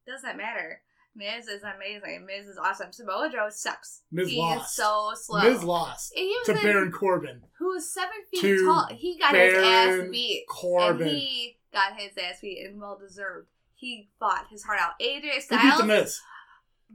[0.07, 0.81] Doesn't matter.
[1.19, 2.25] Miz is amazing.
[2.27, 2.93] Miz is awesome.
[2.93, 4.03] Samoa Joe sucks.
[4.13, 4.71] Miz he lost.
[4.71, 5.41] is so slow.
[5.43, 7.43] Miz lost He was to in- Baron Corbin.
[7.59, 8.87] who was seven feet To tall.
[8.93, 10.45] He got his ass beat.
[10.49, 11.09] Corbin.
[11.09, 13.49] And he got his ass beat and well deserved.
[13.75, 14.93] He fought his heart out.
[15.01, 16.21] AJ Who beat the Styles, Miz?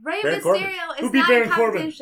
[0.02, 0.64] Ray Baron Mysterio Corbin.
[0.64, 1.92] is Who beat not Baron a Corbin?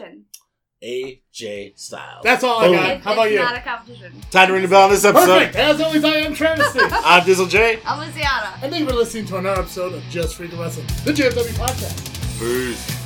[0.82, 2.22] AJ Styles.
[2.24, 2.90] That's all I got.
[2.90, 3.38] It- How about it's you?
[3.40, 4.12] not a competition.
[4.30, 5.26] Time to ring the bell on this episode.
[5.38, 5.56] Perfect.
[5.56, 6.66] As always, I am Travis.
[6.76, 7.80] I'm Dizzle J.
[7.86, 8.54] I'm Luciana.
[8.62, 12.11] and thank you for listening to another episode of Just Freaking Wrestling, the JFW podcast.
[12.42, 13.01] Peace.